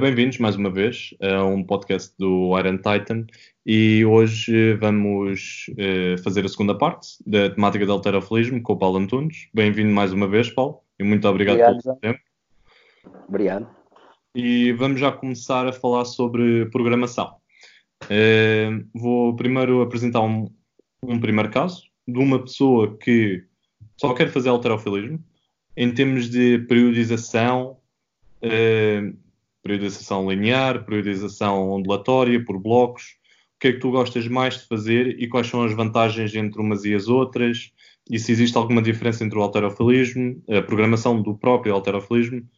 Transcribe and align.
Bem-vindos 0.00 0.38
mais 0.38 0.56
uma 0.56 0.70
vez 0.70 1.14
a 1.20 1.44
um 1.44 1.62
podcast 1.62 2.12
do 2.18 2.58
Iron 2.58 2.78
Titan 2.78 3.26
e 3.64 4.04
hoje 4.04 4.74
vamos 4.74 5.66
uh, 5.70 6.20
fazer 6.22 6.44
a 6.44 6.48
segunda 6.48 6.76
parte 6.76 7.08
da 7.24 7.48
temática 7.48 7.86
do 7.86 7.92
alterofilismo 7.92 8.60
com 8.60 8.72
o 8.72 8.76
Paulo 8.76 8.98
Antunes. 8.98 9.48
Bem-vindo 9.54 9.92
mais 9.92 10.12
uma 10.12 10.26
vez, 10.26 10.50
Paulo, 10.50 10.80
e 10.98 11.04
muito 11.04 11.28
obrigado, 11.28 11.60
obrigado 11.60 11.82
pelo 11.82 11.96
tempo. 11.96 12.18
Obrigado. 13.28 13.68
E 14.34 14.72
vamos 14.72 14.98
já 14.98 15.12
começar 15.12 15.64
a 15.66 15.72
falar 15.72 16.04
sobre 16.06 16.66
programação. 16.66 17.36
Uh, 18.04 18.84
vou 18.92 19.36
primeiro 19.36 19.80
apresentar 19.80 20.22
um, 20.22 20.52
um 21.04 21.20
primeiro 21.20 21.50
caso 21.50 21.84
de 22.06 22.18
uma 22.18 22.40
pessoa 22.40 22.96
que 22.98 23.44
só 23.96 24.12
quer 24.12 24.28
fazer 24.28 24.48
alterofilismo 24.48 25.22
em 25.76 25.94
termos 25.94 26.28
de 26.28 26.58
periodização. 26.68 27.76
Uh, 28.42 29.27
periodização 29.68 30.30
linear, 30.30 30.84
periodização 30.84 31.70
ondulatória, 31.70 32.42
por 32.42 32.58
blocos. 32.58 33.18
O 33.56 33.60
que 33.60 33.68
é 33.68 33.72
que 33.72 33.80
tu 33.80 33.90
gostas 33.90 34.26
mais 34.26 34.60
de 34.60 34.66
fazer 34.66 35.20
e 35.20 35.28
quais 35.28 35.46
são 35.46 35.62
as 35.62 35.74
vantagens 35.74 36.34
entre 36.34 36.60
umas 36.60 36.84
e 36.84 36.94
as 36.94 37.08
outras? 37.08 37.70
E 38.10 38.18
se 38.18 38.32
existe 38.32 38.56
alguma 38.56 38.80
diferença 38.80 39.24
entre 39.24 39.38
o 39.38 39.42
alterofilismo, 39.42 40.42
a 40.48 40.62
programação 40.62 41.20
do 41.20 41.36
próprio 41.36 41.74
alterofilismo 41.74 42.48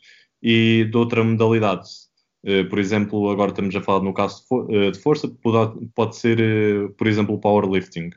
e 0.41 0.87
de 0.88 0.96
outra 0.96 1.24
modalidade? 1.24 1.88
Uh, 2.45 2.68
por 2.68 2.78
exemplo, 2.78 3.29
agora 3.29 3.51
estamos 3.51 3.74
a 3.74 3.82
falar 3.82 4.02
no 4.02 4.15
caso 4.15 4.45
de, 4.68 4.92
de 4.92 4.98
força, 5.01 5.29
pode, 5.95 6.16
ser, 6.16 6.38
uh, 6.40 6.90
por 6.95 7.06
exemplo, 7.06 7.40
powerlifting. 7.40 8.10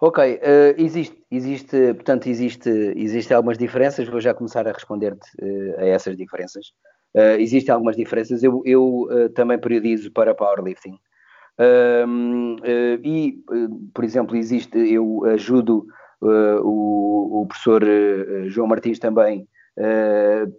Ok, 0.00 0.22
uh, 0.22 0.80
existe, 0.80 1.20
existe, 1.28 1.94
portanto, 1.94 2.28
existe, 2.28 2.70
existe 2.94 3.34
algumas 3.34 3.58
diferenças, 3.58 4.06
vou 4.08 4.20
já 4.20 4.32
começar 4.32 4.66
a 4.68 4.72
responder-te 4.72 5.28
uh, 5.42 5.80
a 5.80 5.86
essas 5.86 6.16
diferenças. 6.16 6.68
Uh, 7.16 7.40
existem 7.40 7.74
algumas 7.74 7.96
diferenças, 7.96 8.44
eu, 8.44 8.62
eu 8.64 9.08
também 9.34 9.58
periodizo 9.58 10.12
para 10.12 10.34
powerlifting. 10.34 10.96
e, 13.02 13.42
por 13.92 14.04
exemplo, 14.04 14.36
existe, 14.36 14.78
eu 14.78 15.24
ajudo 15.24 15.84
o, 16.20 17.42
o, 17.42 17.46
professor 17.48 17.82
João 18.46 18.68
Martins 18.68 19.00
também, 19.00 19.48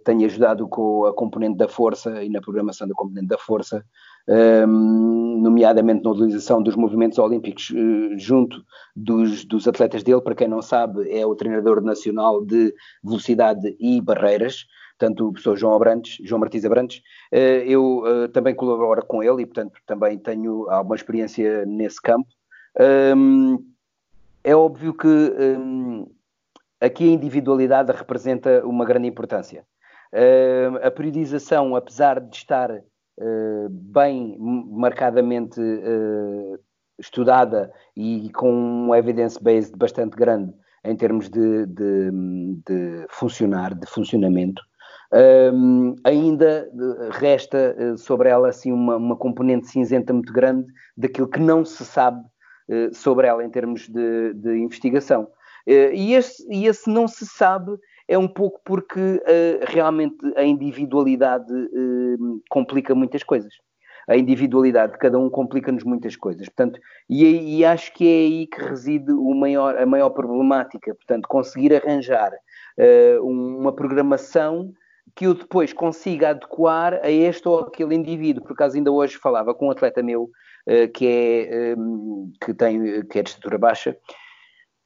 tenho 0.04 0.24
ajudado 0.24 0.66
com 0.68 1.04
a 1.04 1.12
componente 1.12 1.58
da 1.58 1.68
força 1.68 2.22
e 2.24 2.30
na 2.30 2.40
programação 2.40 2.88
da 2.88 2.94
componente 2.94 3.26
da 3.26 3.36
força, 3.36 3.84
um, 4.28 5.40
nomeadamente 5.42 6.02
na 6.02 6.10
utilização 6.10 6.62
dos 6.62 6.76
movimentos 6.76 7.18
olímpicos 7.18 7.70
uh, 7.70 8.18
junto 8.18 8.62
dos, 8.96 9.44
dos, 9.44 9.68
atletas 9.68 10.02
dele. 10.02 10.20
Para 10.20 10.34
quem 10.34 10.48
não 10.48 10.62
sabe, 10.62 11.10
é 11.10 11.26
o 11.26 11.34
treinador 11.34 11.82
nacional 11.82 12.44
de 12.44 12.72
velocidade 13.02 13.76
e 13.78 14.00
barreiras, 14.00 14.64
portanto, 14.98 15.28
o 15.28 15.32
professor 15.32 15.56
João 15.56 15.74
Abrantes, 15.74 16.18
João 16.24 16.40
Martins 16.40 16.64
Abrantes. 16.64 16.98
Uh, 17.32 17.64
eu 17.66 18.02
também 18.32 18.54
colaboro 18.54 19.04
com 19.04 19.22
ele 19.22 19.42
e, 19.42 19.46
portanto, 19.46 19.78
também 19.86 20.18
tenho 20.18 20.68
alguma 20.70 20.96
experiência 20.96 21.66
nesse 21.66 22.00
campo. 22.00 22.28
Um, 23.16 23.58
é 24.42 24.54
óbvio 24.56 24.94
que 24.94 25.06
um, 25.06 26.06
aqui 26.80 27.04
a 27.04 27.12
individualidade 27.12 27.92
representa 27.92 28.64
uma 28.64 28.84
grande 28.84 29.08
importância. 29.08 29.64
a 30.82 30.90
periodização, 30.90 31.76
apesar 31.76 32.20
de 32.20 32.36
estar 32.36 32.82
eh, 33.22 33.66
bem 33.70 34.34
marcadamente 34.38 35.60
uh, 35.60 36.58
estudada 36.98 37.70
e 37.94 38.30
com 38.32 38.50
um 38.50 38.94
evidence 38.94 39.38
base 39.42 39.70
bastante 39.76 40.16
grande 40.16 40.54
em 40.82 40.96
termos 40.96 41.28
de, 41.28 41.66
de, 41.66 42.10
de 42.66 43.06
funcionar, 43.10 43.74
de 43.74 43.86
funcionamento, 43.86 44.62
ainda 46.02 46.70
resta 47.10 47.94
sobre 47.98 48.30
ela 48.30 48.48
assim 48.48 48.72
uma, 48.72 48.96
uma, 48.96 49.16
componente 49.16 49.66
cinzenta 49.66 50.14
muito 50.14 50.32
grande 50.32 50.66
daquilo 50.96 51.28
que 51.28 51.40
não 51.40 51.62
se 51.62 51.84
sabe 51.84 52.24
uh, 52.70 52.94
sobre 52.94 53.26
ela 53.26 53.44
em 53.44 53.50
termos 53.50 53.86
de, 53.86 54.32
de 54.32 54.56
investigação. 54.56 55.28
Uh, 55.66 55.92
e, 55.92 56.14
esse, 56.14 56.46
e 56.50 56.66
esse 56.66 56.88
não 56.88 57.06
se 57.06 57.26
sabe 57.26 57.78
é 58.10 58.18
um 58.18 58.26
pouco 58.26 58.60
porque 58.64 59.00
uh, 59.00 59.64
realmente 59.68 60.16
a 60.36 60.42
individualidade 60.42 61.52
uh, 61.52 62.42
complica 62.50 62.92
muitas 62.92 63.22
coisas. 63.22 63.54
A 64.08 64.16
individualidade 64.16 64.94
de 64.94 64.98
cada 64.98 65.16
um 65.16 65.30
complica-nos 65.30 65.84
muitas 65.84 66.16
coisas. 66.16 66.48
Portanto, 66.48 66.80
e, 67.08 67.58
e, 67.58 67.64
acho 67.64 67.94
que 67.94 68.04
é 68.04 68.26
aí 68.26 68.46
que 68.48 68.60
reside 68.60 69.12
maior, 69.12 69.78
a 69.78 69.86
maior 69.86 70.10
problemática. 70.10 70.92
Portanto, 70.92 71.28
conseguir 71.28 71.72
arranjar 71.72 72.32
uh, 72.32 73.24
uma 73.24 73.72
programação 73.72 74.72
que 75.14 75.28
eu 75.28 75.34
depois 75.34 75.72
consiga 75.72 76.30
adequar 76.30 76.94
a 77.04 77.10
este 77.10 77.46
ou 77.46 77.60
aquele 77.60 77.94
indivíduo. 77.94 78.42
Por 78.42 78.54
acaso 78.54 78.76
ainda 78.76 78.90
hoje 78.90 79.18
falava 79.18 79.54
com 79.54 79.68
um 79.68 79.70
atleta 79.70 80.02
meu 80.02 80.30
que, 80.94 81.06
é, 81.06 81.74
um, 81.76 82.30
que, 82.40 82.54
tem, 82.54 83.04
que 83.06 83.18
é 83.18 83.22
de 83.22 83.30
estatura 83.30 83.58
baixa 83.58 83.96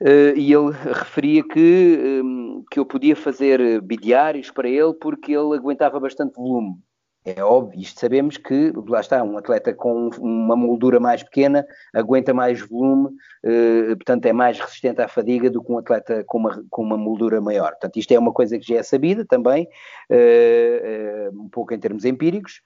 Uh, 0.00 0.36
e 0.36 0.52
ele 0.52 0.72
referia 0.72 1.42
que, 1.44 2.20
um, 2.22 2.64
que 2.68 2.80
eu 2.80 2.84
podia 2.84 3.14
fazer 3.14 3.80
bidiários 3.80 4.50
para 4.50 4.68
ele 4.68 4.92
porque 4.94 5.32
ele 5.32 5.56
aguentava 5.56 6.00
bastante 6.00 6.34
volume. 6.34 6.74
É 7.24 7.42
óbvio, 7.42 7.80
isto 7.80 8.00
sabemos 8.00 8.36
que, 8.36 8.70
lá 8.86 9.00
está, 9.00 9.22
um 9.22 9.38
atleta 9.38 9.72
com 9.72 10.10
uma 10.18 10.54
moldura 10.54 11.00
mais 11.00 11.22
pequena 11.22 11.64
aguenta 11.94 12.34
mais 12.34 12.60
volume, 12.60 13.06
uh, 13.44 13.96
portanto 13.96 14.26
é 14.26 14.32
mais 14.32 14.58
resistente 14.58 15.00
à 15.00 15.08
fadiga 15.08 15.48
do 15.48 15.62
que 15.62 15.72
um 15.72 15.78
atleta 15.78 16.22
com 16.26 16.38
uma, 16.38 16.64
com 16.68 16.82
uma 16.82 16.98
moldura 16.98 17.40
maior. 17.40 17.70
Portanto, 17.70 17.96
isto 17.96 18.12
é 18.12 18.18
uma 18.18 18.32
coisa 18.32 18.58
que 18.58 18.66
já 18.66 18.80
é 18.80 18.82
sabida 18.82 19.24
também, 19.24 19.66
uh, 20.10 21.40
um 21.40 21.48
pouco 21.48 21.72
em 21.72 21.78
termos 21.78 22.04
empíricos, 22.04 22.60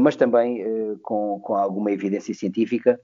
mas 0.00 0.16
também 0.16 0.60
com, 1.02 1.38
com 1.38 1.54
alguma 1.54 1.92
evidência 1.92 2.34
científica 2.34 2.98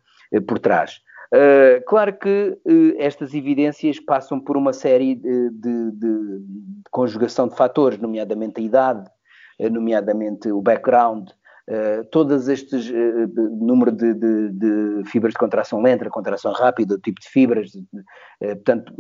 por 0.45 0.59
trás. 0.59 1.01
Uh, 1.35 1.83
claro 1.85 2.13
que 2.13 2.57
uh, 2.65 2.95
estas 2.97 3.35
evidências 3.35 3.99
passam 3.99 4.39
por 4.39 4.57
uma 4.57 4.73
série 4.73 5.17
de, 5.17 5.51
de, 5.51 5.91
de, 5.91 6.41
conjugação 6.93 7.49
de 7.49 7.57
fatores, 7.57 7.99
nomeadamente 7.99 8.61
a 8.61 8.65
idade, 8.65 9.11
uh, 9.59 9.69
nomeadamente 9.69 10.53
o 10.53 10.63
background, 10.63 11.31
todos 12.11 12.47
estes 12.47 12.93
número 13.59 13.91
de, 13.91 14.13
de, 14.13 15.03
fibras 15.07 15.33
de 15.33 15.39
contração 15.39 15.81
lenta, 15.81 16.11
contração 16.11 16.53
rápida, 16.53 16.95
o 16.95 16.99
tipo 16.99 17.19
de 17.19 17.27
fibras, 17.27 17.73
portanto, 18.39 18.95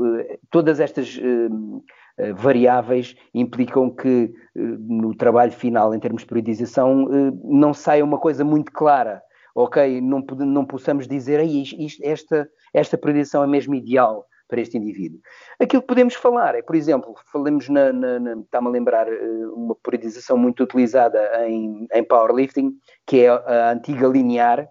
todas 0.51 0.81
estas 0.81 1.21
variáveis 2.35 3.15
implicam 3.35 3.91
que 3.91 4.33
no 4.55 5.15
trabalho 5.15 5.53
final, 5.53 5.95
em 5.95 6.01
termos 6.01 6.23
de 6.23 6.29
periodização, 6.29 7.07
não 7.45 7.75
saia 7.75 8.03
uma 8.03 8.17
coisa 8.17 8.43
muito 8.47 8.73
clara 8.73 9.23
ok, 9.55 10.01
não, 10.01 10.21
não 10.21 10.65
possamos 10.65 11.07
dizer 11.07 11.41
isto, 11.41 12.01
esta, 12.03 12.49
esta 12.73 12.99
predição 12.99 13.45
é 13.45 13.47
mesmo 13.47 13.75
ideal 13.75 14.27
para 14.49 14.61
este 14.61 14.77
indivíduo. 14.77 15.21
Aquilo 15.59 15.83
que 15.83 15.89
podemos 15.89 16.15
falar 16.15 16.55
é, 16.55 16.63
por 16.63 16.77
exemplo, 16.77 17.15
falamos 17.33 17.69
na, 17.69 17.93
na, 17.93 18.21
na 18.21 18.33
está-me 18.41 18.69
a 18.69 18.71
lembrar 18.71 19.09
eh, 19.09 19.47
uma 19.55 19.75
periodização 19.75 20.37
muito 20.37 20.63
utilizada 20.63 21.49
em, 21.49 21.87
em 21.93 22.05
powerlifting, 22.05 22.73
que 23.07 23.21
é 23.21 23.29
a 23.29 23.73
antiga 23.73 24.07
linear, 24.07 24.69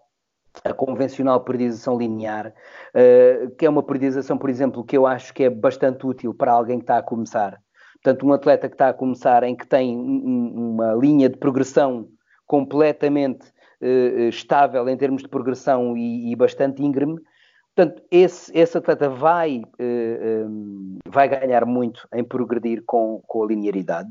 a 0.63 0.73
convencional 0.73 1.41
periodização 1.44 1.97
linear, 1.97 2.53
uh, 2.94 3.50
que 3.55 3.65
é 3.65 3.69
uma 3.69 3.81
periodização, 3.81 4.38
por 4.38 4.50
exemplo, 4.50 4.83
que 4.83 4.95
eu 4.95 5.07
acho 5.07 5.33
que 5.33 5.45
é 5.45 5.50
bastante 5.50 6.05
útil 6.05 6.33
para 6.33 6.51
alguém 6.51 6.77
que 6.77 6.83
está 6.83 6.97
a 6.97 7.03
começar. 7.03 7.59
Portanto, 8.03 8.27
um 8.27 8.33
atleta 8.33 8.67
que 8.67 8.75
está 8.75 8.89
a 8.89 8.94
começar 8.94 9.44
em 9.44 9.55
que 9.55 9.65
tem 9.65 9.97
um, 9.97 10.73
uma 10.73 10.94
linha 10.94 11.29
de 11.29 11.38
progressão 11.38 12.07
completamente 12.45 13.51
estável 14.29 14.88
em 14.88 14.97
termos 14.97 15.21
de 15.21 15.27
progressão 15.27 15.97
e, 15.97 16.31
e 16.31 16.35
bastante 16.35 16.83
íngreme. 16.83 17.19
Portanto, 17.75 18.03
esse, 18.11 18.55
esse 18.57 18.77
atleta 18.77 19.09
vai, 19.09 19.63
eh, 19.79 20.45
um, 20.45 20.99
vai 21.07 21.27
ganhar 21.27 21.66
muito 21.66 22.07
em 22.13 22.23
progredir 22.23 22.83
com, 22.85 23.21
com 23.25 23.44
a 23.44 23.47
linearidade. 23.47 24.09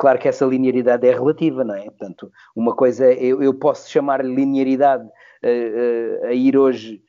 Claro 0.00 0.18
que 0.18 0.26
essa 0.26 0.44
linearidade 0.44 1.06
é 1.06 1.12
relativa, 1.12 1.62
não 1.62 1.76
é? 1.76 1.84
Portanto, 1.84 2.28
uma 2.56 2.74
coisa, 2.74 3.12
eu, 3.12 3.40
eu 3.40 3.54
posso 3.54 3.88
chamar 3.88 4.24
linearidade 4.24 5.04
uh, 5.06 6.26
a 6.26 6.32
ir 6.32 6.56
hoje 6.56 7.00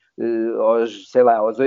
aos, 0.59 1.09
sei 1.09 1.23
lá, 1.23 1.37
aos, 1.37 1.57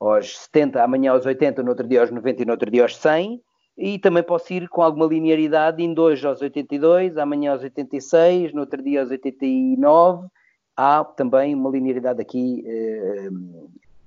aos 0.00 0.38
70, 0.38 0.82
amanhã 0.82 1.12
aos 1.12 1.24
80, 1.24 1.62
no 1.62 1.70
outro 1.70 1.86
dia 1.88 2.00
aos 2.00 2.10
90 2.10 2.42
e 2.42 2.44
no 2.44 2.52
outro 2.52 2.70
dia 2.70 2.82
aos 2.82 2.96
100, 2.96 3.40
e 3.76 3.98
também 3.98 4.22
posso 4.22 4.52
ir 4.52 4.68
com 4.68 4.82
alguma 4.82 5.06
linearidade, 5.06 5.82
indo 5.82 6.02
hoje 6.02 6.26
aos 6.26 6.40
82, 6.40 7.18
amanhã 7.18 7.52
aos 7.52 7.62
86, 7.62 8.52
no 8.54 8.60
outro 8.60 8.82
dia 8.82 9.00
aos 9.00 9.10
89. 9.10 10.28
Há 10.76 11.04
também 11.04 11.54
uma 11.54 11.70
linearidade 11.70 12.20
aqui 12.20 12.64
eh, 12.66 13.28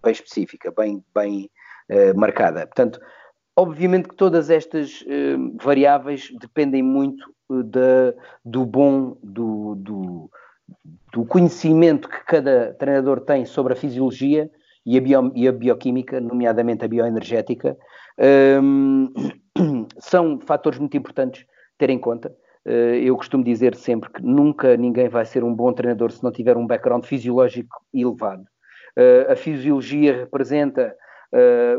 bem 0.04 0.12
específica, 0.12 0.72
bem, 0.76 1.04
bem 1.14 1.50
eh, 1.88 2.14
marcada. 2.14 2.66
Portanto, 2.66 3.00
obviamente 3.56 4.10
que 4.10 4.16
todas 4.16 4.50
estas 4.50 5.04
eh, 5.08 5.36
variáveis 5.62 6.30
dependem 6.40 6.82
muito 6.82 7.32
de, 7.50 8.16
do 8.46 8.66
bom, 8.66 9.18
do, 9.24 9.76
do, 9.76 10.32
do, 11.12 11.26
conhecimento 11.26 12.08
que 12.08 12.24
cada 12.26 12.74
treinador 12.76 13.22
tem 13.22 13.46
sobre 13.46 13.74
a 13.74 13.76
fisiologia 13.76 14.50
e 14.86 14.98
a, 14.98 15.02
bio, 15.02 15.32
e 15.36 15.48
a 15.48 15.52
bioquímica, 15.52 16.22
nomeadamente 16.22 16.86
a 16.86 16.88
bioenergética, 16.88 17.76
um, 18.62 19.12
são 20.00 20.40
fatores 20.40 20.80
muito 20.80 20.96
importantes 20.98 21.46
ter 21.78 21.90
em 21.90 22.00
conta. 22.00 22.36
eu 22.66 23.16
costumo 23.16 23.44
dizer 23.44 23.76
sempre 23.76 24.10
que 24.10 24.22
nunca 24.22 24.76
ninguém 24.76 25.08
vai 25.08 25.26
ser 25.26 25.44
um 25.44 25.54
bom 25.54 25.72
treinador 25.72 26.12
se 26.12 26.24
não 26.24 26.32
tiver 26.32 26.58
um 26.58 26.68
background 26.68 27.06
fisiológico 27.06 27.82
elevado. 27.94 28.44
a 29.30 29.36
fisiologia 29.36 30.18
representa, 30.18 30.94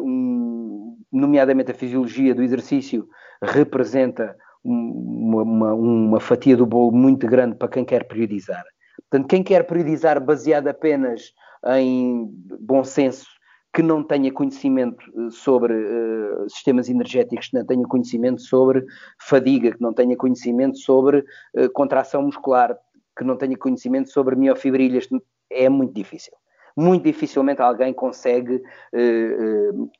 um, 0.02 0.96
nomeadamente 1.12 1.70
a 1.70 1.74
fisiologia 1.74 2.34
do 2.34 2.42
exercício, 2.42 3.06
representa 3.42 4.36
uma, 4.64 5.42
uma, 5.42 5.74
uma, 5.74 6.20
fatia 6.20 6.56
do 6.56 6.66
bolo 6.66 6.92
muito 6.92 7.26
grande 7.26 7.56
para 7.56 7.68
quem 7.68 7.84
quer 7.84 8.04
periodizar. 8.04 8.64
Portanto, 9.08 9.28
quem 9.28 9.42
quer 9.42 9.64
periodizar 9.64 10.22
baseado 10.22 10.68
apenas 10.68 11.32
em 11.76 12.28
bom 12.60 12.84
senso, 12.84 13.26
que 13.72 13.82
não 13.82 14.02
tenha 14.02 14.32
conhecimento 14.32 15.04
eh, 15.16 15.30
sobre 15.30 15.72
uh, 15.72 16.48
sistemas 16.48 16.88
energéticos, 16.88 17.48
que 17.48 17.56
não 17.56 17.64
tenha 17.64 17.86
conhecimento 17.86 18.42
sobre 18.42 18.84
fadiga, 19.20 19.72
que 19.72 19.80
não 19.80 19.92
tenha 19.92 20.16
conhecimento 20.16 20.76
sobre 20.78 21.18
uh, 21.54 21.70
contração 21.72 22.22
muscular, 22.22 22.76
que 23.16 23.24
não 23.24 23.36
tenha 23.36 23.56
conhecimento 23.56 24.10
sobre 24.10 24.34
miofibrilhas, 24.34 25.08
é 25.50 25.68
muito 25.68 25.94
difícil. 25.94 26.32
Muito 26.76 27.04
dificilmente 27.04 27.62
alguém 27.62 27.92
consegue 27.92 28.56
uh, 28.56 29.90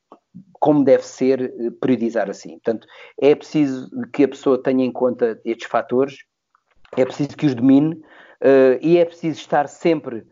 como 0.55 0.85
deve 0.85 1.05
ser 1.05 1.53
periodizar 1.81 2.29
assim. 2.29 2.51
Portanto, 2.51 2.87
é 3.21 3.35
preciso 3.35 3.89
que 4.13 4.25
a 4.25 4.29
pessoa 4.29 4.63
tenha 4.63 4.85
em 4.85 4.93
conta 4.93 5.41
estes 5.45 5.69
fatores, 5.69 6.19
é 6.97 7.05
preciso 7.05 7.37
que 7.37 7.47
os 7.47 7.55
domine 7.55 8.01
e 8.81 8.97
é 8.97 9.05
preciso 9.05 9.41
estar 9.41 9.69
sempre 9.69 10.25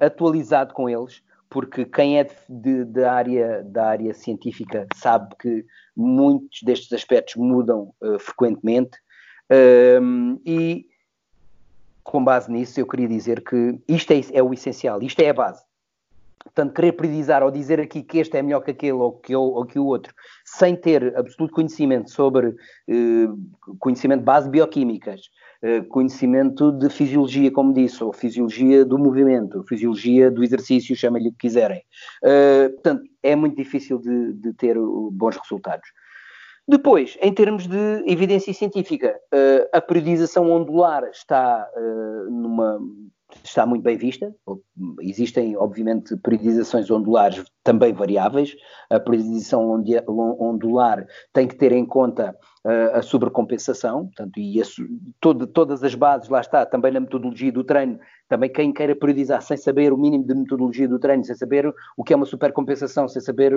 atualizado 0.00 0.72
com 0.72 0.88
eles, 0.88 1.22
porque 1.50 1.84
quem 1.84 2.20
é 2.20 2.30
de, 2.48 2.84
de, 2.84 3.04
área, 3.04 3.62
da 3.64 3.88
área 3.88 4.14
científica 4.14 4.86
sabe 4.94 5.34
que 5.36 5.66
muitos 5.96 6.62
destes 6.62 6.92
aspectos 6.92 7.34
mudam 7.34 7.92
uh, 8.00 8.18
frequentemente 8.20 8.96
ehm, 9.50 10.36
e 10.46 10.86
com 12.04 12.22
base 12.22 12.50
nisso 12.50 12.78
eu 12.78 12.86
queria 12.86 13.08
dizer 13.08 13.42
que 13.42 13.78
isto 13.88 14.12
é, 14.12 14.20
é 14.32 14.42
o 14.42 14.54
essencial, 14.54 15.02
isto 15.02 15.20
é 15.20 15.28
a 15.28 15.34
base. 15.34 15.62
Portanto, 16.42 16.72
querer 16.72 16.92
predizar 16.92 17.42
ou 17.42 17.50
dizer 17.50 17.78
aqui 17.80 18.02
que 18.02 18.18
este 18.18 18.36
é 18.36 18.42
melhor 18.42 18.60
que 18.62 18.70
aquele 18.70 18.92
ou 18.92 19.12
que, 19.12 19.36
ou 19.36 19.64
que 19.66 19.78
o 19.78 19.84
outro, 19.84 20.14
sem 20.56 20.74
ter 20.74 21.16
absoluto 21.16 21.54
conhecimento 21.54 22.10
sobre 22.10 22.54
eh, 22.88 23.28
conhecimento 23.78 24.20
de 24.20 24.24
base 24.24 24.50
bioquímicas, 24.50 25.30
eh, 25.62 25.82
conhecimento 25.82 26.72
de 26.72 26.88
fisiologia, 26.88 27.52
como 27.52 27.72
disse, 27.72 28.02
ou 28.02 28.12
fisiologia 28.12 28.84
do 28.84 28.98
movimento, 28.98 29.62
fisiologia 29.68 30.30
do 30.30 30.42
exercício, 30.42 30.96
chama-lhe 30.96 31.28
o 31.28 31.32
que 31.32 31.38
quiserem. 31.38 31.82
Eh, 32.24 32.68
portanto, 32.70 33.02
é 33.22 33.36
muito 33.36 33.56
difícil 33.56 33.98
de, 33.98 34.32
de 34.32 34.52
ter 34.54 34.76
bons 35.12 35.36
resultados. 35.36 35.88
Depois, 36.66 37.16
em 37.20 37.32
termos 37.32 37.66
de 37.66 38.04
evidência 38.06 38.52
científica, 38.54 39.18
a 39.72 39.80
periodização 39.80 40.48
ondular 40.52 41.02
está 41.10 41.68
numa 42.30 42.78
está 43.44 43.66
muito 43.66 43.82
bem 43.82 43.96
vista. 43.96 44.34
Existem, 45.00 45.56
obviamente, 45.56 46.16
periodizações 46.16 46.90
ondulares 46.90 47.44
também 47.62 47.92
variáveis. 47.92 48.54
A 48.90 48.98
periodização 48.98 49.70
ondular 50.08 51.06
tem 51.32 51.46
que 51.46 51.56
ter 51.56 51.72
em 51.72 51.84
conta 51.84 52.36
uh, 52.64 52.96
a 52.96 53.02
sobrecompensação, 53.02 54.06
portanto, 54.06 54.38
e 54.38 54.60
a, 54.60 54.64
todo, 55.20 55.46
todas 55.46 55.82
as 55.82 55.94
bases, 55.94 56.28
lá 56.28 56.40
está, 56.40 56.64
também 56.66 56.92
na 56.92 57.00
metodologia 57.00 57.52
do 57.52 57.64
treino, 57.64 57.98
também 58.28 58.50
quem 58.50 58.72
queira 58.72 58.94
periodizar 58.96 59.42
sem 59.42 59.56
saber 59.56 59.92
o 59.92 59.98
mínimo 59.98 60.26
de 60.26 60.34
metodologia 60.34 60.88
do 60.88 60.98
treino, 60.98 61.24
sem 61.24 61.34
saber 61.34 61.72
o 61.96 62.04
que 62.04 62.12
é 62.12 62.16
uma 62.16 62.26
supercompensação, 62.26 63.08
sem 63.08 63.20
saber 63.20 63.52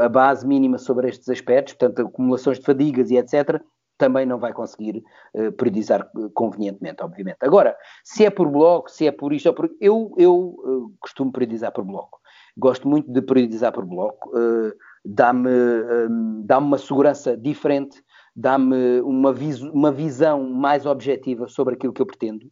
a 0.00 0.08
base 0.08 0.46
mínima 0.46 0.78
sobre 0.78 1.08
estes 1.08 1.28
aspectos, 1.28 1.74
portanto, 1.74 2.06
acumulações 2.06 2.58
de 2.58 2.64
fadigas 2.64 3.10
e 3.10 3.16
etc., 3.16 3.60
também 4.02 4.26
não 4.26 4.36
vai 4.36 4.52
conseguir 4.52 5.04
uh, 5.32 5.52
periodizar 5.52 6.10
convenientemente, 6.34 7.04
obviamente. 7.04 7.36
Agora, 7.40 7.76
se 8.02 8.24
é 8.24 8.30
por 8.30 8.50
bloco, 8.50 8.90
se 8.90 9.06
é 9.06 9.12
por 9.12 9.32
isto 9.32 9.46
ou 9.46 9.54
por... 9.54 9.70
Eu, 9.80 10.12
eu 10.18 10.34
uh, 10.34 10.92
costumo 10.98 11.30
periodizar 11.30 11.70
por 11.70 11.84
bloco. 11.84 12.18
Gosto 12.58 12.88
muito 12.88 13.12
de 13.12 13.22
periodizar 13.22 13.72
por 13.72 13.86
bloco. 13.86 14.28
Uh, 14.36 14.72
dá-me 15.04 15.48
um, 15.48 16.42
dá 16.44 16.58
uma 16.58 16.78
segurança 16.78 17.36
diferente, 17.36 18.02
dá-me 18.34 19.00
uma, 19.02 19.32
uma 19.72 19.92
visão 19.92 20.50
mais 20.50 20.84
objetiva 20.84 21.46
sobre 21.46 21.74
aquilo 21.74 21.92
que 21.92 22.02
eu 22.02 22.06
pretendo. 22.06 22.50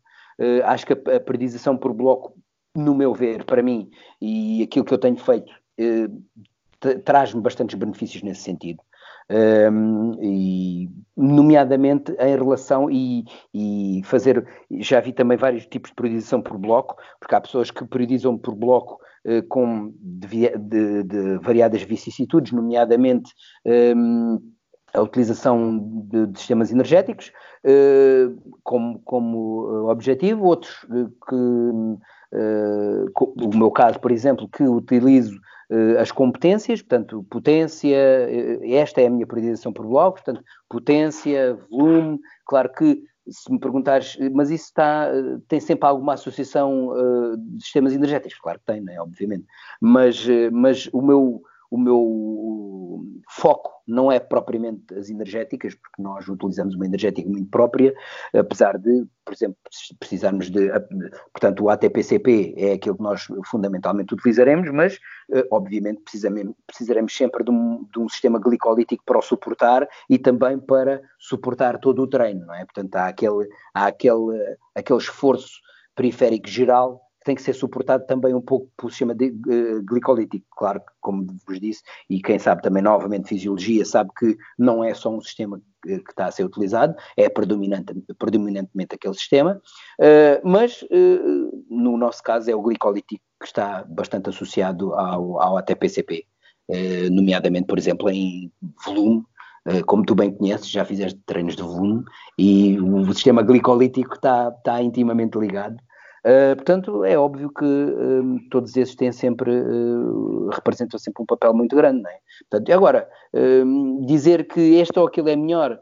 Acho 0.65 0.87
que 0.87 0.93
a, 0.95 1.17
a 1.17 1.21
periodização 1.21 1.77
por 1.77 1.93
bloco, 1.93 2.33
no 2.75 2.95
meu 2.95 3.13
ver, 3.13 3.45
para 3.45 3.63
mim, 3.63 3.91
e 4.23 4.63
aquilo 4.63 4.87
que 4.87 4.95
eu 4.95 4.99
tenho 4.99 5.19
feito, 5.19 5.53
traz-me 7.05 7.43
bastantes 7.43 7.79
benefícios 7.79 8.23
nesse 8.23 8.41
sentido 8.41 8.83
um, 9.31 10.15
e 10.21 10.91
nomeadamente 11.17 12.13
em 12.19 12.37
relação 12.37 12.91
e, 12.91 13.25
e, 13.55 14.01
fazer, 14.05 14.47
já 14.79 15.01
vi 15.01 15.13
também 15.13 15.37
vários 15.37 15.67
tipos 15.67 15.91
de 15.91 15.95
periodização 15.95 16.43
por 16.43 16.59
bloco, 16.59 16.97
porque 17.19 17.35
há 17.35 17.41
pessoas 17.41 17.71
que 17.71 17.85
periodizam 17.85 18.37
por 18.37 18.55
bloco 18.55 18.99
uh, 19.27 19.43
com 19.49 19.93
de, 20.01 20.49
de, 20.59 21.03
de, 21.05 21.39
variadas 21.39 21.83
vicissitudes, 21.83 22.53
nomeadamente 22.53 23.33
a 24.93 25.01
utilização 25.01 25.79
de, 26.09 26.27
de 26.27 26.39
sistemas 26.39 26.73
energéticos 26.73 27.31
uh, 27.65 28.55
como, 28.65 28.99
como 29.01 29.89
objetivo, 29.89 30.45
outros 30.45 30.87
que 31.29 31.37
o 32.33 33.57
meu 33.57 33.71
caso, 33.71 33.99
por 33.99 34.13
exemplo, 34.13 34.49
que 34.49 34.63
utilizo 34.63 35.35
eh, 35.35 35.41
as 35.99 36.11
competências, 36.11 36.83
portanto, 36.83 37.25
potência, 37.31 37.97
eh, 37.97 38.73
esta 38.73 39.01
é 39.01 39.07
a 39.07 39.11
minha 39.11 39.27
priorização 39.27 39.73
por 39.73 39.87
blocos, 39.87 40.23
portanto, 40.23 40.45
potência, 40.69 41.57
volume, 41.71 42.19
claro 42.45 42.73
que 42.73 43.05
se 43.29 43.53
me 43.53 43.61
perguntares, 43.61 44.17
mas 44.33 44.51
isso 44.51 44.65
está, 44.65 45.09
eh, 45.15 45.39
tem 45.47 45.61
sempre 45.61 45.89
alguma 45.89 46.15
associação 46.15 46.93
de 47.39 47.63
sistemas 47.63 47.93
energéticos? 47.93 48.39
Claro 48.41 48.59
que 48.59 48.67
tem, 48.67 48.81
né, 48.81 49.01
obviamente, 49.01 49.47
mas, 49.81 50.27
mas 50.51 50.89
o 50.93 51.01
meu, 51.01 51.43
o 51.71 51.79
meu 51.79 53.05
foco 53.29 53.71
não 53.87 54.11
é 54.11 54.19
propriamente 54.19 54.95
as 54.95 55.09
energéticas, 55.09 55.75
porque 55.75 56.03
nós 56.03 56.29
utilizamos 56.29 56.75
uma 56.75 56.87
energética 56.87 57.29
muito 57.29 57.49
própria, 57.51 57.95
apesar 58.35 58.79
de, 58.79 59.07
por 59.25 59.35
exemplo, 59.35 59.57
precisarmos 59.99 60.51
de, 60.51 60.69
portanto, 61.33 61.65
o 61.65 61.71
ATPCP 61.71 62.55
é 62.57 62.73
aquilo 62.73 62.97
que 62.97 63.03
nós 63.03 63.27
fundamentalmente 63.47 64.15
utilizaremos, 64.15 64.71
mas 64.71 64.99
eh, 65.33 65.47
obviamente 65.51 66.03
precisaremos, 66.03 67.17
sempre 67.17 67.45
de 67.45 67.51
um, 67.51 67.85
de 67.93 68.01
um, 68.01 68.09
sistema 68.09 68.39
glicolítico 68.39 69.05
para 69.05 69.19
o 69.19 69.23
suportar 69.23 69.89
e 70.09 70.19
também 70.19 70.59
para 70.59 71.03
suportar 71.19 71.79
todo 71.79 72.03
o 72.03 72.07
treino, 72.07 72.47
não 72.47 72.55
é? 72.55 72.65
Portanto, 72.65 72.95
há 72.97 73.09
aquele, 73.09 73.49
há 73.75 73.87
aquele, 73.87 74.57
aquele 74.75 74.99
esforço 74.99 75.61
periférico 75.95 76.49
geral 76.49 77.10
tem 77.25 77.35
que 77.35 77.43
ser 77.43 77.53
suportado 77.53 78.07
também 78.07 78.35
um 78.35 78.41
pouco 78.41 78.71
pelo 78.77 78.91
sistema 78.91 79.15
de, 79.15 79.29
uh, 79.29 79.83
glicolítico. 79.85 80.47
Claro 80.57 80.83
como 81.01 81.27
vos 81.47 81.61
disse, 81.61 81.83
e 82.09 82.21
quem 82.21 82.39
sabe 82.39 82.63
também 82.63 82.83
novamente 82.83 83.29
fisiologia, 83.29 83.85
sabe 83.85 84.11
que 84.19 84.37
não 84.59 84.83
é 84.83 84.95
só 84.95 85.15
um 85.15 85.21
sistema 85.21 85.61
que, 85.83 85.99
que 85.99 86.11
está 86.11 86.27
a 86.27 86.31
ser 86.31 86.45
utilizado, 86.45 86.95
é 87.17 87.29
predominante, 87.29 87.95
predominantemente 88.19 88.95
aquele 88.95 89.15
sistema, 89.15 89.61
uh, 90.01 90.49
mas 90.49 90.83
uh, 90.83 91.65
no 91.71 91.97
nosso 91.97 92.23
caso 92.23 92.51
é 92.51 92.55
o 92.55 92.63
glicolítico 92.63 93.23
que 93.39 93.47
está 93.47 93.85
bastante 93.85 94.29
associado 94.29 94.95
ao, 94.95 95.41
ao 95.41 95.57
ATPCP, 95.57 96.27
nomeadamente, 97.11 97.67
por 97.67 97.79
exemplo, 97.79 98.09
em 98.11 98.53
volume, 98.85 99.25
como 99.87 100.05
tu 100.05 100.15
bem 100.15 100.31
conheces, 100.31 100.71
já 100.71 100.85
fizeste 100.85 101.19
treinos 101.27 101.57
de 101.57 101.63
volume 101.63 102.05
e 102.39 102.79
o 102.79 103.13
sistema 103.13 103.43
glicolítico 103.43 104.15
está, 104.15 104.55
está 104.57 104.81
intimamente 104.81 105.37
ligado 105.37 105.79
Uh, 106.21 106.55
portanto, 106.55 107.03
é 107.05 107.17
óbvio 107.17 107.51
que 107.51 107.65
uh, 107.65 108.39
todos 108.51 108.77
esses 108.77 108.95
têm 108.95 109.11
sempre, 109.11 109.51
uh, 109.51 110.49
representam 110.51 110.99
sempre 110.99 111.23
um 111.23 111.27
papel 111.27 111.55
muito 111.55 111.75
grande, 111.75 112.03
não 112.03 112.11
é? 112.11 112.19
Portanto, 112.51 112.73
agora, 112.73 113.09
dizer 114.07 114.47
que 114.47 114.61
este 114.75 114.99
ou 114.99 115.07
aquilo 115.07 115.29
é 115.29 115.37
melhor, 115.37 115.79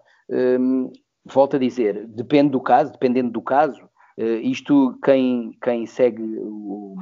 volto 1.24 1.56
a 1.56 1.58
dizer, 1.58 2.06
depende 2.08 2.50
do 2.50 2.60
caso, 2.60 2.92
dependendo 2.92 3.30
do 3.30 3.40
caso, 3.40 3.88
isto 4.42 4.98
quem, 5.04 5.56
quem 5.62 5.86
segue 5.86 6.22
o, 6.22 6.94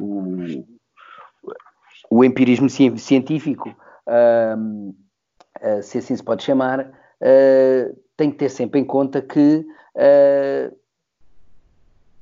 o, 0.00 0.64
o 2.10 2.24
empirismo 2.24 2.68
científico, 2.70 3.74
se 5.82 5.98
assim 5.98 6.16
se 6.16 6.22
pode 6.22 6.42
chamar, 6.42 6.90
tem 8.16 8.30
que 8.30 8.38
ter 8.38 8.48
sempre 8.48 8.80
em 8.80 8.84
conta 8.84 9.20
que 9.20 9.66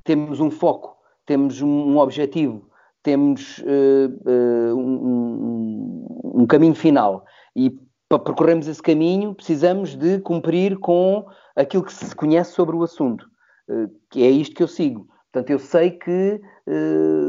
temos 0.03 0.39
um 0.39 0.49
foco, 0.49 0.95
temos 1.25 1.61
um, 1.61 1.97
objetivo, 1.97 2.69
temos 3.03 3.59
uh, 3.59 4.29
uh, 4.29 4.75
um, 4.75 6.41
um, 6.41 6.45
caminho 6.47 6.75
final 6.75 7.23
e 7.55 7.71
para 8.07 8.19
percorrermos 8.19 8.67
esse 8.67 8.81
caminho 8.81 9.33
precisamos 9.33 9.95
de 9.95 10.19
cumprir 10.19 10.77
com 10.77 11.25
aquilo 11.55 11.83
que 11.83 11.93
se 11.93 12.15
conhece 12.15 12.51
sobre 12.53 12.75
o 12.75 12.83
assunto, 12.83 13.25
uh, 13.69 13.89
que 14.09 14.23
é 14.23 14.29
isto 14.29 14.55
que 14.55 14.63
eu 14.63 14.67
sigo. 14.67 15.07
Portanto, 15.31 15.49
eu 15.49 15.59
sei 15.59 15.91
que 15.91 16.41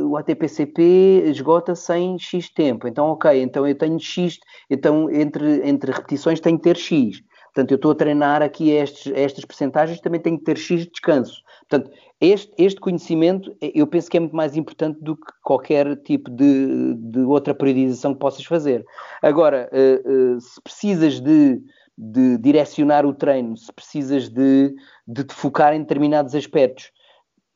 o 0.08 0.16
ATPCP 0.16 1.22
esgota-se 1.26 1.94
em 1.94 2.18
X 2.18 2.50
tempo. 2.50 2.88
Então, 2.88 3.06
ok, 3.06 3.40
então 3.40 3.64
eu 3.66 3.78
tenho 3.78 3.98
X, 3.98 4.38
então 4.68 5.08
entre, 5.08 5.68
entre 5.68 5.92
repetições 5.92 6.40
tenho 6.40 6.56
que 6.56 6.64
ter 6.64 6.76
X. 6.76 7.22
Portanto, 7.54 7.70
eu 7.72 7.76
estou 7.76 7.90
a 7.90 7.94
treinar 7.94 8.40
aqui 8.40 8.70
estes, 8.70 9.12
estas 9.14 9.44
percentagens, 9.44 10.00
também 10.00 10.20
tenho 10.20 10.38
que 10.38 10.44
ter 10.44 10.56
X 10.56 10.80
de 10.80 10.90
descanso. 10.90 11.42
Portanto, 11.68 11.90
este, 12.18 12.52
este 12.56 12.80
conhecimento 12.80 13.54
eu 13.60 13.86
penso 13.86 14.10
que 14.10 14.16
é 14.16 14.20
muito 14.20 14.34
mais 14.34 14.56
importante 14.56 14.98
do 15.02 15.16
que 15.16 15.32
qualquer 15.42 15.96
tipo 16.02 16.30
de, 16.30 16.94
de 16.94 17.20
outra 17.20 17.54
periodização 17.54 18.14
que 18.14 18.20
possas 18.20 18.44
fazer. 18.44 18.84
Agora, 19.20 19.68
uh, 19.70 20.36
uh, 20.36 20.40
se 20.40 20.60
precisas 20.62 21.20
de, 21.20 21.60
de, 21.96 22.38
direcionar 22.38 23.04
o 23.04 23.12
treino, 23.12 23.56
se 23.56 23.72
precisas 23.72 24.28
de, 24.28 24.74
de 25.06 25.24
te 25.24 25.34
focar 25.34 25.74
em 25.74 25.80
determinados 25.80 26.34
aspectos, 26.34 26.90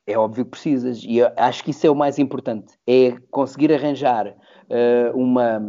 é 0.05 0.17
óbvio 0.17 0.45
que 0.45 0.51
precisas, 0.51 1.01
e 1.03 1.21
acho 1.35 1.63
que 1.63 1.71
isso 1.71 1.85
é 1.85 1.89
o 1.89 1.95
mais 1.95 2.19
importante, 2.19 2.73
é 2.87 3.17
conseguir 3.29 3.73
arranjar 3.73 4.27
uh, 4.27 5.17
uma, 5.17 5.61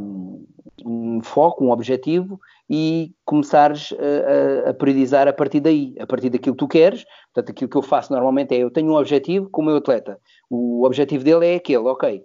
um 0.84 1.22
foco, 1.22 1.64
um 1.64 1.70
objetivo 1.70 2.40
e 2.68 3.12
começares 3.24 3.92
a, 3.92 4.68
a, 4.68 4.70
a 4.70 4.74
priorizar 4.74 5.26
a 5.28 5.32
partir 5.32 5.60
daí, 5.60 5.94
a 5.98 6.06
partir 6.06 6.30
daquilo 6.30 6.54
que 6.54 6.64
tu 6.64 6.68
queres. 6.68 7.04
Portanto, 7.32 7.50
aquilo 7.50 7.70
que 7.70 7.76
eu 7.76 7.82
faço 7.82 8.12
normalmente 8.12 8.54
é, 8.54 8.58
eu 8.58 8.70
tenho 8.70 8.90
um 8.90 8.96
objetivo 8.96 9.48
com 9.50 9.62
o 9.62 9.64
meu 9.64 9.76
atleta, 9.76 10.18
o 10.50 10.84
objetivo 10.84 11.24
dele 11.24 11.46
é 11.46 11.54
aquele, 11.56 11.78
ok, 11.78 12.22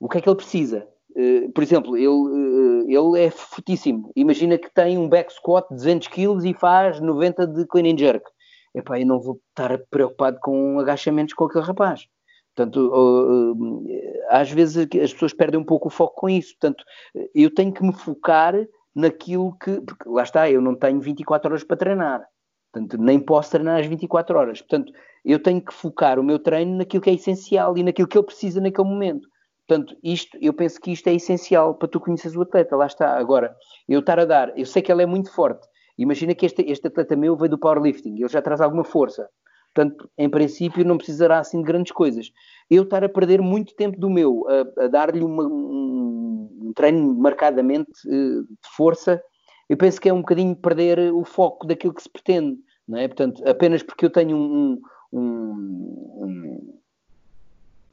o 0.00 0.08
que 0.08 0.18
é 0.18 0.20
que 0.20 0.28
ele 0.28 0.36
precisa? 0.36 0.86
Uh, 1.10 1.50
por 1.52 1.64
exemplo, 1.64 1.96
ele, 1.96 2.06
uh, 2.06 2.84
ele 2.86 3.24
é 3.24 3.30
fortíssimo, 3.30 4.12
imagina 4.14 4.56
que 4.56 4.72
tem 4.72 4.96
um 4.96 5.08
back 5.08 5.32
squat 5.32 5.66
de 5.68 5.76
200 5.76 6.08
kg 6.08 6.48
e 6.48 6.54
faz 6.54 7.00
90 7.00 7.46
de 7.46 7.66
clean 7.66 7.92
and 7.92 7.98
jerk 7.98 8.24
epá, 8.74 8.98
eu 8.98 9.06
não 9.06 9.20
vou 9.20 9.40
estar 9.50 9.78
preocupado 9.90 10.38
com 10.40 10.78
agachamentos 10.78 11.34
com 11.34 11.44
aquele 11.44 11.64
rapaz. 11.64 12.06
Portanto, 12.58 13.56
às 14.28 14.50
vezes 14.50 14.88
as 15.00 15.12
pessoas 15.12 15.32
perdem 15.32 15.60
um 15.60 15.64
pouco 15.64 15.86
o 15.86 15.90
foco 15.90 16.22
com 16.22 16.28
isso. 16.28 16.56
Portanto, 16.58 16.84
eu 17.32 17.54
tenho 17.54 17.72
que 17.72 17.84
me 17.84 17.92
focar 17.92 18.54
naquilo 18.92 19.56
que. 19.58 19.80
Porque 19.80 20.08
lá 20.08 20.24
está, 20.24 20.50
eu 20.50 20.60
não 20.60 20.74
tenho 20.74 21.00
24 21.00 21.48
horas 21.48 21.62
para 21.62 21.76
treinar. 21.76 22.26
Portanto, 22.72 23.00
nem 23.00 23.20
posso 23.20 23.52
treinar 23.52 23.78
às 23.78 23.86
24 23.86 24.36
horas. 24.36 24.60
Portanto, 24.60 24.92
eu 25.24 25.40
tenho 25.40 25.60
que 25.60 25.72
focar 25.72 26.18
o 26.18 26.24
meu 26.24 26.40
treino 26.40 26.78
naquilo 26.78 27.00
que 27.00 27.10
é 27.10 27.14
essencial 27.14 27.78
e 27.78 27.84
naquilo 27.84 28.08
que 28.08 28.18
ele 28.18 28.26
precisa 28.26 28.60
naquele 28.60 28.88
momento. 28.88 29.28
Portanto, 29.66 29.96
isto, 30.02 30.36
eu 30.40 30.52
penso 30.52 30.80
que 30.80 30.90
isto 30.90 31.06
é 31.06 31.14
essencial 31.14 31.76
para 31.76 31.86
tu 31.86 32.00
conheces 32.00 32.34
o 32.34 32.42
atleta. 32.42 32.74
Lá 32.74 32.86
está. 32.86 33.16
Agora, 33.16 33.54
eu 33.88 34.00
estar 34.00 34.18
a 34.18 34.24
dar, 34.24 34.58
eu 34.58 34.66
sei 34.66 34.82
que 34.82 34.90
ele 34.90 35.04
é 35.04 35.06
muito 35.06 35.30
forte, 35.32 35.68
Imagina 35.98 36.32
que 36.32 36.46
este, 36.46 36.62
este 36.62 36.86
atleta 36.86 37.16
meu 37.16 37.36
veio 37.36 37.50
do 37.50 37.58
powerlifting, 37.58 38.14
ele 38.14 38.28
já 38.28 38.40
traz 38.40 38.60
alguma 38.60 38.84
força. 38.84 39.28
Portanto, 39.74 40.10
em 40.18 40.28
princípio, 40.28 40.84
não 40.84 40.96
precisará 40.96 41.38
assim 41.38 41.58
de 41.58 41.64
grandes 41.64 41.92
coisas. 41.92 42.32
Eu 42.70 42.82
estar 42.82 43.04
a 43.04 43.08
perder 43.08 43.40
muito 43.40 43.74
tempo 43.74 43.98
do 43.98 44.10
meu, 44.10 44.44
a, 44.48 44.84
a 44.84 44.88
dar-lhe 44.88 45.22
um, 45.22 45.40
um, 45.40 46.72
treino 46.74 47.14
marcadamente 47.14 47.90
uh, 48.06 48.42
de 48.42 48.68
força, 48.76 49.22
eu 49.68 49.76
penso 49.76 50.00
que 50.00 50.08
é 50.08 50.12
um 50.12 50.20
bocadinho 50.20 50.56
perder 50.56 51.12
o 51.12 51.24
foco 51.24 51.66
daquilo 51.66 51.94
que 51.94 52.02
se 52.02 52.08
pretende. 52.08 52.58
Não 52.86 52.98
é? 52.98 53.06
Portanto, 53.06 53.42
apenas 53.46 53.82
porque 53.82 54.06
eu 54.06 54.10
tenho 54.10 54.36
um, 54.36 54.80
um, 55.12 56.78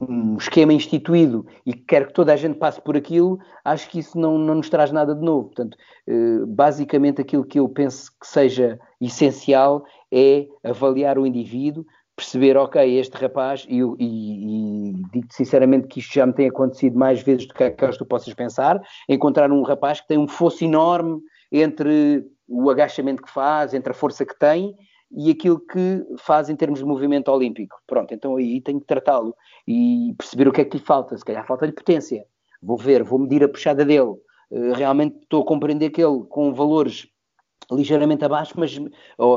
um 0.00 0.36
esquema 0.36 0.72
instituído 0.72 1.46
e 1.64 1.72
que 1.72 1.82
quer 1.82 2.06
que 2.06 2.12
toda 2.12 2.32
a 2.32 2.36
gente 2.36 2.58
passe 2.58 2.80
por 2.80 2.96
aquilo, 2.96 3.38
acho 3.64 3.88
que 3.90 3.98
isso 3.98 4.18
não, 4.18 4.38
não 4.38 4.56
nos 4.56 4.68
traz 4.68 4.92
nada 4.92 5.14
de 5.14 5.22
novo. 5.22 5.46
Portanto, 5.46 5.76
eh, 6.06 6.44
basicamente 6.46 7.20
aquilo 7.20 7.44
que 7.44 7.58
eu 7.58 7.68
penso 7.68 8.10
que 8.18 8.26
seja 8.26 8.78
essencial 9.00 9.84
é 10.12 10.46
avaliar 10.62 11.18
o 11.18 11.26
indivíduo, 11.26 11.84
perceber, 12.14 12.56
ok, 12.56 12.98
este 12.98 13.14
rapaz, 13.16 13.66
e, 13.68 13.80
e, 13.80 14.90
e 14.90 14.92
digo-te 15.12 15.34
sinceramente 15.34 15.86
que 15.86 16.00
isto 16.00 16.14
já 16.14 16.26
me 16.26 16.32
tem 16.32 16.48
acontecido 16.48 16.98
mais 16.98 17.22
vezes 17.22 17.46
do 17.46 17.54
que 17.54 17.70
que 17.70 17.98
tu 17.98 18.06
possas 18.06 18.32
pensar, 18.32 18.80
encontrar 19.08 19.52
um 19.52 19.62
rapaz 19.62 20.00
que 20.00 20.08
tem 20.08 20.18
um 20.18 20.26
fosso 20.26 20.64
enorme 20.64 21.20
entre 21.52 22.24
o 22.48 22.70
agachamento 22.70 23.22
que 23.22 23.30
faz, 23.30 23.74
entre 23.74 23.90
a 23.90 23.94
força 23.94 24.24
que 24.24 24.38
tem 24.38 24.74
e 25.10 25.30
aquilo 25.30 25.60
que 25.60 26.04
faz 26.18 26.48
em 26.48 26.56
termos 26.56 26.80
de 26.80 26.84
movimento 26.84 27.30
olímpico. 27.30 27.76
Pronto, 27.86 28.12
então 28.12 28.36
aí 28.36 28.60
tenho 28.60 28.80
que 28.80 28.86
tratá-lo 28.86 29.34
e 29.66 30.14
perceber 30.16 30.48
o 30.48 30.52
que 30.52 30.60
é 30.60 30.64
que 30.64 30.78
lhe 30.78 30.82
falta. 30.82 31.16
Se 31.16 31.24
calhar 31.24 31.46
falta-lhe 31.46 31.72
potência. 31.72 32.24
Vou 32.62 32.76
ver, 32.76 33.02
vou 33.02 33.18
medir 33.18 33.44
a 33.44 33.48
puxada 33.48 33.84
dele. 33.84 34.14
Uh, 34.50 34.72
realmente 34.74 35.16
estou 35.22 35.42
a 35.42 35.46
compreender 35.46 35.90
que 35.90 36.02
ele, 36.02 36.24
com 36.28 36.52
valores 36.52 37.08
ligeiramente 37.70 38.24
abaixo, 38.24 38.54
mas, 38.56 38.78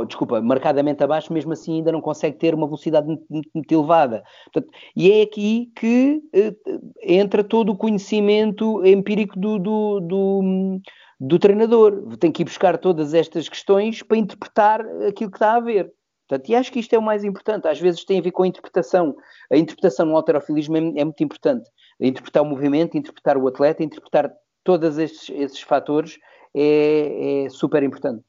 desculpa, 0.07 0.41
marcadamente 0.41 1.03
abaixo, 1.03 1.33
mesmo 1.33 1.53
assim 1.53 1.75
ainda 1.75 1.91
não 1.91 2.01
consegue 2.01 2.38
ter 2.38 2.53
uma 2.53 2.67
velocidade 2.67 3.07
muito, 3.07 3.50
muito 3.53 3.71
elevada. 3.71 4.24
Portanto, 4.51 4.74
e 4.95 5.12
é 5.12 5.21
aqui 5.21 5.71
que 5.75 6.21
uh, 6.36 6.93
entra 7.01 7.43
todo 7.43 7.71
o 7.71 7.77
conhecimento 7.77 8.86
empírico 8.86 9.39
do, 9.39 9.57
do, 9.57 10.00
do 10.00 10.81
do 11.19 11.38
treinador. 11.38 12.15
Tem 12.17 12.31
que 12.31 12.43
ir 12.43 12.45
buscar 12.45 12.77
todas 12.77 13.13
estas 13.13 13.50
questões 13.50 14.01
para 14.01 14.17
interpretar 14.17 14.81
aquilo 15.07 15.29
que 15.29 15.38
está 15.38 15.55
a 15.55 15.59
ver. 15.59 15.91
Portanto, 16.27 16.50
e 16.50 16.55
acho 16.55 16.71
que 16.71 16.79
isto 16.79 16.93
é 16.93 16.98
o 16.98 17.01
mais 17.01 17.24
importante. 17.24 17.67
Às 17.67 17.79
vezes 17.79 18.05
tem 18.05 18.19
a 18.19 18.21
ver 18.21 18.31
com 18.31 18.43
a 18.43 18.48
interpretação. 18.48 19.15
A 19.51 19.57
interpretação 19.57 20.05
no 20.05 20.15
alterofilismo 20.15 20.77
é, 20.77 20.79
é 21.01 21.03
muito 21.03 21.24
importante. 21.24 21.69
Interpretar 22.00 22.43
o 22.43 22.45
movimento, 22.45 22.98
interpretar 22.98 23.36
o 23.36 23.48
atleta, 23.48 23.83
interpretar 23.83 24.31
todos 24.63 24.98
esses, 24.98 25.29
esses 25.31 25.62
fatores 25.62 26.17
é, 26.56 27.46
é 27.46 27.50
super 27.50 27.84
importante. 27.84 28.24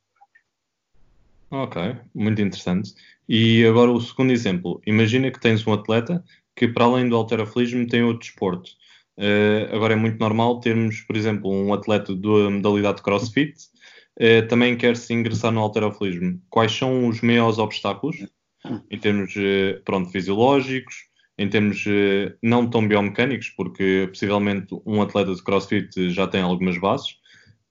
Ok, 1.50 1.97
muito 2.15 2.41
interessante. 2.41 2.95
E 3.29 3.65
agora 3.65 3.91
o 3.91 4.00
segundo 4.00 4.33
exemplo. 4.33 4.81
Imagina 4.87 5.31
que 5.31 5.41
tens 5.41 5.67
um 5.67 5.73
atleta 5.73 6.25
que, 6.55 6.69
para 6.69 6.85
além 6.85 7.09
do 7.09 7.17
alterofilismo, 7.17 7.87
tem 7.87 8.03
outro 8.03 8.21
desporto. 8.21 8.71
Uh, 9.17 9.75
agora 9.75 9.93
é 9.93 9.97
muito 9.97 10.19
normal 10.19 10.61
termos, 10.61 11.00
por 11.03 11.17
exemplo, 11.17 11.50
um 11.50 11.75
atleta 11.75 12.15
da 12.15 12.50
modalidade 12.50 13.03
crossfit 13.03 13.55
uh, 14.19 14.47
também 14.49 14.77
quer 14.77 14.97
se 14.97 15.12
ingressar 15.12 15.53
no 15.53 15.61
alterofilismo. 15.61 16.41
Quais 16.49 16.73
são 16.73 17.07
os 17.09 17.21
maiores 17.21 17.59
obstáculos 17.59 18.17
em 18.91 18.99
termos 18.99 19.35
uh, 19.37 19.81
pronto, 19.85 20.11
fisiológicos, 20.11 21.09
em 21.37 21.49
termos 21.49 21.85
não 22.43 22.69
tão 22.69 22.87
biomecânicos, 22.87 23.49
porque 23.49 24.07
possivelmente 24.09 24.75
um 24.85 25.00
atleta 25.00 25.35
de 25.35 25.43
crossfit 25.43 26.11
já 26.11 26.27
tem 26.27 26.43
algumas 26.43 26.77
bases 26.77 27.17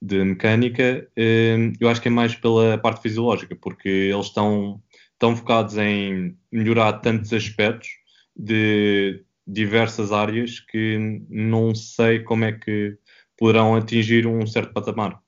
de 0.00 0.24
mecânica, 0.24 1.06
eu 1.16 1.88
acho 1.88 2.00
que 2.00 2.08
é 2.08 2.10
mais 2.10 2.34
pela 2.34 2.78
parte 2.78 3.02
fisiológica, 3.02 3.54
porque 3.60 3.88
eles 3.88 4.26
estão, 4.26 4.80
estão 5.12 5.36
focados 5.36 5.76
em 5.76 6.36
melhorar 6.50 6.94
tantos 6.94 7.32
aspectos 7.32 7.88
de 8.34 9.22
diversas 9.46 10.12
áreas 10.12 10.60
que 10.60 11.22
não 11.28 11.74
sei 11.74 12.20
como 12.20 12.44
é 12.44 12.52
que 12.52 12.96
poderão 13.36 13.74
atingir 13.74 14.26
um 14.26 14.46
certo 14.46 14.72
patamar. 14.72 15.20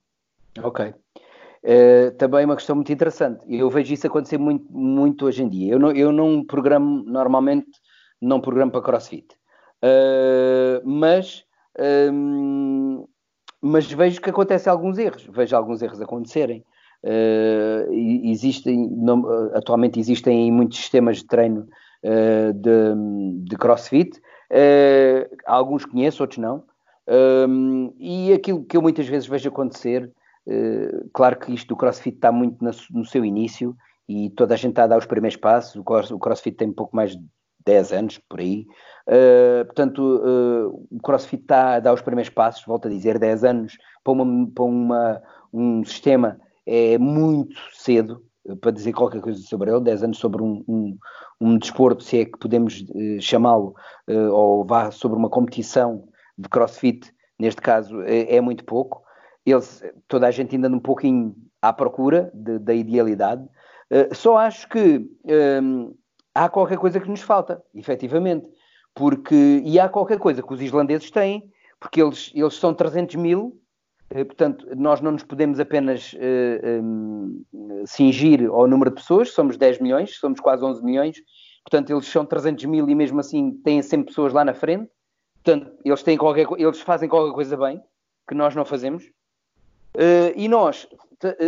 Ok. 0.62 0.94
Uh, 1.64 2.10
também 2.18 2.42
é 2.42 2.44
uma 2.44 2.56
questão 2.56 2.76
muito 2.76 2.92
interessante. 2.92 3.44
Eu 3.48 3.70
vejo 3.70 3.94
isso 3.94 4.06
acontecer 4.06 4.38
muito, 4.38 4.70
muito 4.70 5.26
hoje 5.26 5.42
em 5.42 5.48
dia. 5.48 5.72
Eu 5.72 5.78
não, 5.78 5.92
eu 5.92 6.12
não 6.12 6.44
programo, 6.44 7.04
normalmente, 7.04 7.70
não 8.20 8.40
programo 8.40 8.70
para 8.72 8.82
CrossFit. 8.82 9.26
Uh, 9.82 10.80
mas, 10.84 11.44
um, 12.12 13.06
mas 13.62 13.90
vejo 13.90 14.20
que 14.20 14.28
acontecem 14.28 14.70
alguns 14.70 14.98
erros. 14.98 15.24
Vejo 15.30 15.56
alguns 15.56 15.80
erros 15.80 16.00
acontecerem. 16.00 16.64
Uh, 17.04 17.92
existem, 17.92 18.88
não, 18.90 19.24
atualmente 19.54 19.98
existem 19.98 20.50
muitos 20.50 20.78
sistemas 20.78 21.18
de 21.18 21.26
treino 21.26 21.68
uh, 22.04 22.52
de, 22.52 23.44
de, 23.44 23.56
crossfit. 23.56 24.18
Uh, 24.50 25.28
alguns 25.46 25.84
conheço, 25.84 26.22
outros 26.22 26.38
não. 26.38 26.64
Um, 27.08 27.92
e 27.98 28.32
aquilo 28.32 28.64
que 28.64 28.76
eu 28.76 28.82
muitas 28.82 29.06
vezes 29.06 29.28
vejo 29.28 29.48
acontecer, 29.48 30.10
claro 31.12 31.38
que 31.38 31.52
isto 31.52 31.68
do 31.68 31.76
crossfit 31.76 32.16
está 32.16 32.30
muito 32.30 32.64
no, 32.64 32.70
no 32.90 33.04
seu 33.04 33.24
início 33.24 33.76
e 34.08 34.30
toda 34.30 34.54
a 34.54 34.56
gente 34.56 34.70
está 34.70 34.84
a 34.84 34.88
dar 34.88 34.98
os 34.98 35.06
primeiros 35.06 35.36
passos. 35.36 35.76
O 35.76 36.18
crossfit 36.18 36.56
tem 36.56 36.68
um 36.68 36.72
pouco 36.72 36.94
mais 36.94 37.16
de 37.16 37.24
10 37.66 37.92
anos, 37.92 38.18
por 38.28 38.40
aí. 38.40 38.66
Uh, 39.08 39.64
portanto, 39.66 39.98
uh, 40.00 40.86
o 40.90 41.00
CrossFit 41.02 41.42
está 41.42 41.74
a 41.74 41.80
dar 41.80 41.92
os 41.92 42.00
primeiros 42.00 42.30
passos, 42.30 42.64
volto 42.64 42.86
a 42.86 42.90
dizer, 42.90 43.18
10 43.18 43.44
anos 43.44 43.78
para, 44.04 44.12
uma, 44.12 44.46
para 44.48 44.64
uma, 44.64 45.22
um 45.52 45.84
sistema 45.84 46.38
é 46.64 46.96
muito 46.98 47.56
cedo 47.72 48.22
para 48.60 48.70
dizer 48.72 48.92
qualquer 48.92 49.20
coisa 49.20 49.40
sobre 49.42 49.70
ele, 49.70 49.80
10 49.80 50.02
anos 50.04 50.18
sobre 50.18 50.42
um, 50.42 50.64
um, 50.66 50.98
um 51.40 51.58
desporto, 51.58 52.02
se 52.02 52.20
é 52.20 52.24
que 52.24 52.38
podemos 52.38 52.80
uh, 52.80 53.20
chamá-lo, 53.20 53.74
ou 54.32 54.64
vá 54.64 54.90
sobre 54.90 55.16
uma 55.16 55.30
competição 55.30 56.04
de 56.36 56.48
crossfit, 56.48 57.12
neste 57.38 57.60
caso 57.60 58.02
é, 58.02 58.36
é, 58.36 58.40
muito 58.40 58.64
pouco. 58.64 59.02
Toda 60.08 60.26
a 60.26 60.30
gente 60.30 60.54
ainda 60.54 60.68
um 60.68 60.80
pouquinho 60.80 61.34
à 61.60 61.72
procura 61.72 62.30
de, 62.34 62.58
da 62.58 62.74
idealidade. 62.74 63.44
Só 64.12 64.38
acho 64.38 64.68
que 64.68 65.06
há 66.34 66.48
qualquer 66.48 66.78
coisa 66.78 67.00
que 67.00 67.10
nos 67.10 67.22
falta, 67.22 67.62
efetivamente, 67.74 68.48
porque, 68.94 69.62
e 69.64 69.78
há 69.78 69.88
qualquer 69.88 70.18
coisa 70.18 70.42
que 70.42 70.52
os 70.52 70.60
islandeses 70.60 71.10
têm, 71.10 71.50
porque 71.80 72.02
eles, 72.02 72.30
eles 72.34 72.54
são 72.54 72.74
300 72.74 73.16
mil 73.16 73.62
eh, 74.14 74.24
portanto, 74.24 74.66
nós 74.76 75.00
não 75.00 75.12
nos 75.12 75.22
podemos 75.22 75.58
apenas 75.58 76.12
uh, 76.12 76.82
um, 76.82 77.44
ao 78.52 78.66
número 78.66 78.90
de 78.90 78.96
pessoas, 78.96 79.30
somos 79.30 79.56
10 79.56 79.80
milhões, 79.80 80.18
somos 80.18 80.38
quase 80.38 80.62
11 80.62 80.84
milhões, 80.84 81.16
portanto, 81.64 81.90
eles 81.90 82.06
são 82.06 82.26
300 82.26 82.66
mil 82.66 82.88
e 82.88 82.94
mesmo 82.94 83.20
assim 83.20 83.52
têm 83.64 83.80
sempre 83.80 84.08
pessoas 84.08 84.34
lá 84.34 84.44
na 84.44 84.52
frente, 84.52 84.90
portanto, 85.42 85.72
eles, 85.82 86.02
têm 86.02 86.18
qualquer, 86.18 86.46
eles 86.58 86.80
fazem 86.82 87.08
qualquer 87.08 87.32
coisa 87.32 87.56
bem, 87.56 87.80
que 88.28 88.34
nós 88.34 88.54
não 88.54 88.66
fazemos, 88.66 89.02
uh, 89.04 90.32
e 90.36 90.46
nós 90.46 90.86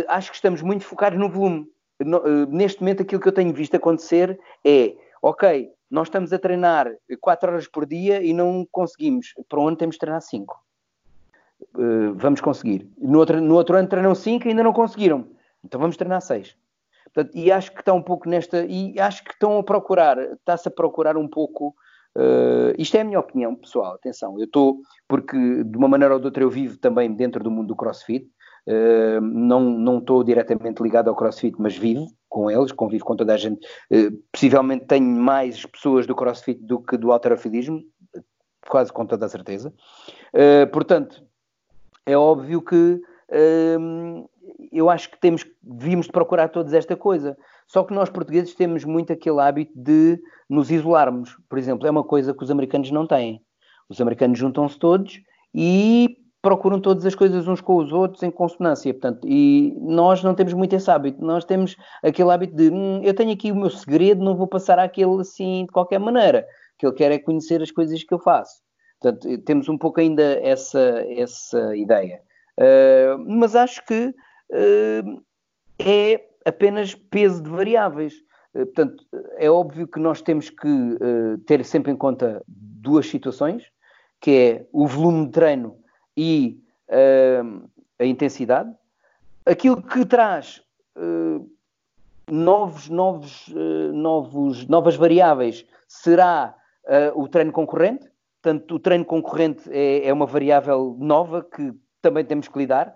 acho 0.07 0.31
que 0.31 0.35
estamos 0.35 0.61
muito 0.63 0.85
focados 0.85 1.19
no 1.19 1.29
volume. 1.29 1.67
Neste 2.49 2.81
momento, 2.81 3.03
aquilo 3.03 3.21
que 3.21 3.27
eu 3.27 3.33
tenho 3.33 3.53
visto 3.53 3.75
acontecer 3.75 4.39
é, 4.65 4.95
ok, 5.21 5.71
nós 5.89 6.07
estamos 6.07 6.33
a 6.33 6.39
treinar 6.39 6.91
4 7.21 7.51
horas 7.51 7.67
por 7.67 7.85
dia 7.85 8.21
e 8.21 8.33
não 8.33 8.67
conseguimos. 8.71 9.33
Para 9.47 9.59
onde 9.59 9.77
temos 9.77 9.95
de 9.95 9.99
treinar 9.99 10.21
5? 10.21 10.65
Uh, 11.73 12.13
vamos 12.15 12.41
conseguir. 12.41 12.89
No 12.97 13.19
outro, 13.19 13.39
no 13.39 13.55
outro 13.55 13.77
ano 13.77 13.87
treinam 13.87 14.13
5 14.13 14.45
e 14.45 14.49
ainda 14.49 14.63
não 14.63 14.73
conseguiram. 14.73 15.27
Então 15.63 15.79
vamos 15.79 15.95
treinar 15.95 16.21
6. 16.21 16.55
e 17.33 17.51
acho 17.51 17.71
que 17.71 17.79
está 17.79 17.93
um 17.93 18.01
pouco 18.01 18.27
nesta. 18.27 18.65
E 18.65 18.99
acho 18.99 19.23
que 19.23 19.31
estão 19.31 19.57
a 19.57 19.63
procurar, 19.63 20.17
está-se 20.17 20.67
a 20.67 20.71
procurar 20.71 21.17
um 21.17 21.27
pouco. 21.27 21.75
Uh, 22.17 22.71
isto 22.77 22.95
é 22.95 23.01
a 23.01 23.03
minha 23.03 23.19
opinião 23.19 23.55
pessoal, 23.55 23.95
atenção. 23.95 24.37
Eu 24.37 24.45
estou, 24.45 24.79
porque 25.07 25.63
de 25.63 25.77
uma 25.77 25.87
maneira 25.87 26.13
ou 26.13 26.19
de 26.19 26.25
outra 26.25 26.43
eu 26.43 26.49
vivo 26.49 26.77
também 26.77 27.13
dentro 27.13 27.43
do 27.43 27.51
mundo 27.51 27.67
do 27.67 27.75
crossfit. 27.75 28.29
Uh, 28.67 29.21
não 29.21 29.99
estou 29.99 30.23
diretamente 30.23 30.81
ligado 30.81 31.09
ao 31.09 31.15
crossfit, 31.15 31.55
mas 31.59 31.77
vivo 31.77 32.07
com 32.27 32.49
eles, 32.49 32.71
convivo 32.71 33.05
com 33.05 33.15
toda 33.15 33.33
a 33.33 33.37
gente. 33.37 33.65
Uh, 33.91 34.11
possivelmente 34.31 34.85
tenho 34.85 35.05
mais 35.05 35.65
pessoas 35.65 36.07
do 36.07 36.15
crossfit 36.15 36.59
do 36.63 36.79
que 36.79 36.97
do 36.97 37.11
alterofilismo, 37.11 37.81
quase 38.67 38.91
com 38.91 39.05
toda 39.05 39.25
a 39.25 39.29
certeza. 39.29 39.73
Uh, 40.33 40.69
portanto, 40.71 41.23
é 42.05 42.17
óbvio 42.17 42.61
que 42.61 43.01
eu 44.71 44.89
acho 44.89 45.09
que 45.09 45.19
temos, 45.19 45.43
devíamos 45.61 46.07
procurar 46.07 46.49
todos 46.49 46.73
esta 46.73 46.95
coisa. 46.95 47.35
Só 47.67 47.83
que 47.83 47.93
nós 47.93 48.09
portugueses 48.09 48.53
temos 48.53 48.83
muito 48.83 49.11
aquele 49.11 49.39
hábito 49.39 49.73
de 49.75 50.19
nos 50.49 50.69
isolarmos. 50.69 51.35
Por 51.49 51.57
exemplo, 51.57 51.87
é 51.87 51.91
uma 51.91 52.03
coisa 52.03 52.33
que 52.33 52.43
os 52.43 52.51
americanos 52.51 52.91
não 52.91 53.07
têm. 53.07 53.41
Os 53.89 53.99
americanos 53.99 54.37
juntam-se 54.37 54.77
todos 54.77 55.21
e 55.53 56.17
procuram 56.45 56.79
todas 56.79 57.03
as 57.07 57.15
coisas 57.15 57.47
uns 57.47 57.59
com 57.59 57.77
os 57.77 57.91
outros 57.91 58.21
em 58.21 58.29
consonância, 58.29 58.93
portanto, 58.93 59.27
e 59.27 59.75
nós 59.81 60.21
não 60.21 60.35
temos 60.35 60.53
muito 60.53 60.75
esse 60.75 60.91
hábito, 60.91 61.25
nós 61.25 61.43
temos 61.43 61.75
aquele 62.03 62.29
hábito 62.29 62.55
de 62.55 62.69
hum, 62.69 63.01
eu 63.03 63.15
tenho 63.15 63.33
aqui 63.33 63.51
o 63.51 63.55
meu 63.55 63.71
segredo, 63.71 64.23
não 64.23 64.35
vou 64.35 64.45
passar 64.45 64.77
àquele 64.77 65.19
assim 65.21 65.65
de 65.65 65.71
qualquer 65.71 65.99
maneira, 65.99 66.45
o 66.75 66.77
que 66.77 66.85
ele 66.85 66.93
quer 66.93 67.11
é 67.11 67.17
conhecer 67.17 67.63
as 67.63 67.71
coisas 67.71 68.03
que 68.03 68.13
eu 68.13 68.19
faço. 68.19 68.61
Portanto, 69.01 69.27
temos 69.39 69.67
um 69.67 69.75
pouco 69.75 69.99
ainda 69.99 70.21
essa, 70.21 71.03
essa 71.09 71.75
ideia. 71.75 72.21
Uh, 72.59 73.17
mas 73.27 73.55
acho 73.55 73.83
que 73.83 74.13
uh, 74.51 75.23
é 75.79 76.27
apenas 76.45 76.93
peso 76.93 77.41
de 77.41 77.49
variáveis. 77.49 78.13
Uh, 78.53 78.67
portanto, 78.67 79.03
é 79.37 79.49
óbvio 79.49 79.87
que 79.87 79.99
nós 79.99 80.21
temos 80.21 80.51
que 80.51 80.97
ter 81.47 81.65
sempre 81.65 81.91
em 81.91 81.95
conta 81.95 82.43
duas 82.47 83.07
situações, 83.07 83.63
que 84.21 84.31
é 84.31 84.67
o 84.71 84.85
volume 84.85 85.25
de 85.25 85.31
treino 85.31 85.83
e 86.15 86.61
uh, 86.89 87.69
a 87.99 88.05
intensidade. 88.05 88.73
Aquilo 89.45 89.81
que 89.81 90.05
traz 90.05 90.61
uh, 90.95 91.49
novos, 92.29 92.89
novos, 92.89 93.47
uh, 93.49 93.93
novos, 93.93 94.67
novas 94.67 94.95
variáveis 94.95 95.65
será 95.87 96.55
o 97.15 97.27
treino 97.27 97.51
concorrente. 97.51 98.07
Portanto, 98.39 98.75
o 98.75 98.79
treino 98.79 99.03
concorrente 99.03 99.67
é, 99.71 100.07
é, 100.07 100.13
uma 100.13 100.27
variável 100.27 100.95
nova 100.99 101.41
que 101.43 101.73
também 101.99 102.23
temos 102.23 102.47
que 102.47 102.59
lidar. 102.59 102.95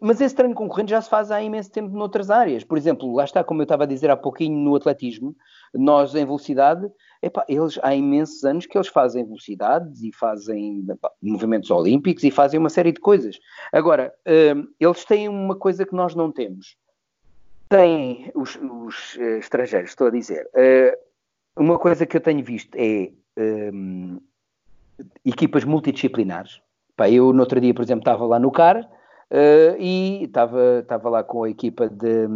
Mas 0.00 0.20
esse 0.20 0.34
treino 0.34 0.56
concorrente 0.56 0.90
já 0.90 1.00
se 1.00 1.08
faz 1.08 1.30
há 1.30 1.40
imenso 1.40 1.70
tempo 1.70 1.96
noutras 1.96 2.32
áreas. 2.32 2.64
Por 2.64 2.76
exemplo, 2.76 3.14
lá 3.14 3.22
está, 3.22 3.44
como 3.44 3.60
eu 3.60 3.62
estava 3.62 3.84
a 3.84 3.86
dizer 3.86 4.10
há 4.10 4.16
pouquinho 4.16 4.58
no 4.58 4.74
atletismo, 4.74 5.36
nós 5.72 6.12
em 6.16 6.24
velocidade 6.24 6.90
Epá, 7.22 7.44
eles 7.48 7.78
há 7.82 7.94
imensos 7.94 8.44
anos 8.44 8.64
que 8.64 8.76
eles 8.78 8.88
fazem 8.88 9.24
velocidades 9.24 10.02
e 10.02 10.10
fazem 10.10 10.84
epá, 10.88 11.10
movimentos 11.22 11.70
olímpicos 11.70 12.24
e 12.24 12.30
fazem 12.30 12.58
uma 12.58 12.70
série 12.70 12.92
de 12.92 13.00
coisas. 13.00 13.38
Agora, 13.72 14.12
uh, 14.26 14.68
eles 14.80 15.04
têm 15.04 15.28
uma 15.28 15.54
coisa 15.54 15.84
que 15.84 15.94
nós 15.94 16.14
não 16.14 16.32
temos. 16.32 16.76
Têm 17.68 18.32
os, 18.34 18.56
os 18.56 19.16
uh, 19.16 19.38
estrangeiros, 19.38 19.90
estou 19.90 20.06
a 20.06 20.10
dizer. 20.10 20.48
Uh, 20.54 20.96
uma 21.62 21.78
coisa 21.78 22.06
que 22.06 22.16
eu 22.16 22.20
tenho 22.22 22.42
visto 22.42 22.74
é 22.74 23.10
um, 23.38 24.18
equipas 25.24 25.64
multidisciplinares. 25.64 26.62
Pá, 26.96 27.10
eu, 27.10 27.34
no 27.34 27.40
outro 27.40 27.60
dia, 27.60 27.74
por 27.74 27.82
exemplo, 27.82 28.00
estava 28.00 28.24
lá 28.24 28.38
no 28.38 28.50
CAR 28.50 28.88
Uh, 29.32 29.78
e 29.78 30.24
estava, 30.24 31.08
lá 31.08 31.22
com 31.22 31.44
a 31.44 31.50
equipa 31.50 31.88
de, 31.88 32.26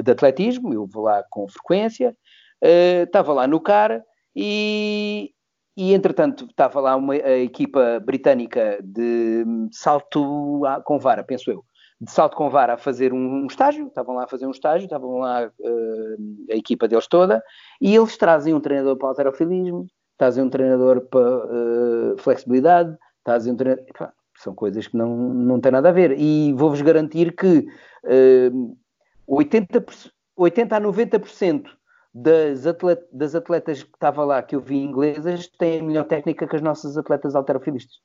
de 0.00 0.12
atletismo, 0.12 0.72
eu 0.72 0.86
vou 0.86 1.02
lá 1.02 1.24
com 1.28 1.48
frequência, 1.48 2.16
uh, 2.62 3.02
estava 3.02 3.32
lá 3.32 3.48
no 3.48 3.60
CAR 3.60 4.04
e, 4.40 5.32
e 5.76 5.92
entretanto 5.92 6.44
estava 6.44 6.78
lá 6.80 6.94
uma 6.94 7.14
a 7.14 7.38
equipa 7.38 7.98
britânica 7.98 8.78
de 8.80 9.44
salto 9.72 10.62
com 10.84 10.96
vara, 10.96 11.24
penso 11.24 11.50
eu, 11.50 11.64
de 12.00 12.08
salto 12.08 12.36
com 12.36 12.48
vara 12.48 12.74
a 12.74 12.78
fazer 12.78 13.12
um, 13.12 13.42
um 13.42 13.46
estágio, 13.46 13.88
estavam 13.88 14.14
lá 14.14 14.24
a 14.24 14.28
fazer 14.28 14.46
um 14.46 14.52
estágio, 14.52 14.84
estavam 14.84 15.18
lá 15.18 15.50
uh, 15.58 16.52
a 16.52 16.54
equipa 16.54 16.86
deles 16.86 17.08
toda, 17.08 17.42
e 17.80 17.96
eles 17.96 18.16
trazem 18.16 18.54
um 18.54 18.60
treinador 18.60 18.96
para 18.96 19.06
o 19.06 19.08
alterofilismo, 19.08 19.88
trazem 20.16 20.44
um 20.44 20.50
treinador 20.50 21.00
para 21.00 21.20
uh, 21.20 22.18
flexibilidade, 22.18 22.96
trazem 23.24 23.52
um 23.52 23.56
treinador... 23.56 23.84
São 24.36 24.54
coisas 24.54 24.86
que 24.86 24.96
não, 24.96 25.16
não 25.16 25.60
têm 25.60 25.72
nada 25.72 25.88
a 25.88 25.92
ver. 25.92 26.16
E 26.16 26.52
vou-vos 26.52 26.80
garantir 26.80 27.34
que 27.34 27.66
uh, 28.04 28.76
80, 29.26 29.84
80 30.36 30.76
a 30.76 30.80
90% 30.80 31.64
das, 32.22 32.64
das 33.12 33.34
atletas 33.34 33.82
que 33.82 33.94
estava 33.94 34.24
lá, 34.24 34.42
que 34.42 34.56
eu 34.56 34.60
vi 34.60 34.78
inglesas, 34.78 35.46
têm 35.58 35.80
a 35.80 35.82
melhor 35.82 36.04
técnica 36.04 36.46
que 36.46 36.56
as 36.56 36.62
nossas 36.62 36.96
atletas 36.96 37.34
alterofilistas. 37.34 37.96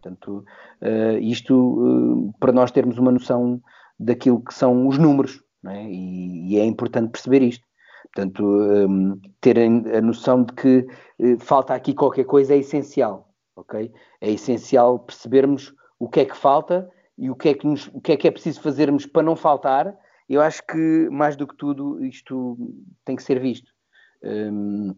Portanto, 0.00 0.44
uh, 0.82 1.18
isto 1.20 1.54
uh, 1.54 2.32
para 2.38 2.52
nós 2.52 2.70
termos 2.70 2.98
uma 2.98 3.12
noção 3.12 3.60
daquilo 3.98 4.42
que 4.42 4.52
são 4.52 4.86
os 4.88 4.98
números, 4.98 5.42
é? 5.66 5.84
E, 5.84 6.54
e, 6.54 6.58
é 6.58 6.64
importante 6.64 7.10
perceber 7.10 7.42
isto. 7.42 7.64
Portanto, 8.12 8.44
um, 8.44 9.18
ter 9.40 9.58
a 9.58 10.00
noção 10.00 10.44
de 10.44 10.52
que 10.54 10.86
uh, 11.20 11.38
falta 11.38 11.72
aqui 11.72 11.94
qualquer 11.94 12.24
coisa 12.24 12.54
é 12.54 12.58
essencial, 12.58 13.28
ok? 13.56 13.92
É 14.20 14.30
essencial 14.30 14.98
percebermos 14.98 15.72
o 15.98 16.08
que 16.08 16.20
é 16.20 16.24
que 16.24 16.36
falta 16.36 16.90
e 17.16 17.30
o 17.30 17.36
que 17.36 17.50
é 17.50 17.54
que, 17.54 17.66
nos, 17.66 17.86
o 17.94 18.00
que, 18.00 18.12
é, 18.12 18.16
que 18.16 18.26
é 18.26 18.30
preciso 18.30 18.60
fazermos 18.60 19.06
para 19.06 19.22
não 19.22 19.36
faltar 19.36 19.96
eu 20.32 20.40
acho 20.40 20.62
que, 20.66 21.08
mais 21.10 21.36
do 21.36 21.46
que 21.46 21.54
tudo, 21.54 22.02
isto 22.04 22.56
tem 23.04 23.14
que 23.14 23.22
ser 23.22 23.38
visto. 23.38 23.70
Um, 24.22 24.94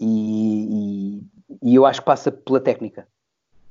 e, 0.00 1.20
e, 1.60 1.70
e, 1.70 1.74
eu 1.76 1.86
acho 1.86 2.00
que 2.00 2.06
passa 2.06 2.32
pela 2.32 2.60
técnica. 2.60 3.06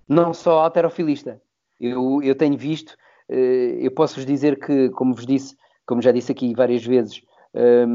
Não 0.07 0.33
só 0.33 0.61
alterofilista. 0.61 1.41
Eu, 1.79 2.21
eu 2.23 2.33
tenho 2.35 2.57
visto, 2.57 2.91
uh, 3.29 3.33
eu 3.33 3.91
posso-vos 3.91 4.25
dizer 4.25 4.57
que, 4.59 4.89
como 4.91 5.13
vos 5.13 5.25
disse, 5.25 5.57
como 5.85 6.01
já 6.01 6.11
disse 6.11 6.31
aqui 6.31 6.55
várias 6.55 6.85
vezes, 6.85 7.21
um, 7.53 7.87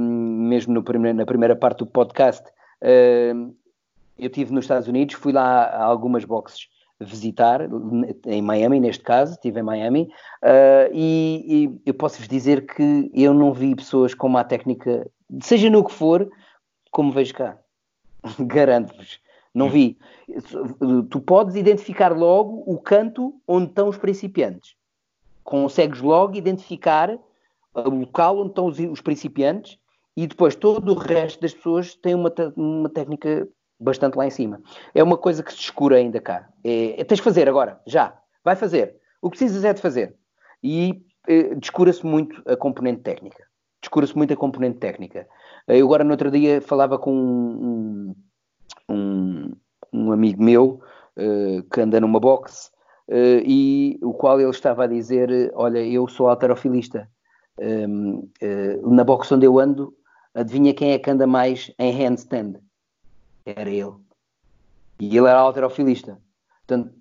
mesmo 0.49 0.83
primeiro, 0.83 1.17
na 1.17 1.25
primeira 1.25 1.57
parte 1.57 1.79
do 1.79 1.87
podcast, 1.87 2.45
um, 3.35 3.55
eu 4.19 4.27
estive 4.27 4.53
nos 4.53 4.65
Estados 4.65 4.87
Unidos, 4.87 5.15
fui 5.15 5.33
lá 5.33 5.63
a 5.65 5.85
algumas 5.85 6.25
boxes 6.27 6.69
visitar, 7.01 7.61
em 8.27 8.43
Miami, 8.43 8.81
neste 8.81 9.05
caso, 9.05 9.33
estive 9.33 9.61
em 9.61 9.63
Miami, 9.63 10.11
uh, 10.43 10.91
e, 10.93 11.45
e, 11.47 11.81
eu 11.87 11.95
posso-vos 11.95 12.27
dizer 12.29 12.67
que 12.67 13.11
eu 13.15 13.33
não 13.33 13.53
vi 13.53 13.75
pessoas 13.75 14.15
com 14.15 14.27
uma 14.27 14.45
técnica, 14.45 15.09
seja 15.41 15.71
no 15.71 15.85
que 15.85 15.93
for, 15.93 16.29
como 16.91 17.13
vejo 17.13 17.35
cá. 17.35 17.59
Garanto-vos. 18.41 19.21
Não 19.55 19.71
vi. 19.71 19.99
Tu 21.11 21.21
podes 21.21 21.57
identificar 21.57 22.17
logo 22.17 22.63
o 22.67 22.79
canto 22.79 23.35
onde 23.47 23.67
estão 23.67 23.89
os 23.89 23.97
principiantes. 23.97 24.75
Consegues 25.43 26.01
logo 26.01 26.37
identificar 26.37 27.19
o 27.75 27.91
local 27.91 28.39
onde 28.39 28.51
estão 28.51 28.67
os, 28.67 28.79
os 28.79 29.01
principiantes 29.01 29.79
e 30.17 30.27
depois 30.27 30.55
todo 30.55 30.93
o 30.93 30.99
resto 30.99 31.41
das 31.41 31.55
pessoas 31.55 31.95
tem 31.95 32.15
uma, 32.15 32.33
uma 32.57 32.89
técnica 32.89 33.49
bastante 33.79 34.17
lá 34.17 34.27
em 34.27 34.31
cima. 34.31 34.61
É 34.95 35.03
uma 35.03 35.17
coisa 35.17 35.43
que 35.43 35.53
se 35.53 35.61
escura 35.61 35.97
ainda 35.97 36.21
cá. 36.21 36.49
É, 36.65 37.01
é, 37.01 37.05
tens 37.05 37.17
de 37.17 37.23
fazer 37.23 37.49
agora, 37.49 37.81
já. 37.87 38.17
Vai 38.45 38.57
fazer. 38.57 38.97
O 39.23 39.31
que 39.31 39.39
precisas 39.39 39.65
é 39.65 39.73
de 39.73 39.81
fazer. 39.81 40.15
E 40.63 41.03
é, 41.27 41.55
descura-se 41.55 42.05
muito 42.05 42.43
a 42.47 42.57
componente 42.57 43.03
técnica. 43.03 43.45
Descura-se 43.81 44.17
muito 44.17 44.33
a 44.33 44.37
componente 44.37 44.79
técnica. 44.79 45.27
Eu 45.69 45.87
agora, 45.87 46.03
no 46.03 46.11
outro 46.11 46.31
dia, 46.31 46.61
falava 46.61 46.99
com 46.99 47.13
um, 47.13 48.15
um, 48.89 49.53
um 49.93 50.13
amigo 50.13 50.43
meu 50.43 50.81
uh, 51.17 51.63
que 51.73 51.81
anda 51.81 52.01
numa 52.01 52.19
box 52.19 52.73
uh, 53.09 53.43
e 53.45 53.99
o 54.03 54.13
qual 54.13 54.41
ele 54.41 54.51
estava 54.51 54.85
a 54.85 54.87
dizer: 54.89 55.53
Olha, 55.55 55.79
eu 55.79 56.09
sou 56.09 56.29
alterofilista. 56.29 57.09
Um, 57.61 58.29
uh, 58.43 58.91
na 58.91 59.05
box 59.05 59.31
onde 59.31 59.47
eu 59.47 59.59
ando, 59.59 59.93
adivinha 60.35 60.75
quem 60.75 60.93
é 60.93 60.99
que 60.99 61.11
anda 61.11 61.27
mais 61.27 61.73
em 61.79 61.93
handstand? 61.93 62.61
Era 63.57 63.71
ele. 63.71 63.95
E 65.01 65.17
ele 65.17 65.29
era 65.29 65.39
alterofilista. 65.39 66.19
Portanto, 66.67 66.95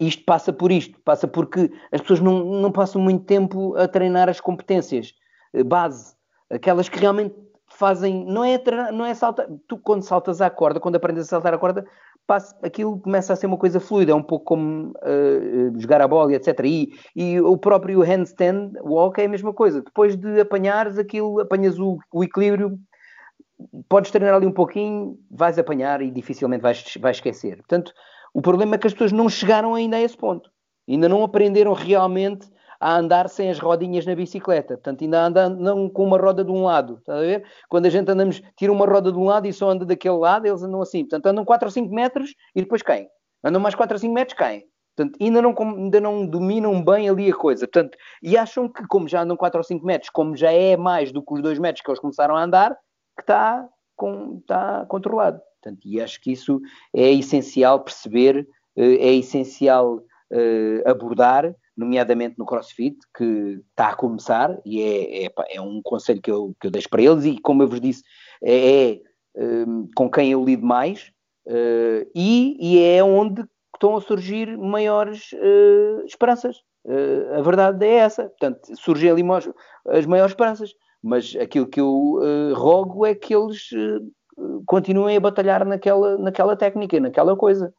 isto 0.00 0.24
passa 0.24 0.52
por 0.52 0.70
isto, 0.70 0.98
passa 1.00 1.26
porque 1.26 1.70
as 1.90 2.00
pessoas 2.00 2.20
não, 2.20 2.44
não 2.44 2.70
passam 2.70 3.00
muito 3.00 3.24
tempo 3.24 3.74
a 3.76 3.88
treinar 3.88 4.28
as 4.28 4.40
competências 4.40 5.14
eh, 5.54 5.64
base, 5.64 6.14
aquelas 6.50 6.88
que 6.88 6.98
realmente 6.98 7.34
fazem, 7.68 8.24
não 8.26 8.44
é, 8.44 8.60
não 8.92 9.06
é 9.06 9.14
saltar, 9.14 9.46
tu 9.66 9.78
quando 9.78 10.02
saltas 10.02 10.40
à 10.40 10.50
corda, 10.50 10.80
quando 10.80 10.96
aprendes 10.96 11.24
a 11.24 11.28
saltar 11.28 11.54
a 11.54 11.58
corda, 11.58 11.86
passa, 12.26 12.54
aquilo 12.62 13.00
começa 13.00 13.32
a 13.32 13.36
ser 13.36 13.46
uma 13.46 13.56
coisa 13.56 13.80
fluida, 13.80 14.12
é 14.12 14.14
um 14.14 14.22
pouco 14.22 14.44
como 14.44 14.92
uh, 14.98 15.80
jogar 15.80 16.00
a 16.00 16.08
bola, 16.08 16.32
etc. 16.34 16.60
E, 16.64 16.92
e, 17.16 17.40
o 17.40 17.56
próprio 17.56 18.02
handstand 18.02 18.72
walk 18.82 19.20
é 19.20 19.24
a 19.24 19.28
mesma 19.28 19.52
coisa. 19.54 19.80
Depois 19.82 20.16
de 20.16 20.40
apanhares 20.40 20.98
aquilo, 20.98 21.40
apanhas 21.40 21.78
o, 21.78 21.98
o 22.12 22.22
equilíbrio, 22.22 22.78
podes 23.88 24.10
treinar 24.10 24.34
ali 24.34 24.46
um 24.46 24.52
pouquinho, 24.52 25.18
vais 25.30 25.58
apanhar 25.58 26.02
e 26.02 26.10
dificilmente 26.10 26.62
vais, 26.62 26.96
vais 27.00 27.16
esquecer. 27.16 27.56
Portanto, 27.58 27.92
o 28.32 28.40
problema 28.40 28.74
é 28.74 28.78
que 28.78 28.86
as 28.86 28.92
pessoas 28.92 29.12
não 29.12 29.28
chegaram 29.28 29.74
ainda 29.74 29.96
a 29.96 30.00
esse 30.00 30.16
ponto. 30.16 30.50
Ainda 30.88 31.08
não 31.08 31.22
aprenderam 31.22 31.72
realmente 31.72 32.48
a 32.80 32.96
andar 32.96 33.28
sem 33.28 33.50
as 33.50 33.58
rodinhas 33.58 34.06
na 34.06 34.14
bicicleta. 34.14 34.74
Portanto, 34.74 35.02
ainda 35.02 35.22
andam 35.22 35.88
com 35.90 36.04
uma 36.04 36.16
roda 36.16 36.42
de 36.42 36.50
um 36.50 36.64
lado. 36.64 36.96
Está 36.98 37.16
a 37.16 37.20
ver? 37.20 37.44
Quando 37.68 37.86
a 37.86 37.90
gente 37.90 38.10
andamos, 38.10 38.42
tira 38.56 38.72
uma 38.72 38.86
roda 38.86 39.12
de 39.12 39.18
um 39.18 39.24
lado 39.24 39.46
e 39.46 39.52
só 39.52 39.70
anda 39.70 39.84
daquele 39.84 40.16
lado, 40.16 40.46
eles 40.46 40.62
andam 40.62 40.80
assim. 40.80 41.00
Portanto, 41.00 41.26
andam 41.26 41.44
4 41.44 41.66
ou 41.66 41.70
5 41.70 41.94
metros 41.94 42.34
e 42.54 42.62
depois 42.62 42.82
caem. 42.82 43.08
Andam 43.44 43.60
mais 43.60 43.74
4 43.74 43.94
ou 43.94 43.98
5 43.98 44.14
metros, 44.14 44.36
caem. 44.36 44.64
Portanto, 44.96 45.18
ainda 45.20 45.42
não, 45.42 45.54
ainda 45.58 46.00
não 46.00 46.26
dominam 46.26 46.82
bem 46.82 47.08
ali 47.08 47.30
a 47.30 47.34
coisa. 47.34 47.66
Portanto, 47.66 47.96
e 48.22 48.36
acham 48.36 48.68
que, 48.68 48.86
como 48.86 49.06
já 49.08 49.22
andam 49.22 49.36
4 49.36 49.58
ou 49.58 49.64
5 49.64 49.84
metros, 49.84 50.10
como 50.10 50.36
já 50.36 50.50
é 50.50 50.76
mais 50.76 51.12
do 51.12 51.22
que 51.22 51.34
os 51.34 51.42
2 51.42 51.58
metros 51.58 51.82
que 51.82 51.90
eles 51.90 52.00
começaram 52.00 52.36
a 52.36 52.42
andar, 52.42 52.76
que 53.20 53.24
está, 53.24 53.68
com, 53.96 54.38
está 54.38 54.86
controlado. 54.86 55.40
Portanto, 55.62 55.86
e 55.86 56.00
acho 56.00 56.20
que 56.20 56.32
isso 56.32 56.60
é 56.94 57.12
essencial 57.12 57.80
perceber, 57.80 58.48
eh, 58.76 59.08
é 59.08 59.14
essencial 59.14 59.96
uh, 59.96 60.90
abordar, 60.90 61.54
nomeadamente 61.76 62.38
no 62.38 62.46
CrossFit, 62.46 62.96
que 63.14 63.60
está 63.70 63.90
a 63.90 63.94
começar, 63.94 64.58
e 64.64 64.82
é, 64.82 65.26
é, 65.26 65.32
é, 65.50 65.60
um 65.60 65.82
conselho 65.82 66.20
que 66.20 66.30
eu, 66.30 66.54
que 66.58 66.66
eu 66.66 66.70
deixo 66.70 66.88
para 66.88 67.02
eles, 67.02 67.24
e 67.24 67.38
como 67.38 67.62
eu 67.62 67.68
vos 67.68 67.80
disse, 67.80 68.02
é, 68.42 68.92
é 68.92 69.00
um, 69.36 69.88
com 69.94 70.10
quem 70.10 70.32
eu 70.32 70.42
lido 70.44 70.64
mais, 70.64 71.12
uh, 71.46 72.10
e, 72.14 72.56
e, 72.58 72.82
é 72.82 73.04
onde 73.04 73.44
estão 73.74 73.96
a 73.96 74.00
surgir 74.00 74.58
maiores 74.58 75.30
esperanças. 76.04 76.56
a 77.34 77.40
verdade 77.40 77.86
é 77.86 77.94
essa. 77.94 78.24
Portanto, 78.24 78.76
surgem 78.76 79.10
ali 79.10 79.22
as 79.88 80.04
maiores 80.04 80.32
esperanças 80.32 80.74
mas 81.02 81.36
aquilo 81.40 81.66
que 81.66 81.80
eu 81.80 82.18
uh, 82.18 82.54
rogo 82.54 83.06
é 83.06 83.14
que 83.14 83.34
eles 83.34 83.70
uh, 83.72 84.62
continuem 84.66 85.16
a 85.16 85.20
batalhar 85.20 85.64
naquela, 85.64 86.18
naquela 86.18 86.56
técnica, 86.56 87.00
naquela 87.00 87.36
coisa. 87.36 87.72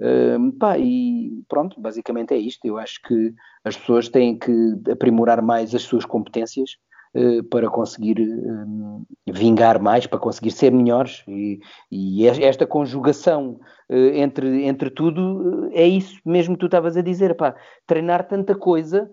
Uh, 0.00 0.52
pá, 0.52 0.78
e 0.78 1.42
pronto, 1.48 1.80
basicamente 1.80 2.32
é 2.32 2.36
isto. 2.36 2.64
Eu 2.64 2.78
acho 2.78 3.00
que 3.02 3.34
as 3.64 3.76
pessoas 3.76 4.08
têm 4.08 4.38
que 4.38 4.52
aprimorar 4.90 5.42
mais 5.42 5.74
as 5.74 5.82
suas 5.82 6.04
competências 6.04 6.76
uh, 7.16 7.42
para 7.44 7.68
conseguir 7.68 8.20
uh, 8.20 9.06
vingar 9.26 9.82
mais, 9.82 10.06
para 10.06 10.20
conseguir 10.20 10.52
ser 10.52 10.70
melhores. 10.70 11.24
E, 11.26 11.58
e 11.90 12.26
esta 12.26 12.66
conjugação 12.66 13.58
entre, 13.90 14.64
entre 14.64 14.90
tudo 14.90 15.70
é 15.72 15.86
isso 15.86 16.20
mesmo 16.24 16.54
que 16.54 16.60
tu 16.60 16.66
estavas 16.66 16.96
a 16.96 17.02
dizer. 17.02 17.34
Pá, 17.34 17.56
treinar 17.86 18.28
tanta 18.28 18.54
coisa, 18.54 19.10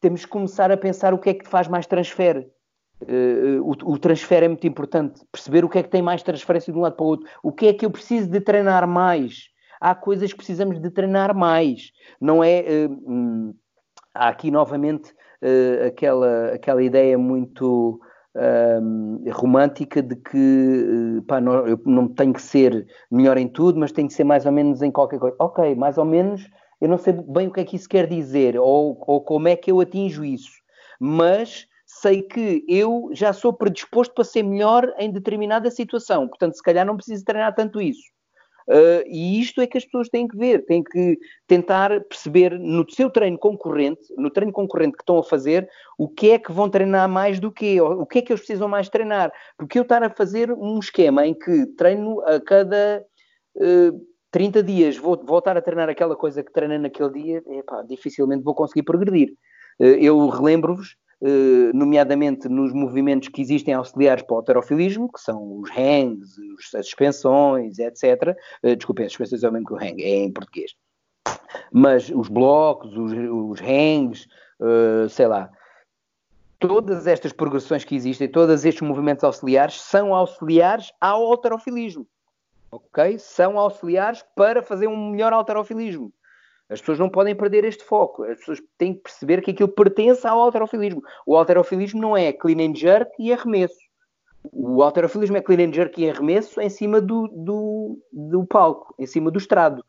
temos 0.00 0.24
que 0.24 0.30
começar 0.30 0.70
a 0.70 0.76
pensar 0.76 1.14
o 1.14 1.18
que 1.18 1.30
é 1.30 1.34
que 1.34 1.48
faz 1.48 1.68
mais 1.68 1.86
transfer. 1.86 2.46
Uh, 3.02 3.62
o, 3.62 3.92
o, 3.92 3.98
transfer 3.98 4.42
é 4.42 4.48
muito 4.48 4.66
importante. 4.66 5.22
Perceber 5.32 5.64
o 5.64 5.68
que 5.68 5.78
é 5.78 5.82
que 5.82 5.88
tem 5.88 6.02
mais 6.02 6.22
transferência 6.22 6.72
de 6.72 6.78
um 6.78 6.82
lado 6.82 6.96
para 6.96 7.04
o 7.04 7.08
outro. 7.08 7.26
O 7.42 7.50
que 7.50 7.68
é 7.68 7.72
que 7.72 7.86
eu 7.86 7.90
preciso 7.90 8.28
de 8.28 8.40
treinar 8.40 8.86
mais? 8.86 9.48
Há 9.80 9.94
coisas 9.94 10.30
que 10.30 10.36
precisamos 10.36 10.78
de 10.78 10.90
treinar 10.90 11.34
mais. 11.34 11.92
Não 12.20 12.44
é. 12.44 12.60
Uh, 12.60 13.10
hum, 13.10 13.54
há 14.14 14.28
aqui 14.28 14.50
novamente 14.50 15.12
uh, 15.42 15.86
aquela, 15.86 16.52
aquela 16.52 16.82
ideia 16.82 17.16
muito 17.16 18.00
hum, 18.82 19.24
romântica 19.30 20.02
de 20.02 20.16
que 20.16 21.22
pá, 21.26 21.40
não, 21.40 21.66
eu 21.66 21.80
não 21.86 22.08
tenho 22.08 22.32
que 22.32 22.42
ser 22.42 22.86
melhor 23.10 23.38
em 23.38 23.48
tudo, 23.48 23.78
mas 23.78 23.92
tenho 23.92 24.08
que 24.08 24.14
ser 24.14 24.24
mais 24.24 24.44
ou 24.44 24.52
menos 24.52 24.82
em 24.82 24.90
qualquer 24.90 25.18
coisa. 25.18 25.36
Ok, 25.38 25.74
mais 25.74 25.96
ou 25.96 26.04
menos. 26.04 26.48
Eu 26.80 26.88
não 26.88 26.98
sei 26.98 27.12
bem 27.12 27.48
o 27.48 27.52
que 27.52 27.60
é 27.60 27.64
que 27.64 27.76
isso 27.76 27.88
quer 27.88 28.06
dizer 28.06 28.58
ou, 28.58 29.02
ou 29.06 29.20
como 29.22 29.48
é 29.48 29.56
que 29.56 29.70
eu 29.70 29.80
atinjo 29.80 30.24
isso. 30.24 30.50
Mas 30.98 31.66
sei 32.00 32.22
que 32.22 32.64
eu 32.68 33.10
já 33.12 33.32
sou 33.32 33.52
predisposto 33.52 34.14
para 34.14 34.24
ser 34.24 34.42
melhor 34.42 34.92
em 34.98 35.10
determinada 35.10 35.70
situação. 35.70 36.26
Portanto, 36.28 36.54
se 36.54 36.62
calhar 36.62 36.86
não 36.86 36.96
preciso 36.96 37.24
treinar 37.24 37.54
tanto 37.54 37.80
isso. 37.80 38.02
Uh, 38.68 39.02
e 39.06 39.40
isto 39.40 39.60
é 39.60 39.66
que 39.66 39.76
as 39.76 39.84
pessoas 39.84 40.08
têm 40.08 40.28
que 40.28 40.36
ver, 40.36 40.64
têm 40.64 40.82
que 40.82 41.18
tentar 41.46 42.00
perceber 42.04 42.56
no 42.56 42.88
seu 42.88 43.10
treino 43.10 43.36
concorrente, 43.36 44.00
no 44.16 44.30
treino 44.30 44.52
concorrente 44.52 44.96
que 44.96 45.02
estão 45.02 45.18
a 45.18 45.24
fazer, 45.24 45.68
o 45.98 46.08
que 46.08 46.30
é 46.30 46.38
que 46.38 46.52
vão 46.52 46.70
treinar 46.70 47.08
mais 47.08 47.40
do 47.40 47.50
que, 47.50 47.80
o 47.80 48.06
que 48.06 48.20
é 48.20 48.22
que 48.22 48.32
eles 48.32 48.40
precisam 48.40 48.68
mais 48.68 48.88
treinar. 48.88 49.32
Porque 49.58 49.76
eu 49.76 49.82
estar 49.82 50.02
a 50.04 50.10
fazer 50.10 50.52
um 50.52 50.78
esquema 50.78 51.26
em 51.26 51.34
que 51.34 51.66
treino 51.76 52.20
a 52.20 52.40
cada 52.40 53.04
uh, 53.56 54.06
30 54.30 54.62
dias, 54.62 54.96
vou 54.96 55.20
voltar 55.26 55.56
a 55.56 55.62
treinar 55.62 55.88
aquela 55.88 56.14
coisa 56.14 56.42
que 56.42 56.52
treinei 56.52 56.78
naquele 56.78 57.10
dia, 57.10 57.42
epá, 57.48 57.82
dificilmente 57.82 58.44
vou 58.44 58.54
conseguir 58.54 58.84
progredir. 58.84 59.30
Uh, 59.80 59.98
eu 59.98 60.28
relembro-vos 60.28 60.96
nomeadamente 61.74 62.48
nos 62.48 62.72
movimentos 62.72 63.28
que 63.28 63.42
existem 63.42 63.74
auxiliares 63.74 64.22
para 64.22 64.34
o 64.34 64.36
alterofilismo, 64.38 65.12
que 65.12 65.20
são 65.20 65.60
os 65.60 65.70
hangs, 65.70 66.36
as 66.74 66.86
suspensões, 66.86 67.78
etc. 67.78 68.36
Eh, 68.62 68.74
desculpem, 68.74 69.04
as 69.04 69.12
suspensões 69.12 69.42
é 69.42 69.48
o 69.48 69.52
mesmo 69.52 69.66
que 69.66 69.74
o 69.74 69.76
hang, 69.76 70.02
é 70.02 70.24
em 70.24 70.32
português. 70.32 70.74
Mas 71.70 72.08
os 72.08 72.28
blocos, 72.28 72.96
os, 72.96 73.12
os 73.12 73.60
hangs, 73.60 74.26
uh, 74.60 75.08
sei 75.08 75.26
lá, 75.26 75.50
todas 76.58 77.06
estas 77.06 77.32
progressões 77.32 77.84
que 77.84 77.94
existem, 77.94 78.28
todos 78.28 78.64
estes 78.64 78.86
movimentos 78.86 79.22
auxiliares, 79.22 79.80
são 79.80 80.14
auxiliares 80.14 80.92
ao 81.00 81.22
alterofilismo. 81.24 82.06
Ok? 82.70 83.18
São 83.18 83.58
auxiliares 83.58 84.24
para 84.34 84.62
fazer 84.62 84.86
um 84.86 85.10
melhor 85.10 85.32
alterofilismo. 85.32 86.12
As 86.70 86.80
pessoas 86.80 87.00
não 87.00 87.10
podem 87.10 87.34
perder 87.34 87.64
este 87.64 87.82
foco. 87.82 88.22
As 88.22 88.38
pessoas 88.38 88.62
têm 88.78 88.94
que 88.94 89.00
perceber 89.00 89.42
que 89.42 89.50
aquilo 89.50 89.68
pertence 89.68 90.24
ao 90.26 90.40
alterofilismo. 90.40 91.02
O 91.26 91.36
alterofilismo 91.36 92.00
não 92.00 92.16
é 92.16 92.32
clean 92.32 92.70
and 92.70 92.76
jerk 92.76 93.10
e 93.18 93.32
arremesso. 93.32 93.78
O 94.52 94.82
alterofilismo 94.82 95.36
é 95.36 95.42
clean 95.42 95.68
and 95.68 95.72
jerk 95.72 96.00
e 96.00 96.08
arremesso 96.08 96.60
em 96.60 96.70
cima 96.70 97.00
do, 97.00 97.26
do, 97.28 97.98
do 98.12 98.46
palco, 98.46 98.94
em 98.98 99.06
cima 99.06 99.30
do 99.30 99.38
estrado. 99.38 99.84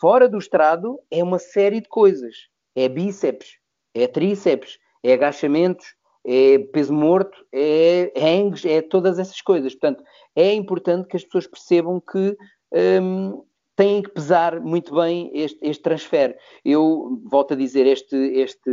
Fora 0.00 0.26
do 0.26 0.38
estrado 0.38 0.98
é 1.10 1.22
uma 1.22 1.38
série 1.38 1.80
de 1.80 1.88
coisas. 1.88 2.34
É 2.74 2.88
bíceps, 2.88 3.58
é 3.92 4.06
tríceps, 4.06 4.78
é 5.02 5.12
agachamentos, 5.12 5.94
é 6.26 6.58
peso 6.58 6.92
morto, 6.92 7.36
é 7.52 8.10
hangs, 8.16 8.64
é 8.64 8.80
todas 8.80 9.18
essas 9.18 9.42
coisas. 9.42 9.74
Portanto, 9.74 10.02
é 10.34 10.54
importante 10.54 11.06
que 11.06 11.16
as 11.16 11.22
pessoas 11.22 11.46
percebam 11.46 12.00
que 12.00 12.36
hum, 12.72 13.44
têm 13.76 14.02
que 14.02 14.10
pesar 14.10 14.60
muito 14.60 14.94
bem 14.94 15.30
este, 15.34 15.58
este 15.62 15.82
transfer. 15.82 16.36
Eu 16.64 17.20
volto 17.24 17.54
a 17.54 17.56
dizer, 17.56 17.86
este, 17.86 18.16
este 18.16 18.70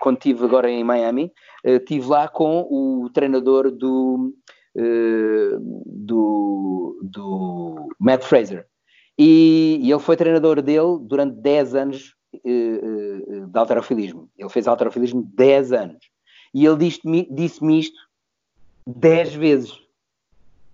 quando 0.00 0.16
estive 0.18 0.44
agora 0.44 0.70
em 0.70 0.84
Miami, 0.84 1.32
estive 1.64 2.06
lá 2.06 2.28
com 2.28 2.66
o 2.70 3.10
treinador 3.10 3.70
do, 3.70 4.32
uh, 4.76 5.82
do, 5.86 6.98
do 7.02 7.88
Matt 7.98 8.22
Fraser. 8.24 8.66
E, 9.18 9.78
e, 9.80 9.90
ele 9.90 10.00
foi 10.00 10.16
treinador 10.16 10.60
dele 10.60 10.98
durante 11.00 11.40
10 11.40 11.74
anos 11.74 12.14
uh, 12.34 13.46
de 13.46 13.58
alterofilismo. 13.58 14.30
Ele 14.36 14.50
fez 14.50 14.68
alterofilismo 14.68 15.22
10 15.34 15.72
anos. 15.72 15.98
E 16.52 16.64
ele 16.64 16.76
disse-me 16.76 17.26
disse 17.30 17.64
isto 17.78 17.98
10 18.86 19.34
vezes. 19.34 19.80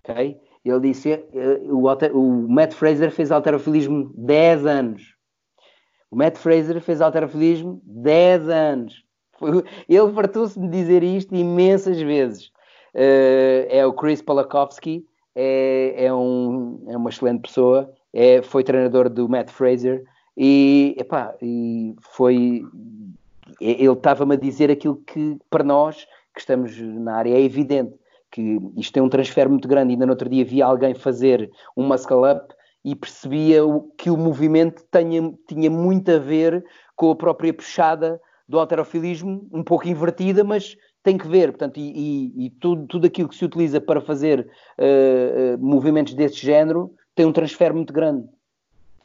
Okay? 0.02 0.38
Ele 0.64 0.80
disse: 0.80 1.12
eh, 1.12 1.60
o, 1.64 1.86
o 2.16 2.48
Matt 2.48 2.72
Fraser 2.74 3.10
fez 3.10 3.32
alterofilismo 3.32 4.12
10 4.16 4.66
anos. 4.66 5.14
O 6.10 6.16
Matt 6.16 6.36
Fraser 6.36 6.80
fez 6.80 7.00
alterofilismo 7.00 7.80
10 7.84 8.48
anos. 8.48 9.04
Ele 9.88 10.12
fartou-se 10.12 10.58
de 10.58 10.68
dizer 10.68 11.02
isto 11.02 11.34
imensas 11.34 12.00
vezes. 12.00 12.52
Uh, 12.94 13.64
é 13.70 13.84
o 13.86 13.92
Chris 13.92 14.20
Polakowski, 14.20 15.06
é, 15.34 15.94
é, 16.04 16.12
um, 16.12 16.84
é 16.88 16.96
uma 16.96 17.08
excelente 17.08 17.40
pessoa, 17.40 17.90
é, 18.12 18.42
foi 18.42 18.62
treinador 18.62 19.08
do 19.08 19.26
Matt 19.28 19.50
Fraser 19.50 20.04
e, 20.36 20.94
epá, 20.98 21.34
e 21.40 21.94
foi. 22.00 22.62
Ele 23.60 23.92
estava-me 23.92 24.34
a 24.34 24.38
dizer 24.38 24.70
aquilo 24.70 24.96
que 25.06 25.38
para 25.48 25.64
nós 25.64 26.06
que 26.34 26.40
estamos 26.40 26.78
na 26.78 27.16
área 27.16 27.34
é 27.34 27.40
evidente 27.40 27.94
que 28.32 28.58
isto 28.76 28.92
tem 28.92 29.02
um 29.02 29.08
transfer 29.08 29.48
muito 29.48 29.68
grande. 29.68 29.92
Ainda 29.92 30.06
no 30.06 30.12
outro 30.12 30.28
dia 30.28 30.44
vi 30.44 30.62
alguém 30.62 30.94
fazer 30.94 31.50
um 31.76 31.86
muscle 31.86 32.24
up 32.28 32.54
e 32.84 32.96
percebia 32.96 33.60
que 33.96 34.10
o 34.10 34.16
movimento 34.16 34.82
tinha, 34.90 35.32
tinha 35.46 35.70
muito 35.70 36.10
a 36.10 36.18
ver 36.18 36.64
com 36.96 37.10
a 37.10 37.16
própria 37.16 37.52
puxada 37.52 38.20
do 38.48 38.58
alterofilismo, 38.58 39.46
um 39.52 39.62
pouco 39.62 39.86
invertida, 39.86 40.42
mas 40.42 40.76
tem 41.02 41.16
que 41.16 41.28
ver, 41.28 41.50
portanto, 41.50 41.78
e, 41.78 41.92
e, 42.34 42.46
e 42.46 42.50
tudo, 42.50 42.86
tudo 42.86 43.06
aquilo 43.06 43.28
que 43.28 43.36
se 43.36 43.44
utiliza 43.44 43.80
para 43.80 44.00
fazer 44.00 44.48
uh, 44.78 45.54
uh, 45.54 45.58
movimentos 45.58 46.14
desse 46.14 46.36
género 46.36 46.94
tem 47.14 47.26
um 47.26 47.32
transfer 47.32 47.72
muito 47.72 47.92
grande, 47.92 48.26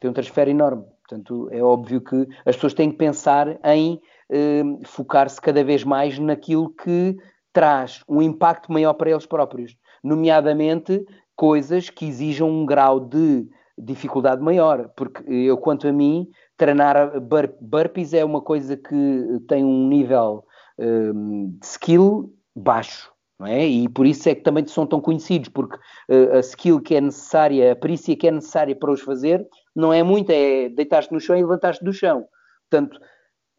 tem 0.00 0.10
um 0.10 0.12
transfer 0.12 0.48
enorme. 0.48 0.84
Portanto, 1.06 1.48
é 1.50 1.62
óbvio 1.62 2.00
que 2.00 2.28
as 2.44 2.54
pessoas 2.54 2.74
têm 2.74 2.90
que 2.90 2.96
pensar 2.96 3.58
em 3.64 4.00
uh, 4.30 4.80
focar-se 4.84 5.40
cada 5.40 5.64
vez 5.64 5.82
mais 5.82 6.18
naquilo 6.18 6.70
que 6.70 7.16
traz 7.52 8.02
um 8.08 8.22
impacto 8.22 8.72
maior 8.72 8.94
para 8.94 9.10
eles 9.10 9.26
próprios, 9.26 9.76
nomeadamente 10.02 11.04
coisas 11.34 11.90
que 11.90 12.06
exijam 12.06 12.50
um 12.50 12.66
grau 12.66 13.00
de 13.00 13.48
dificuldade 13.76 14.42
maior, 14.42 14.90
porque 14.96 15.22
eu, 15.32 15.56
quanto 15.56 15.86
a 15.86 15.92
mim, 15.92 16.28
treinar 16.56 17.20
bur 17.20 17.48
burpees 17.60 18.12
é 18.12 18.24
uma 18.24 18.40
coisa 18.40 18.76
que 18.76 19.40
tem 19.46 19.64
um 19.64 19.86
nível 19.86 20.44
um, 20.78 21.56
de 21.60 21.66
skill 21.66 22.34
baixo. 22.54 23.12
Não 23.38 23.46
é? 23.46 23.64
E 23.64 23.88
por 23.88 24.04
isso 24.04 24.28
é 24.28 24.34
que 24.34 24.42
também 24.42 24.66
são 24.66 24.84
tão 24.84 25.00
conhecidos, 25.00 25.48
porque 25.50 25.76
uh, 25.76 26.36
a 26.36 26.40
skill 26.40 26.80
que 26.80 26.96
é 26.96 27.00
necessária, 27.00 27.70
a 27.70 27.76
perícia 27.76 28.16
que 28.16 28.26
é 28.26 28.32
necessária 28.32 28.74
para 28.74 28.90
os 28.90 29.00
fazer, 29.00 29.46
não 29.76 29.92
é 29.92 30.02
muito, 30.02 30.30
é 30.30 30.68
deitar-te 30.68 31.12
no 31.12 31.20
chão 31.20 31.36
e 31.36 31.42
levantar-te 31.42 31.84
do 31.84 31.92
chão. 31.92 32.26
Portanto, 32.68 32.98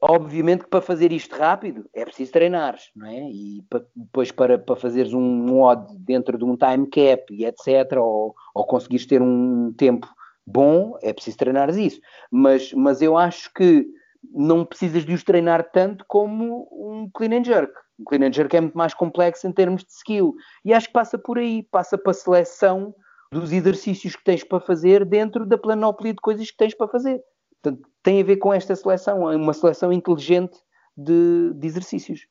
obviamente 0.01 0.63
que 0.63 0.69
para 0.69 0.81
fazer 0.81 1.11
isto 1.11 1.35
rápido 1.35 1.89
é 1.93 2.05
preciso 2.05 2.31
treinar, 2.31 2.77
não 2.95 3.07
é? 3.07 3.29
E 3.29 3.61
para, 3.69 3.85
depois 3.95 4.31
para, 4.31 4.57
para 4.57 4.75
fazeres 4.75 5.13
um 5.13 5.61
odd 5.61 5.97
dentro 5.99 6.37
de 6.37 6.45
um 6.45 6.55
time 6.55 6.87
cap 6.87 7.33
e 7.33 7.45
etc, 7.45 7.97
ou, 7.97 8.33
ou 8.53 8.65
conseguires 8.65 9.05
ter 9.05 9.21
um 9.21 9.73
tempo 9.73 10.07
bom, 10.45 10.97
é 11.01 11.13
preciso 11.13 11.37
treinares 11.37 11.75
isso. 11.75 11.99
Mas, 12.31 12.73
mas 12.73 13.01
eu 13.01 13.17
acho 13.17 13.53
que 13.53 13.87
não 14.31 14.65
precisas 14.65 15.05
de 15.05 15.13
os 15.13 15.23
treinar 15.23 15.71
tanto 15.71 16.03
como 16.07 16.67
um 16.71 17.09
clean 17.13 17.39
and 17.39 17.43
jerk. 17.43 17.73
Um 17.99 18.03
clean 18.03 18.27
and 18.27 18.33
jerk 18.33 18.55
é 18.55 18.61
muito 18.61 18.77
mais 18.77 18.93
complexo 18.93 19.47
em 19.47 19.51
termos 19.51 19.83
de 19.83 19.91
skill. 19.91 20.33
E 20.63 20.73
acho 20.73 20.87
que 20.87 20.93
passa 20.93 21.17
por 21.17 21.37
aí, 21.37 21.63
passa 21.63 21.97
para 21.97 22.11
a 22.11 22.13
seleção 22.13 22.93
dos 23.31 23.51
exercícios 23.51 24.15
que 24.15 24.23
tens 24.23 24.43
para 24.43 24.59
fazer 24.59 25.05
dentro 25.05 25.45
da 25.45 25.57
planóplia 25.57 26.13
de 26.13 26.21
coisas 26.21 26.49
que 26.49 26.57
tens 26.57 26.75
para 26.75 26.87
fazer. 26.87 27.21
Portanto, 27.61 27.89
tem 28.01 28.21
a 28.21 28.23
ver 28.23 28.37
com 28.37 28.53
esta 28.53 28.75
seleção, 28.75 29.31
é 29.31 29.35
uma 29.35 29.53
seleção 29.53 29.91
inteligente 29.91 30.57
de, 30.95 31.53
de 31.53 31.67
exercícios. 31.67 32.27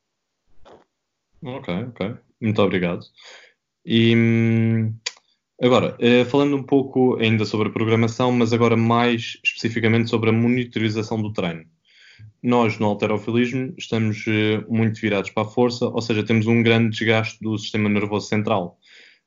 Ok, 1.43 1.75
ok. 1.89 2.17
Muito 2.41 2.63
obrigado. 2.63 3.05
E 3.85 4.15
hum, 4.15 4.95
agora, 5.61 5.97
eh, 5.99 6.25
falando 6.25 6.57
um 6.57 6.63
pouco 6.63 7.17
ainda 7.17 7.45
sobre 7.45 7.69
a 7.69 7.73
programação, 7.73 8.33
mas 8.33 8.53
agora 8.53 8.77
mais 8.77 9.39
especificamente 9.45 10.11
sobre 10.11 10.31
a 10.31 10.33
monitorização 10.33 11.21
do 11.21 11.33
treino. 11.33 11.65
Nós, 12.43 12.79
no 12.79 12.87
alterofilismo, 12.87 13.75
estamos 13.77 14.25
eh, 14.29 14.65
muito 14.69 15.01
virados 15.01 15.31
para 15.31 15.43
a 15.43 15.51
força, 15.51 15.87
ou 15.87 16.01
seja, 16.01 16.25
temos 16.25 16.47
um 16.47 16.63
grande 16.63 16.97
desgaste 16.97 17.41
do 17.41 17.59
sistema 17.59 17.89
nervoso 17.89 18.29
central. 18.29 18.79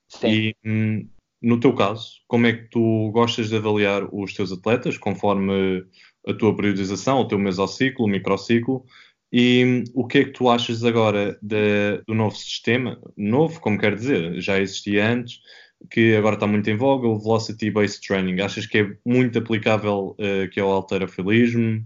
Sim. 0.08 0.28
E 0.28 0.56
hum, 0.66 1.10
no 1.42 1.60
teu 1.60 1.74
caso, 1.74 2.22
como 2.28 2.46
é 2.46 2.54
que 2.54 2.70
tu 2.70 3.10
gostas 3.12 3.50
de 3.50 3.56
avaliar 3.56 4.08
os 4.14 4.34
teus 4.34 4.52
atletas, 4.52 4.98
conforme 4.98 5.84
a 6.28 6.34
tua 6.34 6.56
periodização, 6.56 7.20
o 7.20 7.28
teu 7.28 7.40
mesociclo, 7.40 8.06
o 8.06 8.10
microciclo, 8.10 8.86
e 9.34 9.84
o 9.94 10.06
que 10.06 10.20
é 10.20 10.24
que 10.26 10.32
tu 10.32 10.50
achas 10.50 10.84
agora 10.84 11.40
de, 11.42 12.04
do 12.06 12.14
novo 12.14 12.36
sistema? 12.36 13.02
Novo, 13.16 13.60
como 13.62 13.80
quer 13.80 13.96
dizer, 13.96 14.40
já 14.42 14.60
existia 14.60 15.10
antes, 15.10 15.40
que 15.90 16.16
agora 16.16 16.36
está 16.36 16.46
muito 16.46 16.70
em 16.70 16.78
voga, 16.78 17.08
o 17.08 17.18
Velocity 17.18 17.72
Based 17.72 18.06
Training. 18.06 18.42
Achas 18.42 18.66
que 18.66 18.80
é 18.80 18.96
muito 19.06 19.40
aplicável 19.40 20.16
uh, 20.20 20.50
que 20.52 20.60
é 20.60 20.64
o 20.64 20.68
alterofilismo? 20.68 21.84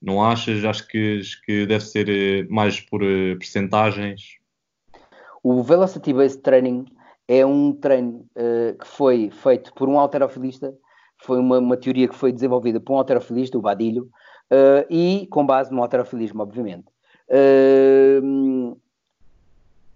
Não 0.00 0.22
achas? 0.22 0.64
Acho 0.64 0.86
que, 0.86 1.22
que 1.44 1.66
deve 1.66 1.84
ser 1.84 2.08
uh, 2.08 2.52
mais 2.52 2.78
por 2.78 3.02
uh, 3.02 3.38
percentagens? 3.38 4.36
O 5.42 5.62
Velocity 5.62 6.12
Based 6.12 6.42
Training 6.42 6.84
é 7.28 7.44
um 7.46 7.72
treino 7.72 8.26
uh, 8.36 8.78
que 8.78 8.86
foi 8.86 9.30
feito 9.30 9.72
por 9.74 9.88
um 9.88 9.98
alterofilista, 9.98 10.74
foi 11.18 11.38
uma, 11.38 11.58
uma, 11.58 11.76
teoria 11.76 12.08
que 12.08 12.14
foi 12.14 12.32
desenvolvida 12.32 12.80
por 12.80 12.94
um 12.94 12.98
alterofilista, 12.98 13.56
o 13.56 13.62
Badilho, 13.62 14.04
uh, 14.50 14.84
e 14.90 15.26
com 15.30 15.46
base 15.46 15.72
no 15.72 15.82
alterofilismo, 15.82 16.42
obviamente. 16.42 16.86
Uh, 17.28 18.76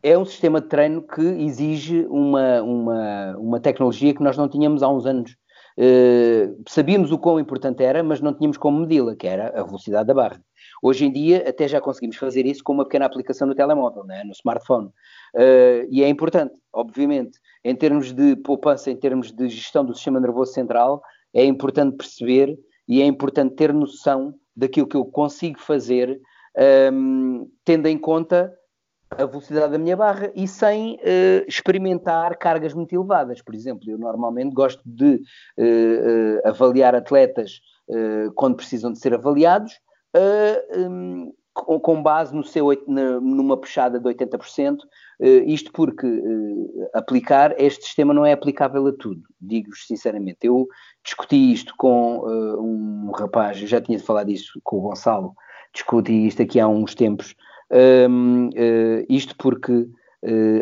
é 0.03 0.17
um 0.17 0.25
sistema 0.25 0.61
de 0.61 0.69
treino 0.69 1.03
que 1.03 1.21
exige 1.21 2.07
uma, 2.09 2.62
uma, 2.62 3.37
uma 3.39 3.61
tecnologia 3.61 4.15
que 4.15 4.23
nós 4.23 4.37
não 4.37 4.49
tínhamos 4.49 4.83
há 4.83 4.89
uns 4.89 5.05
anos. 5.05 5.37
Sabíamos 6.69 7.11
o 7.11 7.19
quão 7.19 7.41
importante 7.41 7.83
era, 7.83 8.05
mas 8.05 8.21
não 8.21 8.33
tínhamos 8.33 8.57
como 8.57 8.79
medi-la, 8.79 9.17
que 9.17 9.27
era 9.27 9.49
a 9.49 9.65
velocidade 9.65 10.07
da 10.07 10.15
barra. 10.15 10.41
Hoje 10.83 11.07
em 11.07 11.12
dia, 11.12 11.45
até 11.49 11.67
já 11.67 11.81
conseguimos 11.81 12.17
fazer 12.17 12.47
isso 12.47 12.62
com 12.62 12.73
uma 12.73 12.85
pequena 12.85 13.07
aplicação 13.07 13.47
no 13.47 13.55
telemóvel, 13.55 14.05
né, 14.05 14.23
no 14.25 14.33
smartphone. 14.33 14.89
Uh, 15.35 15.87
e 15.91 16.03
é 16.03 16.09
importante, 16.09 16.55
obviamente, 16.73 17.39
em 17.65 17.75
termos 17.75 18.12
de 18.12 18.37
poupança, 18.37 18.91
em 18.91 18.97
termos 18.97 19.33
de 19.33 19.49
gestão 19.49 19.85
do 19.85 19.95
sistema 19.95 20.21
nervoso 20.21 20.53
central, 20.53 21.03
é 21.35 21.45
importante 21.45 21.97
perceber 21.97 22.59
e 22.89 23.03
é 23.03 23.05
importante 23.05 23.55
ter 23.55 23.73
noção 23.73 24.35
daquilo 24.57 24.87
que 24.87 24.97
eu 24.97 25.05
consigo 25.05 25.59
fazer, 25.61 26.21
um, 26.57 27.41
ehm, 27.43 27.47
tendo 27.65 27.87
em 27.89 27.99
conta 27.99 28.53
a 29.11 29.25
velocidade 29.25 29.73
da 29.73 29.79
minha 29.79 29.97
barra 29.97 30.33
e 30.35 30.49
sem 30.49 30.95
uh, 30.95 31.45
experimentar 31.47 32.37
cargas 32.39 32.75
muito 32.75 32.95
elevadas. 32.95 33.41
Por 33.41 33.55
exemplo, 33.55 33.89
eu 33.89 33.99
normalmente 33.99 34.53
gosto 34.53 34.83
de 34.85 35.15
uh, 35.15 35.62
uh, 35.62 36.49
avaliar 36.49 36.95
atletas 36.95 37.61
quando 38.35 38.57
precisam 38.57 38.91
de 38.91 38.99
ser 38.99 39.15
avaliados, 39.15 39.79
um, 40.76 41.33
com 41.57 42.02
base 42.02 42.35
no 42.35 42.44
seu, 42.44 42.68
numa 42.87 43.57
puxada 43.57 43.98
de 43.98 44.05
80%, 44.07 44.79
eh, 45.20 45.44
isto 45.46 45.72
porque 45.72 46.07
eh, 46.07 46.90
aplicar 46.92 47.55
este 47.59 47.85
sistema 47.85 48.12
não 48.12 48.26
é 48.26 48.33
aplicável 48.33 48.87
a 48.87 48.92
tudo, 48.92 49.22
digo-vos 49.40 49.87
sinceramente. 49.87 50.38
Eu 50.42 50.68
discuti 51.02 51.52
isto 51.52 51.74
com 51.79 52.24
eh, 52.29 52.61
um 52.61 53.11
rapaz, 53.12 53.59
já 53.59 53.81
tinha 53.81 53.98
falado 53.98 54.26
disso 54.26 54.61
com 54.62 54.76
o 54.76 54.81
Gonçalo, 54.83 55.35
discuti 55.72 56.26
isto 56.26 56.42
aqui 56.42 56.61
há 56.61 56.68
uns 56.68 56.94
tempos, 56.94 57.35
ehm, 57.70 58.50
isto 59.09 59.35
porque 59.37 59.88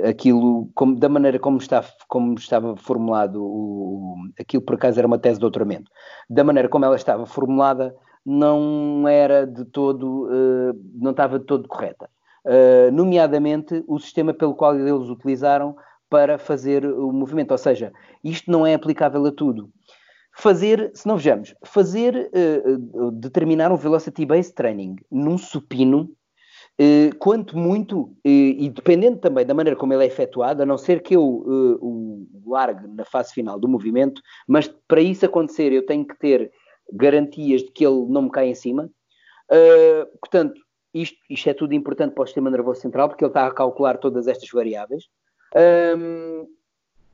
aquilo, 0.06 0.68
como, 0.74 0.94
da 0.96 1.08
maneira 1.08 1.38
como, 1.38 1.56
está, 1.56 1.82
como 2.06 2.34
estava 2.34 2.76
formulado, 2.76 3.42
o, 3.42 4.16
aquilo 4.38 4.62
por 4.62 4.74
acaso 4.74 4.98
era 4.98 5.06
uma 5.06 5.18
tese 5.18 5.36
de 5.36 5.40
doutoramento, 5.40 5.90
da 6.28 6.44
maneira 6.44 6.68
como 6.68 6.84
ela 6.84 6.96
estava 6.96 7.24
formulada, 7.24 7.94
não 8.24 9.06
era 9.06 9.46
de 9.46 9.64
todo, 9.66 10.24
uh, 10.24 10.80
não 10.94 11.10
estava 11.10 11.38
de 11.38 11.44
todo 11.44 11.68
correta. 11.68 12.08
Uh, 12.44 12.90
nomeadamente 12.92 13.84
o 13.86 13.98
sistema 13.98 14.32
pelo 14.32 14.54
qual 14.54 14.78
eles 14.78 15.08
utilizaram 15.08 15.76
para 16.08 16.38
fazer 16.38 16.86
o 16.86 17.12
movimento. 17.12 17.50
Ou 17.50 17.58
seja, 17.58 17.92
isto 18.22 18.50
não 18.50 18.66
é 18.66 18.74
aplicável 18.74 19.24
a 19.26 19.32
tudo. 19.32 19.70
Fazer, 20.36 20.90
se 20.94 21.06
não 21.06 21.16
vejamos, 21.16 21.54
fazer, 21.64 22.30
uh, 22.34 23.10
determinar 23.12 23.70
um 23.70 23.76
velocity-based 23.76 24.54
training 24.54 24.96
num 25.10 25.38
supino, 25.38 26.10
quanto 27.20 27.56
muito, 27.56 28.12
e 28.24 28.68
dependendo 28.74 29.18
também 29.18 29.46
da 29.46 29.54
maneira 29.54 29.78
como 29.78 29.92
ele 29.92 30.02
é 30.02 30.08
efetuado, 30.08 30.60
a 30.60 30.66
não 30.66 30.76
ser 30.76 31.04
que 31.04 31.14
eu 31.14 31.22
o 31.22 32.26
largue 32.44 32.88
na 32.88 33.04
fase 33.04 33.32
final 33.32 33.60
do 33.60 33.68
movimento, 33.68 34.20
mas 34.48 34.66
para 34.88 35.00
isso 35.00 35.24
acontecer 35.24 35.72
eu 35.72 35.86
tenho 35.86 36.04
que 36.04 36.18
ter 36.18 36.50
garantias 36.92 37.62
de 37.62 37.70
que 37.70 37.86
ele 37.86 38.06
não 38.08 38.22
me 38.22 38.30
cai 38.30 38.48
em 38.48 38.54
cima. 38.54 38.90
Uh, 39.50 40.18
portanto, 40.18 40.60
isto, 40.92 41.18
isto, 41.28 41.50
é 41.50 41.54
tudo 41.54 41.74
importante 41.74 42.14
para 42.14 42.22
o 42.22 42.26
sistema 42.26 42.50
nervoso 42.50 42.80
central, 42.80 43.08
porque 43.08 43.24
ele 43.24 43.30
está 43.30 43.46
a 43.46 43.52
calcular 43.52 43.98
todas 43.98 44.28
estas 44.28 44.48
variáveis. 44.50 45.08
Um, 45.98 46.46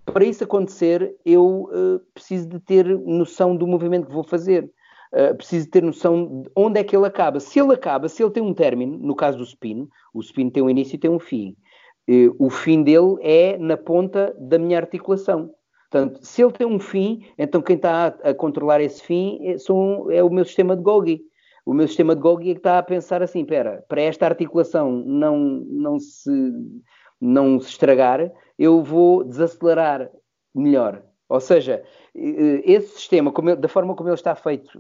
para 0.05 0.25
isso 0.25 0.45
acontecer, 0.45 1.17
eu 1.25 1.71
uh, 1.73 2.01
preciso 2.13 2.49
de 2.49 2.61
ter 2.61 2.87
noção 2.87 3.57
do 3.57 3.67
movimento 3.67 4.07
que 4.07 4.13
vou 4.13 4.25
fazer. 4.25 4.71
Uh, 5.13 5.35
preciso 5.37 5.69
ter 5.71 5.83
noção 5.83 6.43
de 6.43 6.51
onde 6.55 6.79
é 6.79 6.85
que 6.85 6.95
ele 6.95 7.07
acaba. 7.07 7.41
Se 7.41 7.59
ele 7.59 7.75
acaba, 7.75 8.09
se 8.09 8.23
ele 8.23 8.31
tem 8.31 8.43
um 8.43 8.55
término, 8.55 8.99
no 8.99 9.15
caso 9.15 9.39
do 9.39 9.45
spin, 9.45 9.89
o 10.13 10.21
spin 10.21 10.51
tem 10.51 10.63
um 10.63 10.71
início 10.71 10.97
e 10.97 10.99
tem 10.99 11.11
um 11.11 11.19
fim. 11.19 11.57
Uh, 12.09 12.35
o 12.39 12.51
fim 12.51 12.83
dele 12.83 13.17
é 13.21 13.57
na 13.59 13.77
ponta 13.77 14.35
da 14.39 14.59
minha 14.59 14.79
articulação. 14.79 15.55
Portanto, 15.91 16.21
se 16.23 16.41
ele 16.41 16.53
tem 16.53 16.67
um 16.67 16.79
fim, 16.79 17.27
então 17.37 17.61
quem 17.61 17.75
está 17.75 18.07
a, 18.23 18.33
controlar 18.33 18.81
esse 18.81 19.03
fim 19.03 19.41
é, 19.43 19.59
são, 19.59 20.09
é, 20.11 20.23
o 20.23 20.31
meu 20.31 20.45
sistema 20.45 20.77
de 20.77 20.83
Golgi. 20.83 21.21
O 21.67 21.75
meu 21.75 21.89
sistema 21.89 22.15
de 22.15 22.21
Golgi 22.21 22.51
é 22.51 22.55
que 22.55 22.61
está 22.61 22.79
a 22.79 22.83
pensar 22.83 23.23
assim, 23.23 23.41
espera, 23.41 23.85
para 23.89 24.01
esta 24.01 24.25
articulação 24.25 24.91
não, 24.91 25.37
não, 25.39 25.99
se, 25.99 26.31
não 27.21 27.59
se 27.59 27.71
estragar, 27.71 28.31
eu 28.57 28.85
vou 28.85 29.25
desacelerar 29.25 30.09
melhor. 30.55 31.03
Ou 31.29 31.41
seja, 31.41 31.83
esse 32.15 32.95
sistema, 32.95 33.33
da 33.57 33.69
forma 33.69 33.95
como 33.95 34.09
ele 34.09 34.15
está 34.15 34.35
feito 34.35 34.71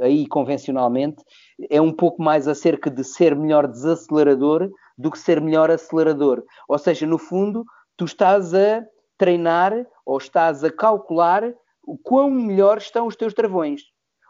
aí 0.00 0.26
convencionalmente, 0.26 1.22
é 1.68 1.80
um 1.80 1.92
pouco 1.92 2.20
mais 2.20 2.48
acerca 2.48 2.90
de 2.90 3.04
ser 3.04 3.36
melhor 3.36 3.68
desacelerador 3.68 4.68
do 4.98 5.10
que 5.10 5.18
ser 5.18 5.40
melhor 5.40 5.70
acelerador. 5.70 6.42
Ou 6.68 6.78
seja, 6.78 7.06
no 7.06 7.16
fundo, 7.16 7.64
tu 7.96 8.04
estás 8.04 8.52
a 8.54 8.84
treinar 9.16 9.86
ou 10.10 10.18
estás 10.18 10.64
a 10.64 10.72
calcular 10.72 11.54
o 11.84 11.96
quão 11.96 12.28
melhor 12.28 12.78
estão 12.78 13.06
os 13.06 13.14
teus 13.14 13.32
travões. 13.32 13.82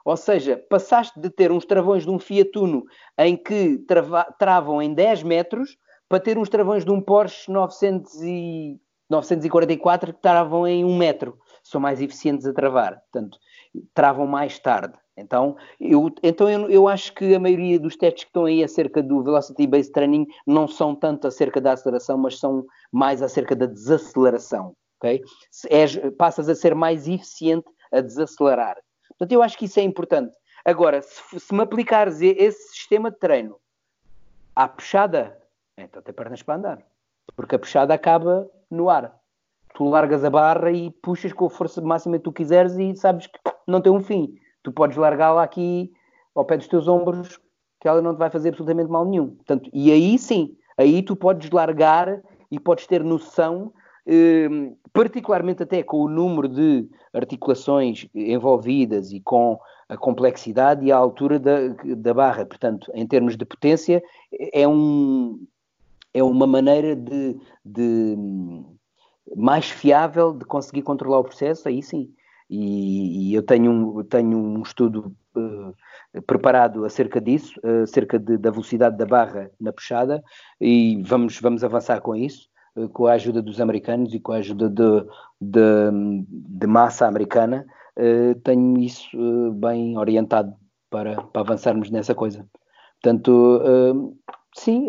Ou 0.04 0.14
seja, 0.14 0.62
passaste 0.68 1.18
de 1.18 1.30
ter 1.30 1.50
uns 1.50 1.64
travões 1.64 2.04
de 2.04 2.10
um 2.10 2.18
Fiat 2.18 2.50
Uno 2.58 2.84
em 3.16 3.34
que 3.34 3.78
trava, 3.88 4.24
travam 4.38 4.82
em 4.82 4.92
10 4.92 5.22
metros 5.22 5.78
para 6.06 6.20
ter 6.20 6.36
uns 6.36 6.50
travões 6.50 6.84
de 6.84 6.90
um 6.90 7.00
Porsche 7.00 7.50
900 7.50 8.14
e, 8.20 8.78
944 9.08 10.12
que 10.12 10.20
travam 10.20 10.66
em 10.66 10.84
1 10.84 10.98
metro. 10.98 11.38
São 11.62 11.80
mais 11.80 12.02
eficientes 12.02 12.46
a 12.46 12.52
travar. 12.52 13.00
Portanto, 13.00 13.38
travam 13.94 14.26
mais 14.26 14.58
tarde. 14.58 14.98
Então, 15.16 15.56
eu, 15.80 16.10
então 16.22 16.50
eu, 16.50 16.68
eu 16.68 16.88
acho 16.88 17.14
que 17.14 17.34
a 17.34 17.40
maioria 17.40 17.80
dos 17.80 17.96
testes 17.96 18.24
que 18.24 18.28
estão 18.28 18.44
aí 18.44 18.62
acerca 18.62 19.02
do 19.02 19.22
Velocity 19.22 19.66
Based 19.66 19.92
Training 19.94 20.26
não 20.46 20.68
são 20.68 20.94
tanto 20.94 21.26
acerca 21.26 21.58
da 21.58 21.72
aceleração, 21.72 22.18
mas 22.18 22.38
são 22.38 22.66
mais 22.92 23.22
acerca 23.22 23.56
da 23.56 23.64
desaceleração 23.64 24.76
passas 26.16 26.48
a 26.48 26.54
ser 26.54 26.74
mais 26.74 27.08
eficiente 27.08 27.66
a 27.92 28.00
desacelerar. 28.00 28.76
Portanto, 29.08 29.32
eu 29.32 29.42
acho 29.42 29.58
que 29.58 29.64
isso 29.64 29.80
é 29.80 29.82
importante. 29.82 30.34
Agora, 30.64 31.02
se, 31.02 31.40
se 31.40 31.54
me 31.54 31.62
aplicares 31.62 32.20
esse 32.20 32.68
sistema 32.72 33.10
de 33.10 33.18
treino 33.18 33.56
à 34.54 34.68
puxada, 34.68 35.36
então 35.76 36.02
tem 36.02 36.14
pernas 36.14 36.42
para 36.42 36.56
andar. 36.56 36.78
Porque 37.34 37.54
a 37.54 37.58
puxada 37.58 37.94
acaba 37.94 38.48
no 38.70 38.90
ar. 38.90 39.14
Tu 39.74 39.84
largas 39.84 40.24
a 40.24 40.30
barra 40.30 40.70
e 40.70 40.90
puxas 40.90 41.32
com 41.32 41.46
a 41.46 41.50
força 41.50 41.80
máxima 41.80 42.18
que 42.18 42.24
tu 42.24 42.32
quiseres 42.32 42.76
e 42.76 42.94
sabes 42.96 43.26
que 43.26 43.38
não 43.66 43.80
tem 43.80 43.92
um 43.92 44.02
fim. 44.02 44.34
Tu 44.62 44.72
podes 44.72 44.96
largá-la 44.96 45.42
aqui 45.42 45.92
ao 46.34 46.44
pé 46.44 46.56
dos 46.56 46.68
teus 46.68 46.86
ombros, 46.86 47.40
que 47.80 47.88
ela 47.88 48.02
não 48.02 48.14
te 48.14 48.18
vai 48.18 48.30
fazer 48.30 48.50
absolutamente 48.50 48.90
mal 48.90 49.04
nenhum. 49.04 49.34
Portanto, 49.36 49.70
e 49.72 49.90
aí 49.90 50.18
sim, 50.18 50.56
aí 50.76 51.02
tu 51.02 51.16
podes 51.16 51.50
largar 51.50 52.20
e 52.50 52.58
podes 52.58 52.86
ter 52.86 53.02
noção, 53.02 53.72
particularmente 54.92 55.62
até 55.62 55.82
com 55.82 55.98
o 55.98 56.08
número 56.08 56.48
de 56.48 56.88
articulações 57.12 58.06
envolvidas 58.14 59.12
e 59.12 59.20
com 59.20 59.58
a 59.88 59.96
complexidade 59.96 60.86
e 60.86 60.92
a 60.92 60.96
altura 60.96 61.38
da, 61.38 61.68
da 61.96 62.14
barra. 62.14 62.46
Portanto, 62.46 62.90
em 62.94 63.06
termos 63.06 63.36
de 63.36 63.44
potência, 63.44 64.02
é, 64.52 64.66
um, 64.66 65.44
é 66.14 66.22
uma 66.22 66.46
maneira 66.46 66.94
de, 66.94 67.36
de 67.64 68.16
mais 69.36 69.68
fiável 69.68 70.32
de 70.32 70.44
conseguir 70.44 70.82
controlar 70.82 71.18
o 71.18 71.24
processo, 71.24 71.68
aí 71.68 71.82
sim. 71.82 72.12
E, 72.48 73.30
e 73.30 73.34
eu 73.34 73.42
tenho 73.42 73.70
um, 73.70 74.02
tenho 74.02 74.36
um 74.36 74.62
estudo 74.62 75.14
uh, 75.36 76.22
preparado 76.22 76.84
acerca 76.84 77.20
disso, 77.20 77.60
uh, 77.64 77.82
acerca 77.82 78.18
de, 78.18 78.36
da 78.36 78.50
velocidade 78.50 78.96
da 78.96 79.06
barra 79.06 79.50
na 79.60 79.72
puxada, 79.72 80.22
e 80.60 81.00
vamos, 81.04 81.38
vamos 81.40 81.62
avançar 81.62 82.00
com 82.00 82.16
isso, 82.16 82.49
com 82.92 83.06
a 83.06 83.12
ajuda 83.12 83.42
dos 83.42 83.60
americanos 83.60 84.14
e 84.14 84.20
com 84.20 84.32
a 84.32 84.36
ajuda 84.36 84.68
de, 84.68 85.06
de, 85.40 85.60
de 86.28 86.66
massa 86.66 87.06
americana. 87.06 87.66
tenho 88.44 88.78
isso 88.78 89.16
bem 89.54 89.98
orientado 89.98 90.54
para, 90.88 91.22
para 91.22 91.40
avançarmos 91.42 91.90
nessa 91.90 92.14
coisa. 92.14 92.46
Portanto, 93.02 93.62
sim, 94.54 94.86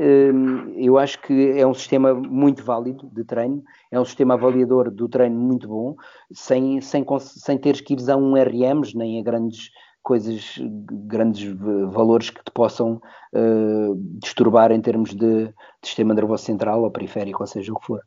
eu 0.75 0.97
acho 0.97 1.21
que 1.21 1.51
é 1.57 1.65
um 1.65 1.73
sistema 1.73 2.13
muito 2.13 2.63
válido 2.63 3.09
de 3.13 3.23
treino, 3.23 3.63
é 3.91 3.99
um 3.99 4.05
sistema 4.05 4.33
avaliador 4.33 4.91
do 4.91 5.07
treino 5.07 5.39
muito 5.39 5.67
bom, 5.67 5.95
sem, 6.31 6.81
sem, 6.81 7.05
sem 7.19 7.57
teres 7.57 7.81
que 7.81 7.93
ir 7.93 8.11
a 8.11 8.17
um 8.17 8.35
RMs 8.35 8.95
nem 8.95 9.19
a 9.19 9.23
grandes 9.23 9.69
coisas, 10.01 10.57
grandes 10.59 11.53
valores 11.91 12.29
que 12.29 12.43
te 12.43 12.51
possam 12.51 13.01
uh, 13.33 13.95
disturbar 14.21 14.71
em 14.71 14.81
termos 14.81 15.11
de, 15.11 15.47
de, 15.47 15.53
sistema 15.83 16.13
nervoso 16.13 16.43
central 16.43 16.83
ou 16.83 16.91
periférico, 16.91 17.43
ou 17.43 17.47
seja 17.47 17.71
o 17.71 17.79
que 17.79 17.85
for. 17.85 18.01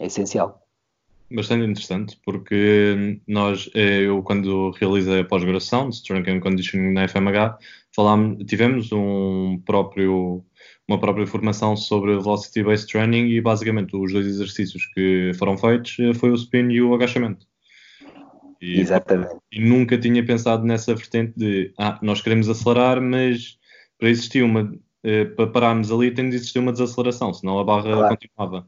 É 0.00 0.06
essencial. 0.06 0.64
Bastante 1.30 1.64
interessante, 1.64 2.18
porque 2.24 3.20
nós, 3.26 3.70
eh, 3.74 4.02
eu 4.02 4.22
quando 4.22 4.70
realizei 4.72 5.20
a 5.20 5.24
pós-graduação 5.24 5.88
de 5.88 5.96
Strength 5.96 6.28
and 6.28 6.40
Conditioning 6.40 6.92
na 6.92 7.08
FMH, 7.08 7.58
falámos, 7.94 8.44
tivemos 8.44 8.92
um 8.92 9.60
próprio, 9.64 10.44
uma 10.86 11.00
própria 11.00 11.26
formação 11.26 11.76
sobre 11.76 12.12
Velocity-Based 12.18 12.86
Training 12.86 13.28
e 13.28 13.40
basicamente 13.40 13.96
os 13.96 14.12
dois 14.12 14.26
exercícios 14.26 14.86
que 14.94 15.32
foram 15.38 15.56
feitos 15.56 15.96
eh, 15.98 16.12
foi 16.12 16.30
o 16.30 16.34
spin 16.34 16.70
e 16.70 16.82
o 16.82 16.94
agachamento. 16.94 17.46
E, 18.64 18.80
Exatamente. 18.80 19.36
E 19.52 19.60
nunca 19.60 19.98
tinha 19.98 20.24
pensado 20.24 20.64
nessa 20.64 20.94
vertente 20.94 21.34
de 21.36 21.72
ah, 21.78 21.98
nós 22.00 22.22
queremos 22.22 22.48
acelerar, 22.48 23.00
mas 23.00 23.58
para 23.98 24.08
existir 24.08 24.42
uma 24.42 24.74
eh, 25.02 25.26
para 25.26 25.46
pararmos 25.46 25.92
ali 25.92 26.10
tem 26.10 26.30
de 26.30 26.36
existir 26.36 26.58
uma 26.58 26.72
desaceleração, 26.72 27.34
senão 27.34 27.58
a 27.58 27.64
barra 27.64 27.92
claro. 27.92 28.08
continuava. 28.16 28.66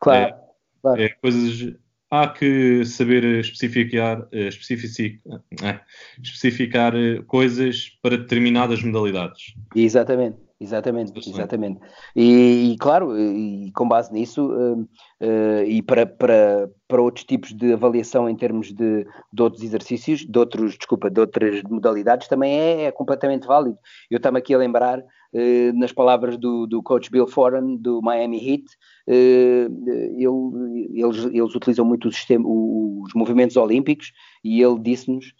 Claro. 0.00 0.34
É, 0.34 0.38
claro. 0.80 1.02
é, 1.02 1.08
coisas 1.10 1.76
há 2.10 2.28
que 2.28 2.84
saber 2.86 3.24
especificar, 3.40 4.26
eh, 4.32 4.48
especificar, 4.48 5.40
é, 5.62 5.80
especificar 6.22 6.94
eh, 6.96 7.22
coisas 7.26 7.90
para 8.00 8.16
determinadas 8.16 8.82
modalidades. 8.82 9.54
Exatamente. 9.74 10.38
Exatamente, 10.60 11.12
exatamente. 11.28 11.80
E, 12.14 12.72
e, 12.72 12.76
claro, 12.78 13.18
e 13.18 13.72
com 13.72 13.88
base 13.88 14.12
nisso, 14.12 14.46
uh, 14.46 14.80
uh, 14.82 15.64
e 15.66 15.82
para, 15.82 16.06
para, 16.06 16.70
para 16.86 17.02
outros 17.02 17.24
tipos 17.24 17.52
de 17.52 17.72
avaliação 17.72 18.28
em 18.28 18.36
termos 18.36 18.72
de, 18.72 19.04
de 19.32 19.42
outros 19.42 19.64
exercícios, 19.64 20.20
de 20.20 20.38
outros, 20.38 20.78
desculpa, 20.78 21.10
de 21.10 21.20
outras 21.20 21.60
modalidades, 21.64 22.28
também 22.28 22.56
é, 22.56 22.84
é 22.84 22.92
completamente 22.92 23.48
válido. 23.48 23.76
Eu 24.08 24.18
estava 24.18 24.38
aqui 24.38 24.54
a 24.54 24.58
lembrar, 24.58 25.00
uh, 25.00 25.72
nas 25.78 25.90
palavras 25.90 26.38
do, 26.38 26.66
do 26.66 26.82
coach 26.84 27.10
Bill 27.10 27.26
Foran, 27.26 27.74
do 27.74 28.00
Miami 28.00 28.38
Heat, 28.38 28.64
ele, 29.06 30.88
eles, 30.94 31.24
eles 31.26 31.54
utilizam 31.54 31.84
muito 31.84 32.08
o 32.08 32.12
sistema, 32.12 32.44
os 32.46 33.12
movimentos 33.12 33.56
olímpicos, 33.56 34.12
e 34.42 34.62
ele 34.62 34.78
disse-nos, 34.78 35.34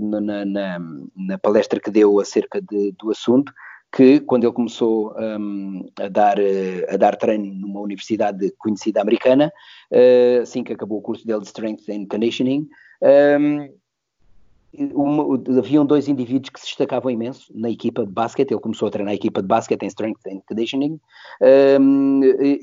na, 0.00 0.44
na, 0.44 0.78
na, 1.16 1.38
palestra 1.38 1.80
que 1.80 1.90
deu 1.90 2.18
acerca 2.20 2.62
de, 2.62 2.92
do 2.92 3.10
assunto, 3.10 3.52
que 3.92 4.20
quando 4.20 4.44
ele 4.44 4.52
começou 4.52 5.14
um, 5.18 5.84
a, 5.98 6.08
dar, 6.08 6.38
eh, 6.38 6.86
a 6.88 6.96
dar 6.96 7.16
treino 7.16 7.52
numa 7.52 7.80
universidade 7.80 8.52
conhecida 8.58 9.00
americana, 9.00 9.52
uh, 9.90 10.42
assim 10.42 10.62
que 10.62 10.72
acabou 10.72 10.98
o 10.98 11.02
curso 11.02 11.26
dele 11.26 11.40
de 11.40 11.46
Strength 11.46 11.90
and 11.90 12.06
Conditioning, 12.06 12.68
um, 13.02 13.68
haviam 15.58 15.84
dois 15.84 16.06
indivíduos 16.06 16.50
que 16.50 16.60
se 16.60 16.66
destacavam 16.66 17.10
imenso 17.10 17.52
na 17.52 17.68
equipa 17.68 18.06
de 18.06 18.12
basquete. 18.12 18.52
Ele 18.52 18.60
começou 18.60 18.86
a 18.86 18.90
treinar 18.92 19.10
a 19.10 19.16
equipa 19.16 19.42
de 19.42 19.48
basquete 19.48 19.82
em 19.82 19.88
Strength 19.88 20.20
and 20.28 20.40
Conditioning, 20.46 21.00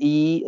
e, 0.00 0.44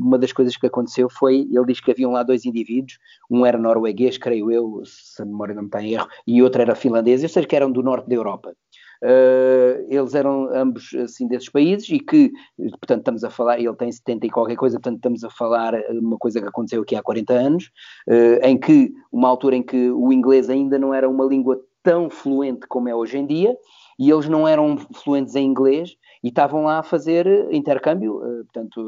uma 0.00 0.18
das 0.18 0.32
coisas 0.32 0.56
que 0.56 0.66
aconteceu 0.66 1.10
foi: 1.10 1.46
ele 1.52 1.66
diz 1.66 1.80
que 1.80 1.90
haviam 1.90 2.12
lá 2.12 2.22
dois 2.22 2.46
indivíduos, 2.46 2.98
um 3.30 3.44
era 3.44 3.58
norueguês, 3.58 4.16
creio 4.16 4.50
eu, 4.50 4.80
se 4.86 5.20
a 5.20 5.26
memória 5.26 5.54
não 5.54 5.62
me 5.62 5.68
está 5.68 5.82
em 5.82 5.92
erro, 5.92 6.08
e 6.26 6.42
outro 6.42 6.62
era 6.62 6.74
finlandês, 6.74 7.22
ou 7.22 7.28
seja, 7.28 7.46
que 7.46 7.56
eram 7.56 7.70
do 7.70 7.82
norte 7.82 8.08
da 8.08 8.14
Europa. 8.14 8.54
Uh, 9.02 9.86
eles 9.88 10.14
eram 10.14 10.54
ambos 10.54 10.92
assim 10.94 11.26
desses 11.26 11.48
países 11.48 11.88
e 11.88 11.98
que, 11.98 12.30
portanto, 12.58 12.98
estamos 12.98 13.24
a 13.24 13.30
falar, 13.30 13.58
ele 13.58 13.74
tem 13.74 13.90
70 13.90 14.26
e 14.26 14.30
qualquer 14.30 14.56
coisa, 14.56 14.76
portanto, 14.76 14.96
estamos 14.96 15.24
a 15.24 15.30
falar 15.30 15.74
uma 15.90 16.18
coisa 16.18 16.40
que 16.40 16.46
aconteceu 16.46 16.82
aqui 16.82 16.94
há 16.94 17.02
40 17.02 17.32
anos, 17.32 17.70
uh, 18.08 18.44
em 18.44 18.58
que, 18.58 18.92
uma 19.10 19.28
altura 19.28 19.56
em 19.56 19.62
que 19.62 19.90
o 19.90 20.12
inglês 20.12 20.50
ainda 20.50 20.78
não 20.78 20.92
era 20.92 21.08
uma 21.08 21.24
língua 21.24 21.58
tão 21.82 22.10
fluente 22.10 22.66
como 22.68 22.90
é 22.90 22.94
hoje 22.94 23.16
em 23.16 23.26
dia, 23.26 23.56
e 23.98 24.10
eles 24.10 24.28
não 24.28 24.46
eram 24.46 24.76
fluentes 24.76 25.34
em 25.34 25.46
inglês 25.46 25.96
e 26.22 26.28
estavam 26.28 26.64
lá 26.64 26.80
a 26.80 26.82
fazer 26.82 27.26
intercâmbio, 27.50 28.16
uh, 28.16 28.44
portanto, 28.44 28.80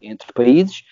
entre 0.00 0.32
países, 0.32 0.82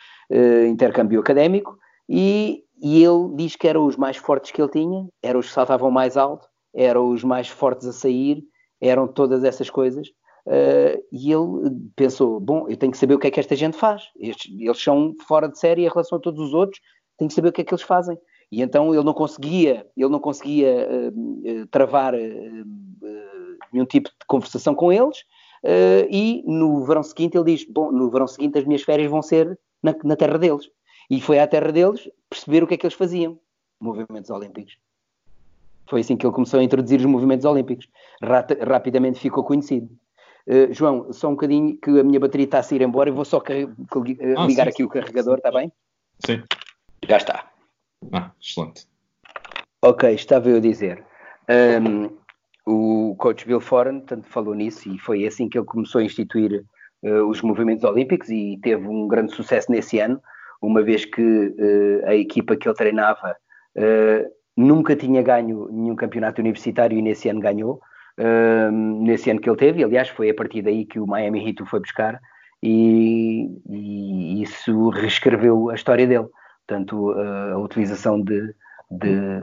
intercâmbio 0.69 1.19
académico, 1.19 1.77
e, 2.09 2.63
e 2.81 3.03
ele 3.03 3.35
diz 3.35 3.57
que 3.57 3.67
eram 3.67 3.85
os 3.85 3.97
mais 3.97 4.17
fortes 4.17 4.53
que 4.53 4.63
ele 4.63 4.71
tinha, 4.71 5.09
eram 5.21 5.41
os 5.41 5.49
que 5.49 5.53
saltavam 5.53 5.91
mais 5.91 6.17
alto, 6.17 6.50
eram 6.75 7.11
os 7.11 7.25
mais 7.25 7.49
fortes 7.49 7.87
a 7.87 7.93
sair, 7.93 8.43
eram 8.81 9.07
todas 9.07 9.45
essas 9.45 9.69
coisas. 9.69 10.09
Uh, 10.47 11.03
e 11.13 11.33
ele 11.33 11.71
pensou: 11.95 12.41
bom, 12.41 12.67
eu 12.69 12.77
tenho 12.77 12.93
que 12.93 12.99
saber 12.99 13.15
o 13.15 13.19
que 13.19 13.27
é 13.27 13.31
que 13.31 13.41
esta 13.41 13.55
gente 13.55 13.77
faz. 13.77 14.05
Estes, 14.19 14.51
eles 14.59 14.83
são 14.83 15.15
fora 15.27 15.49
de 15.49 15.59
série 15.59 15.83
em 15.85 15.89
relação 15.89 16.19
a 16.19 16.21
todos 16.21 16.41
os 16.41 16.55
outros, 16.55 16.81
tenho 17.19 17.29
que 17.29 17.35
saber 17.35 17.49
o 17.49 17.53
que 17.53 17.61
é 17.61 17.65
que 17.65 17.75
eles 17.75 17.85
fazem. 17.85 18.19
E 18.51 18.63
então 18.63 18.93
ele 18.93 19.05
não 19.05 19.15
conseguia, 19.15 19.87
ele 19.97 20.09
não 20.09 20.19
conseguia 20.19 20.89
uh, 20.89 21.61
uh, 21.63 21.67
travar 21.69 22.15
nenhum 23.73 23.87
tipo 23.87 24.09
de 24.09 24.27
conversação 24.27 24.75
com 24.75 24.93
eles. 24.93 25.25
e 26.11 26.43
no 26.47 26.85
verão 26.85 27.03
seguinte 27.03 27.37
ele 27.37 27.57
diz: 27.57 27.67
bom, 27.69 27.93
no 27.93 28.11
verão 28.11 28.27
seguinte 28.27 28.59
as 28.59 28.65
minhas 28.65 28.83
férias 28.83 29.11
vão 29.11 29.23
ser 29.23 29.59
na, 29.83 29.95
na 30.03 30.17
terra 30.17 30.39
deles. 30.39 30.69
E 31.11 31.21
foi 31.21 31.39
à 31.39 31.47
terra 31.47 31.71
deles 31.71 32.09
perceber 32.29 32.63
o 32.63 32.67
que 32.67 32.75
é 32.75 32.77
que 32.77 32.87
eles 32.87 32.97
faziam. 32.97 33.39
Movimentos 33.81 34.31
olímpicos. 34.31 34.77
Foi 35.91 36.03
assim 36.03 36.17
que 36.17 36.25
ele 36.25 36.33
começou 36.33 36.61
a 36.61 36.63
introduzir 36.63 37.01
os 37.01 37.07
movimentos 37.07 37.45
olímpicos. 37.45 37.89
rapidamente 38.65 39.19
ficou 39.19 39.43
conhecido. 39.43 39.91
Uh, 40.47 40.73
João, 40.73 41.13
só 41.13 41.29
um 41.29 41.33
bocadinho 41.33 41.77
que 41.79 41.91
a 41.99 42.05
minha 42.05 42.21
bateria 42.21 42.45
está 42.45 42.61
a 42.61 42.63
sair 42.63 42.81
embora 42.81 43.11
e 43.11 43.13
vou 43.13 43.25
só 43.25 43.39
uh, 43.39 44.47
ligar 44.47 44.65
sim, 44.67 44.71
aqui 44.71 44.77
sim. 44.77 44.83
o 44.85 44.89
carregador, 44.89 45.39
está 45.39 45.51
bem? 45.51 45.73
Sim. 46.25 46.45
Já 47.09 47.17
está. 47.17 47.51
Ah, 48.13 48.31
excelente. 48.41 48.87
Ok, 49.83 50.15
estava 50.15 50.49
eu 50.49 50.59
a 50.59 50.61
dizer. 50.61 51.05
Um, 51.49 52.17
o 52.67 53.17
coach 53.17 53.45
Bill 53.45 53.61
Foran 53.61 53.99
tanto 54.01 54.29
falou 54.29 54.55
nisso 54.55 54.89
e 54.89 54.97
foi 54.99 55.27
assim 55.27 55.49
que 55.49 55.59
ele 55.59 55.67
começou 55.67 56.01
a 56.01 56.05
instituir 56.05 56.65
uh, 57.03 57.25
os 57.29 57.43
movimentos 57.43 57.83
olímpicos 57.83 58.31
e 58.31 58.61
teve 58.63 58.87
um 58.87 59.09
grande 59.09 59.35
sucesso 59.35 59.73
nesse 59.73 59.99
ano, 59.99 60.23
uma 60.63 60.83
vez 60.83 61.05
que 61.05 61.55
a 62.07 62.15
equipa 62.15 62.55
que 62.55 62.69
ele 62.69 62.77
treinava 62.77 63.35
nunca 64.57 64.97
tinha 64.97 65.23
ganho 65.23 65.69
nenhum 65.71 65.97
campeonato 65.97 66.41
universitário 66.41 66.99
e 66.99 67.03
nesse 67.03 67.29
ano 67.29 67.41
ganhou. 67.41 67.81
Uh, 68.19 68.71
nesse 69.03 69.31
ano 69.31 69.41
que 69.41 69.49
ele 69.49 69.57
teve, 69.57 69.83
aliás, 69.83 70.09
foi 70.09 70.31
a 70.31 70.35
partir 70.35 70.63
daí 70.63 70.85
que 70.85 70.99
o 70.99 71.07
Miami 71.07 71.47
Heat 71.47 71.63
o 71.63 71.67
foi 71.67 71.81
buscar 71.81 72.21
e, 72.63 73.49
e 73.69 74.43
isso 74.43 74.91
reescreveu 74.91 75.71
a 75.71 75.75
história 75.75 76.07
dele. 76.07 76.29
Portanto, 76.67 77.13
uh, 77.13 77.55
a 77.55 77.59
utilização 77.59 78.21
de, 78.21 78.55
de, 78.91 79.43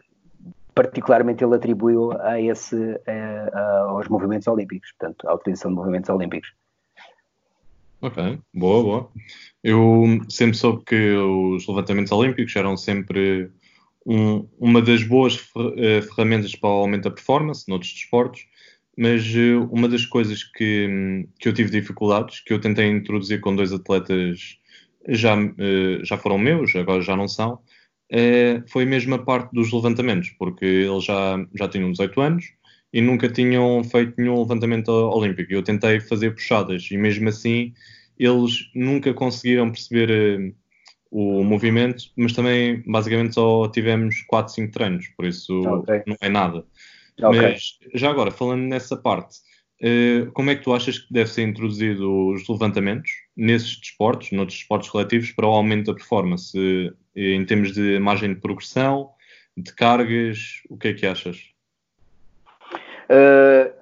particularmente 0.76 1.44
ele 1.44 1.56
atribuiu 1.56 2.12
a 2.22 2.40
esse, 2.40 3.02
a, 3.54 3.80
aos 3.90 4.08
movimentos 4.08 4.48
olímpicos, 4.48 4.92
portanto, 4.92 5.28
a 5.28 5.34
utilização 5.34 5.72
de 5.72 5.78
movimentos 5.78 6.10
olímpicos. 6.10 6.54
Ok, 8.00 8.40
boa, 8.54 8.84
boa. 8.84 9.10
Eu 9.64 10.20
sempre 10.30 10.56
soube 10.56 10.84
que 10.86 11.16
os 11.16 11.68
levantamentos 11.68 12.12
olímpicos 12.12 12.56
eram 12.56 12.78
sempre 12.78 13.50
um, 14.08 14.48
uma 14.58 14.82
das 14.82 15.04
boas 15.04 15.36
ferramentas 15.36 16.56
para 16.56 16.70
o 16.70 16.74
aumento 16.74 17.04
da 17.04 17.12
performance 17.12 17.68
noutros 17.68 17.92
desportos, 17.92 18.48
mas 18.98 19.22
uma 19.70 19.88
das 19.90 20.06
coisas 20.06 20.44
que, 20.44 21.28
que 21.38 21.50
eu 21.50 21.54
tive 21.54 21.70
dificuldades, 21.70 22.40
que 22.40 22.54
eu 22.54 22.60
tentei 22.60 22.88
introduzir 22.90 23.42
com 23.42 23.56
dois 23.56 23.74
atletas 23.74 24.58
já, 25.10 25.36
já 26.04 26.18
foram 26.18 26.40
meus, 26.40 26.76
agora 26.76 27.02
já 27.02 27.16
não 27.16 27.28
são, 27.28 27.60
foi 28.68 28.86
mesmo 28.86 29.14
a 29.14 29.20
parte 29.20 29.52
dos 29.54 29.72
levantamentos, 29.72 30.30
porque 30.40 30.66
eles 30.66 31.04
já, 31.04 31.46
já 31.54 31.68
tinham 31.68 31.92
18 31.92 32.22
anos 32.22 32.46
e 32.92 33.02
nunca 33.02 33.30
tinham 33.30 33.84
feito 33.84 34.16
nenhum 34.18 34.40
levantamento 34.40 34.90
olímpico. 34.90 35.54
Eu 35.54 35.62
tentei 35.62 36.00
fazer 36.00 36.34
puxadas 36.34 36.88
e 36.90 36.98
mesmo 36.98 37.30
assim 37.30 37.74
eles 38.18 38.72
nunca 38.74 39.14
conseguiram 39.14 39.70
perceber 39.70 40.56
o 41.12 41.44
movimento, 41.44 42.06
mas 42.16 42.34
também 42.34 42.84
basicamente 42.86 43.36
só 43.36 43.68
tivemos 43.70 44.22
4, 44.28 44.54
5 44.54 44.74
treinos, 44.74 45.08
por 45.16 45.26
isso 45.26 45.62
okay. 45.62 46.04
não 46.06 46.18
é 46.22 46.30
nada. 46.30 46.66
Okay. 47.22 47.42
Mas 47.42 47.78
já 47.94 48.10
agora, 48.10 48.30
falando 48.32 48.62
nessa 48.62 48.96
parte, 48.96 49.40
uh, 49.82 50.32
como 50.34 50.52
é 50.52 50.56
que 50.56 50.64
tu 50.64 50.74
achas 50.74 51.00
que 51.00 51.12
deve 51.12 51.30
ser 51.30 51.44
introduzido 51.44 52.30
os 52.30 52.48
levantamentos 52.48 53.12
nesses 53.36 53.80
desportos, 53.80 54.32
noutros 54.32 54.60
desportos 54.60 54.90
coletivos, 54.90 55.32
para 55.32 55.48
o 55.48 55.52
aumento 55.52 55.88
da 55.88 55.96
performance, 55.96 56.58
uh, 56.58 56.96
em 57.16 57.44
termos 57.46 57.74
de 57.74 57.98
margem 58.00 58.34
de 58.34 58.40
progressão, 58.40 59.10
de 59.56 59.74
cargas, 59.74 60.62
o 60.70 60.78
que 60.78 60.90
é 60.90 60.94
que 60.94 61.08
achas? 61.08 61.38
Uh, 63.10 63.77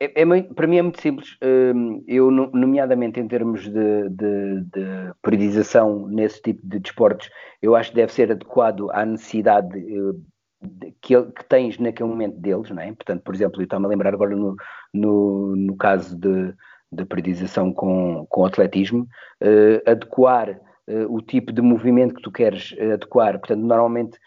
é, 0.00 0.22
é, 0.22 0.42
para 0.54 0.66
mim 0.66 0.78
é 0.78 0.82
muito 0.82 1.00
simples. 1.00 1.34
Uh, 1.34 2.02
eu, 2.08 2.30
nomeadamente 2.30 3.20
em 3.20 3.28
termos 3.28 3.64
de, 3.64 4.08
de, 4.08 4.60
de, 4.62 5.14
periodização 5.22 6.08
nesse 6.08 6.40
tipo 6.40 6.66
de 6.66 6.78
desportos, 6.78 7.30
eu 7.60 7.76
acho 7.76 7.90
que 7.90 7.96
deve 7.96 8.10
ser 8.10 8.32
adequado 8.32 8.90
à 8.92 9.04
necessidade 9.04 9.78
uh, 9.78 10.18
que, 11.02 11.22
que, 11.22 11.44
tens 11.46 11.78
naquele 11.78 12.08
momento 12.08 12.38
deles, 12.38 12.70
não 12.70 12.82
é? 12.82 12.86
Portanto, 12.92 13.22
por 13.22 13.34
exemplo, 13.34 13.60
eu 13.60 13.64
estou-me 13.64 13.84
a 13.84 13.88
lembrar 13.88 14.14
agora 14.14 14.34
no, 14.34 14.56
no, 14.94 15.54
no 15.54 15.76
caso 15.76 16.16
de, 16.18 16.54
de 16.90 17.04
periodização 17.04 17.72
com, 17.72 18.26
com 18.28 18.44
atletismo, 18.44 19.06
adequar 19.86 20.60
o 21.08 21.22
tipo 21.22 21.50
de 21.50 21.62
movimento 21.62 22.14
que 22.14 22.20
tu 22.20 22.30
queres 22.30 22.74
adequar. 22.78 23.38
Portanto, 23.38 23.62
normalmente 23.62 24.18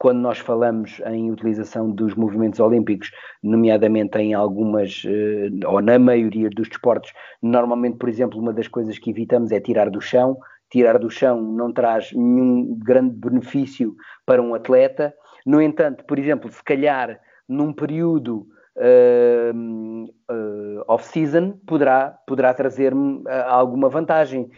quando 0.00 0.18
nós 0.18 0.38
falamos 0.38 0.98
em 1.04 1.30
utilização 1.30 1.90
dos 1.90 2.14
movimentos 2.14 2.58
olímpicos, 2.58 3.10
nomeadamente 3.42 4.16
em 4.16 4.32
algumas, 4.32 5.02
eh, 5.04 5.66
ou 5.66 5.82
na 5.82 5.98
maioria 5.98 6.48
dos 6.48 6.70
desportos, 6.70 7.12
normalmente, 7.42 7.98
por 7.98 8.08
exemplo, 8.08 8.40
uma 8.40 8.50
das 8.50 8.66
coisas 8.66 8.98
que 8.98 9.10
evitamos 9.10 9.52
é 9.52 9.60
tirar 9.60 9.90
do 9.90 10.00
chão. 10.00 10.38
Tirar 10.70 10.98
do 10.98 11.10
chão 11.10 11.42
não 11.42 11.70
traz 11.70 12.12
nenhum 12.14 12.78
grande 12.82 13.14
benefício 13.14 13.94
para 14.24 14.40
um 14.40 14.54
atleta. 14.54 15.12
No 15.44 15.60
entanto, 15.60 16.02
por 16.06 16.18
exemplo, 16.18 16.50
se 16.50 16.64
calhar 16.64 17.20
num 17.46 17.70
período 17.70 18.46
uh, 18.78 20.04
uh, 20.32 20.82
off-season 20.88 21.58
poderá, 21.66 22.16
poderá 22.26 22.54
trazer-me 22.54 23.18
uh, 23.18 23.28
alguma 23.48 23.90
vantagem, 23.90 24.48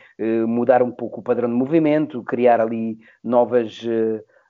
mudar 0.46 0.84
um 0.84 0.92
pouco 0.92 1.18
o 1.18 1.22
padrão 1.22 1.48
de 1.48 1.56
movimento, 1.56 2.22
criar 2.22 2.60
ali 2.60 2.96
novas 3.24 3.84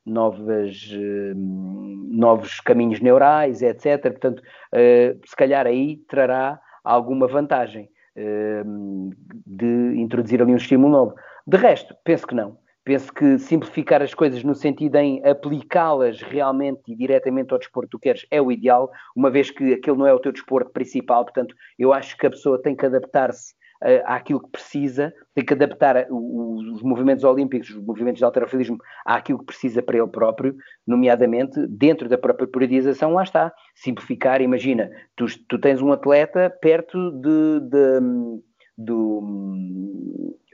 novas, 0.05 0.91
uh, 0.93 1.35
novos 1.35 2.61
caminhos 2.61 3.01
neurais, 3.01 3.63
etc. 3.63 4.01
Portanto, 4.03 4.41
uh, 4.41 5.21
se 5.27 5.37
calhar 5.37 5.67
aí 5.67 5.99
trará 6.09 6.61
alguma 6.85 7.27
vantagem 7.27 7.89
uh, 8.17 9.11
de 9.47 9.95
introduzir 9.97 10.43
ali 10.43 10.53
um 10.53 10.57
estímulo 10.57 10.93
novo. 10.93 11.15
De 11.47 11.57
resto, 11.57 11.95
penso 12.05 12.27
que 12.27 12.35
não. 12.35 12.59
Penso 12.85 13.13
que 13.13 13.39
simplificar 13.39 14.03
as 14.03 14.13
coisas 14.13 14.43
no 14.43 14.57
sentido 14.57 14.97
em 14.97 15.25
aplicá-las 15.25 16.21
realmente 16.21 16.81
e 16.89 16.97
diretamente 16.97 17.53
ao 17.53 17.59
desporto 17.59 17.91
que 17.91 17.97
tu 17.97 18.01
queres 18.01 18.27
é 18.29 18.43
o 18.43 18.51
ideal, 18.51 18.91
uma 19.15 19.31
vez 19.31 19.53
que 19.53 19.73
aquele 19.73 19.99
não 19.99 20.07
é 20.07 20.13
o 20.13 20.19
teu 20.19 20.33
desporto 20.33 20.73
principal, 20.73 21.25
portanto, 21.25 21.55
eu 21.79 21.93
acho 21.93 22.17
que 22.19 22.27
a 22.27 22.31
pessoa 22.31 22.61
tem 22.61 22.75
que 22.75 22.85
adaptar-se 22.85 23.55
uh, 23.83 24.03
àquilo 24.05 24.41
que 24.41 24.51
precisa, 24.51 25.13
tem 25.35 25.45
que 25.45 25.53
adaptar 25.53 26.07
os, 26.11 26.77
os 26.77 26.83
movimentos 26.83 27.25
olímpicos, 27.25 27.71
os 27.71 27.85
movimentos 27.85 28.19
de 28.19 28.25
alterofilismo 28.25 28.79
àquilo 29.05 29.39
que 29.41 29.47
precisa 29.47 29.83
para 29.83 29.99
ele 29.99 30.09
próprio, 30.09 30.57
nomeadamente 30.87 31.67
dentro 31.67 32.09
da 32.09 32.17
própria 32.17 32.47
periodização, 32.47 33.13
lá 33.13 33.23
está, 33.23 33.53
simplificar, 33.75 34.41
imagina, 34.41 34.91
tu, 35.17 35.27
tu 35.49 35.59
tens 35.59 35.83
um 35.83 35.93
atleta 35.93 36.51
perto 36.61 37.11
de, 37.21 37.61
de 37.69 38.01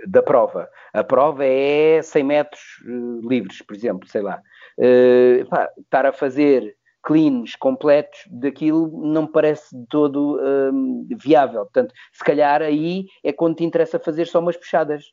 da 0.07 0.23
prova. 0.23 0.69
A 0.93 1.05
prova 1.05 1.45
é 1.45 2.01
100 2.03 2.25
metros 2.25 2.63
uh, 2.87 3.29
livres, 3.29 3.63
por 3.63 3.75
exemplo, 3.75 4.09
sei 4.09 4.23
lá. 4.23 4.41
Uh, 4.79 5.47
pá, 5.49 5.69
estar 5.79 6.07
a 6.07 6.13
fazer 6.13 6.77
cleans, 7.09 7.57
completos 7.57 8.21
daquilo, 8.31 8.91
não 9.03 9.27
parece 9.27 9.75
de 9.75 9.87
todo 9.87 10.39
hum, 10.39 11.09
viável. 11.19 11.63
Portanto, 11.63 11.95
se 12.13 12.23
calhar 12.23 12.61
aí 12.61 13.07
é 13.25 13.33
quando 13.33 13.57
te 13.57 13.65
interessa 13.65 13.99
fazer 13.99 14.27
só 14.27 14.41
umas 14.41 14.59
puxadas 14.59 15.05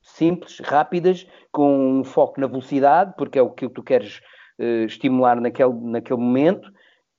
simples, 0.00 0.60
rápidas, 0.60 1.26
com 1.50 1.98
um 1.98 2.04
foco 2.04 2.40
na 2.40 2.46
velocidade, 2.46 3.14
porque 3.18 3.36
é 3.36 3.42
o 3.42 3.50
que 3.50 3.68
tu 3.68 3.82
queres 3.82 4.20
uh, 4.60 4.84
estimular 4.84 5.40
naquele, 5.40 5.72
naquele 5.72 6.20
momento. 6.20 6.70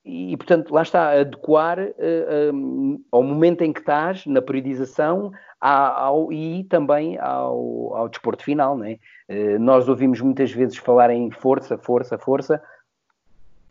E, 0.05 0.38
portanto, 0.38 0.73
lá 0.73 0.82
está, 0.82 1.11
adequar 1.11 1.79
uh, 1.79 2.55
um, 2.55 3.03
ao 3.11 3.21
momento 3.21 3.63
em 3.63 3.73
que 3.73 3.82
estás, 3.82 4.25
na 4.25 4.41
periodização, 4.41 5.29
ao, 5.59 6.32
e 6.32 6.63
também 6.69 7.19
ao, 7.19 7.97
ao 7.97 8.07
desporto 8.07 8.45
final. 8.45 8.77
Né? 8.77 8.95
Uh, 9.29 9.59
nós 9.59 9.89
ouvimos 9.89 10.21
muitas 10.21 10.53
vezes 10.53 10.77
falar 10.77 11.11
em 11.11 11.29
força, 11.32 11.77
força, 11.77 12.17
força, 12.17 12.63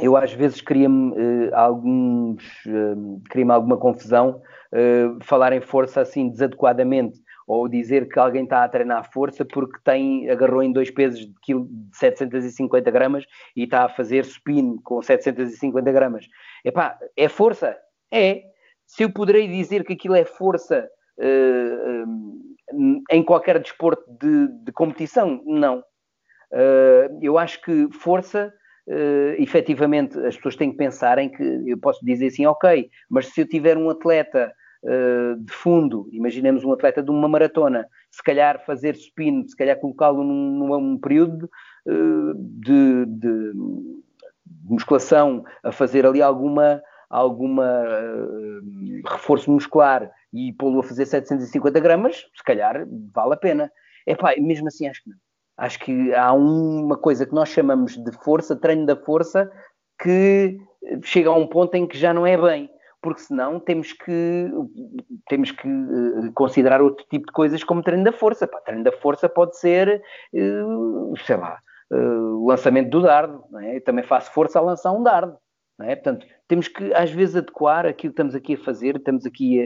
eu 0.00 0.16
às 0.16 0.32
vezes 0.32 0.60
cria-me 0.60 1.12
uh, 1.12 1.54
alguns 1.54 2.42
uh, 2.66 3.22
cria-me 3.28 3.52
alguma 3.52 3.76
confusão 3.76 4.42
uh, 4.72 5.24
falar 5.24 5.52
em 5.52 5.60
força 5.60 6.00
assim 6.00 6.30
desadequadamente 6.30 7.20
ou 7.46 7.68
dizer 7.68 8.08
que 8.08 8.18
alguém 8.18 8.44
está 8.44 8.64
a 8.64 8.68
treinar 8.68 9.10
força 9.12 9.44
porque 9.44 9.78
tem 9.84 10.30
agarrou 10.30 10.62
em 10.62 10.72
dois 10.72 10.90
pesos 10.90 11.20
de, 11.20 11.34
quilo, 11.42 11.66
de 11.68 11.96
750 11.96 12.90
gramas 12.90 13.24
e 13.56 13.64
está 13.64 13.84
a 13.84 13.88
fazer 13.88 14.24
spin 14.24 14.76
com 14.84 15.02
750 15.02 15.90
gramas. 15.90 16.26
Epá, 16.64 16.96
é 17.16 17.28
força? 17.28 17.76
É. 18.10 18.42
Se 18.86 19.02
eu 19.02 19.12
poderei 19.12 19.48
dizer 19.48 19.84
que 19.84 19.92
aquilo 19.92 20.14
é 20.14 20.24
força 20.24 20.88
em 23.10 23.22
qualquer 23.22 23.58
desporto 23.60 24.02
de, 24.20 24.48
de 24.64 24.72
competição, 24.72 25.42
não. 25.44 25.82
eu 27.20 27.36
acho 27.36 27.60
que 27.62 27.88
força 27.92 28.52
uh, 28.90 29.34
efetivamente 29.40 30.18
as 30.18 30.36
pessoas 30.36 30.56
têm 30.56 30.70
que 30.70 30.76
pensar 30.76 31.18
em 31.18 31.28
que 31.28 31.42
eu 31.66 31.78
posso 31.78 32.04
dizer 32.04 32.26
assim, 32.26 32.44
ok, 32.46 32.90
mas 33.08 33.26
se 33.26 33.40
eu 33.40 33.48
tiver 33.48 33.76
um 33.76 33.88
atleta 33.88 34.52
uh, 34.82 35.36
de 35.36 35.52
fundo, 35.52 36.08
imaginemos 36.12 36.64
um 36.64 36.72
atleta 36.72 37.02
de 37.02 37.10
uma 37.10 37.28
maratona, 37.28 37.86
se 38.10 38.22
calhar 38.22 38.64
fazer 38.64 38.94
spin, 38.96 39.46
se 39.46 39.56
calhar 39.56 39.78
colocá-lo 39.78 40.24
num, 40.24 40.66
num, 40.66 40.98
período 40.98 41.48
uh, 41.86 42.34
de, 42.34 43.06
de, 43.06 43.52
musculação, 44.64 45.44
a 45.62 45.70
fazer 45.72 46.04
ali 46.04 46.20
alguma 46.20 46.82
alguma 47.08 47.64
uh, 47.64 49.10
reforço 49.10 49.50
muscular 49.50 50.08
e 50.32 50.52
pô-lo 50.52 50.78
a 50.78 50.84
fazer 50.84 51.06
750 51.06 51.80
gramas, 51.80 52.24
se 52.36 52.44
calhar 52.44 52.86
vale 53.12 53.34
a 53.34 53.36
pena. 53.36 53.72
É 54.06 54.14
pá, 54.14 54.32
mesmo 54.38 54.68
assim 54.68 54.86
acho 54.86 55.02
que 55.02 55.10
não. 55.10 55.16
Acho 55.56 55.78
que 55.80 56.14
há 56.14 56.32
uma 56.32 56.96
coisa 56.96 57.26
que 57.26 57.34
nós 57.34 57.48
chamamos 57.48 57.96
de 57.96 58.12
força, 58.22 58.56
treino 58.56 58.86
da 58.86 58.96
força, 58.96 59.50
que 60.00 60.58
chega 61.02 61.28
a 61.28 61.34
um 61.34 61.46
ponto 61.46 61.74
em 61.74 61.86
que 61.86 61.98
já 61.98 62.14
não 62.14 62.26
é 62.26 62.36
bem, 62.36 62.70
porque 63.02 63.20
senão 63.20 63.58
temos 63.58 63.92
que, 63.92 64.50
temos 65.28 65.50
que 65.50 65.68
uh, 65.68 66.32
considerar 66.34 66.82
outro 66.82 67.04
tipo 67.08 67.26
de 67.26 67.32
coisas 67.32 67.64
como 67.64 67.82
treino 67.82 68.04
da 68.04 68.12
força. 68.12 68.46
Pá, 68.46 68.60
treino 68.60 68.84
da 68.84 68.92
força 68.92 69.28
pode 69.28 69.58
ser, 69.58 70.02
uh, 70.34 71.14
sei 71.24 71.36
lá, 71.36 71.58
uh, 71.92 72.46
lançamento 72.46 72.90
do 72.90 73.02
dardo. 73.02 73.42
É? 73.62 73.76
Eu 73.76 73.84
também 73.84 74.04
faço 74.04 74.32
força 74.32 74.58
a 74.58 74.62
lançar 74.62 74.92
um 74.92 75.02
dardo. 75.02 75.36
É? 75.82 75.96
Portanto, 75.96 76.26
temos 76.46 76.68
que 76.68 76.92
às 76.92 77.10
vezes 77.10 77.36
adequar 77.36 77.86
aquilo 77.86 78.12
que 78.12 78.20
estamos 78.20 78.34
aqui 78.34 78.54
a 78.54 78.64
fazer, 78.64 78.96
estamos 78.96 79.24
aqui 79.24 79.62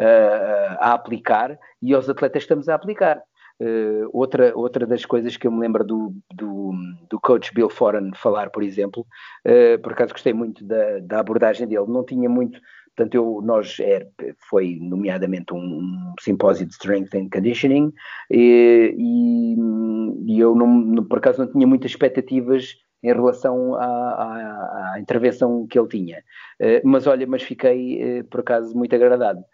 a, 0.00 0.02
a, 0.02 0.90
a 0.90 0.94
aplicar 0.94 1.58
e 1.82 1.92
aos 1.92 2.08
atletas 2.08 2.44
estamos 2.44 2.66
a 2.68 2.74
aplicar. 2.74 3.22
Uh, 3.60 4.10
outra, 4.12 4.52
outra 4.56 4.84
das 4.84 5.06
coisas 5.06 5.36
que 5.36 5.46
eu 5.46 5.52
me 5.52 5.60
lembro 5.60 5.84
do, 5.84 6.12
do, 6.34 6.72
do 7.08 7.20
coach 7.20 7.54
Bill 7.54 7.70
Foran 7.70 8.10
falar, 8.16 8.50
por 8.50 8.64
exemplo, 8.64 9.06
uh, 9.46 9.80
por 9.80 9.92
acaso 9.92 10.12
gostei 10.12 10.32
muito 10.32 10.64
da, 10.64 10.98
da 10.98 11.20
abordagem 11.20 11.68
dele, 11.68 11.86
não 11.86 12.04
tinha 12.04 12.28
muito, 12.28 12.58
portanto, 12.96 13.14
eu, 13.14 13.40
nós 13.44 13.78
é, 13.78 14.08
foi 14.50 14.76
nomeadamente 14.80 15.54
um, 15.54 15.58
um, 15.58 16.14
simpósio 16.18 16.66
de 16.66 16.72
Strength 16.72 17.14
and 17.14 17.28
Conditioning 17.32 17.92
e, 18.28 18.92
e, 18.98 20.34
e 20.34 20.40
eu 20.40 20.56
não, 20.56 21.04
por 21.04 21.18
acaso 21.18 21.44
não 21.44 21.52
tinha 21.52 21.66
muitas 21.66 21.92
expectativas 21.92 22.74
em 23.04 23.12
relação 23.12 23.76
à, 23.76 23.84
à, 23.84 24.92
à 24.94 25.00
intervenção 25.00 25.64
que 25.68 25.78
ele 25.78 25.88
tinha, 25.88 26.18
uh, 26.60 26.80
mas 26.88 27.06
olha, 27.06 27.24
mas 27.24 27.44
fiquei 27.44 28.24
por 28.24 28.40
acaso 28.40 28.76
muito 28.76 28.96
agradado. 28.96 29.44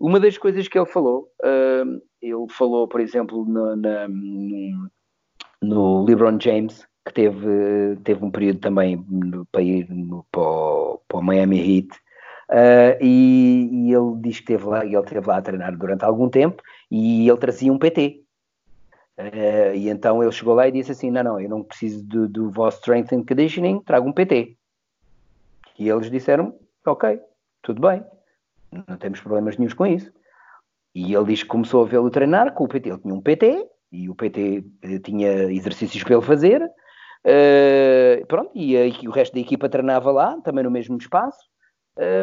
Uma 0.00 0.18
das 0.18 0.38
coisas 0.38 0.66
que 0.66 0.78
ele 0.78 0.86
falou, 0.86 1.30
uh, 1.44 2.00
ele 2.22 2.46
falou, 2.48 2.88
por 2.88 3.02
exemplo, 3.02 3.44
no, 3.44 3.76
na, 3.76 4.08
no 5.60 6.04
LeBron 6.04 6.40
James, 6.40 6.86
que 7.04 7.12
teve, 7.12 7.96
teve 8.02 8.24
um 8.24 8.30
período 8.30 8.60
também 8.60 9.04
para 9.52 9.60
ir 9.60 9.86
para 10.32 10.40
o, 10.40 11.00
para 11.06 11.18
o 11.18 11.22
Miami 11.22 11.58
Heat, 11.58 11.88
uh, 12.48 12.96
e, 12.98 13.68
e, 13.70 13.92
ele 13.92 14.16
diz 14.22 14.40
que 14.40 14.52
esteve 14.52 14.64
lá, 14.64 14.86
ele 14.86 14.96
esteve 14.96 15.26
lá 15.26 15.36
a 15.36 15.42
treinar 15.42 15.76
durante 15.76 16.02
algum 16.02 16.30
tempo, 16.30 16.62
e 16.90 17.28
ele 17.28 17.38
trazia 17.38 17.70
um 17.70 17.78
PT. 17.78 18.22
Uh, 19.18 19.74
e 19.74 19.90
então 19.90 20.22
ele 20.22 20.32
chegou 20.32 20.54
lá 20.54 20.66
e 20.66 20.72
disse 20.72 20.92
assim: 20.92 21.10
Não, 21.10 21.22
não, 21.22 21.38
eu 21.38 21.48
não 21.48 21.62
preciso 21.62 22.02
do, 22.06 22.26
do 22.26 22.50
vosso 22.50 22.78
strength 22.78 23.12
and 23.12 23.24
conditioning, 23.24 23.82
trago 23.82 24.08
um 24.08 24.14
PT. 24.14 24.56
E 25.78 25.90
eles 25.90 26.10
disseram: 26.10 26.54
Ok, 26.86 27.20
tudo 27.60 27.82
bem, 27.82 28.02
não 28.72 28.96
temos 28.96 29.20
problemas 29.20 29.56
nenhums 29.56 29.74
com 29.74 29.86
isso. 29.86 30.12
E 30.94 31.14
ele 31.14 31.24
diz 31.24 31.42
que 31.42 31.48
começou 31.48 31.84
a 31.84 31.88
vê-lo 31.88 32.10
treinar 32.10 32.52
com 32.52 32.64
o 32.64 32.68
PT. 32.68 32.88
Ele 32.88 32.98
tinha 32.98 33.14
um 33.14 33.20
PT 33.20 33.66
e 33.92 34.08
o 34.08 34.14
PT 34.14 34.64
eh, 34.82 34.98
tinha 34.98 35.52
exercícios 35.52 36.02
para 36.02 36.14
ele 36.14 36.24
fazer. 36.24 36.62
Uh, 37.22 38.24
pronto, 38.26 38.50
e, 38.54 38.76
a, 38.76 38.86
e, 38.86 39.06
o 39.06 39.10
resto 39.10 39.34
da 39.34 39.40
equipa 39.40 39.68
treinava 39.68 40.10
lá, 40.10 40.40
também 40.40 40.64
no 40.64 40.70
mesmo 40.70 40.96
espaço. 40.96 41.38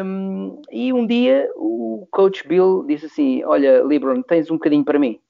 Um, 0.04 0.60
e 0.72 0.92
um 0.92 1.06
dia 1.06 1.48
o 1.54 2.08
coach 2.10 2.46
Bill 2.46 2.84
disse 2.86 3.06
assim: 3.06 3.44
Olha, 3.44 3.84
Lebron, 3.84 4.22
tens 4.22 4.50
um 4.50 4.54
bocadinho 4.54 4.84
para 4.84 4.98
mim? 4.98 5.20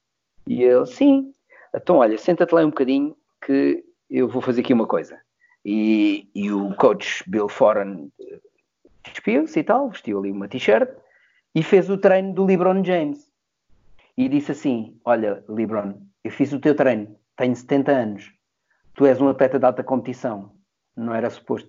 E 0.46 0.62
ele, 0.62 0.86
sim. 0.86 1.32
Então, 1.74 1.96
olha, 1.96 2.16
senta-te 2.16 2.54
lá 2.54 2.62
um 2.62 2.70
bocadinho 2.70 3.14
que 3.44 3.84
eu 4.08 4.26
vou 4.26 4.40
fazer 4.40 4.62
aqui 4.62 4.72
uma 4.72 4.86
coisa. 4.86 5.18
E, 5.64 6.28
e 6.34 6.50
o 6.50 6.74
coach 6.76 7.22
Bill 7.28 7.48
Foran 7.48 8.08
eh, 8.18 8.38
despiu-se 9.04 9.58
e 9.60 9.64
tal, 9.64 9.90
vestiu 9.90 10.18
ali 10.18 10.30
uma 10.30 10.48
t-shirt 10.48 10.88
e 11.58 11.62
fez 11.64 11.90
o 11.90 11.98
treino 11.98 12.32
do 12.32 12.44
LeBron 12.44 12.84
James. 12.84 13.18
E 14.16 14.28
disse 14.28 14.52
assim: 14.52 14.96
Olha, 15.04 15.42
LeBron, 15.48 15.94
eu 16.22 16.30
fiz 16.30 16.52
o 16.52 16.60
teu 16.60 16.72
treino, 16.72 17.16
tenho 17.36 17.56
70 17.56 17.90
anos, 17.90 18.32
tu 18.94 19.04
és 19.04 19.20
um 19.20 19.28
atleta 19.28 19.58
de 19.58 19.66
alta 19.66 19.82
competição, 19.82 20.52
não 20.96 21.12
era 21.12 21.28
suposto. 21.28 21.68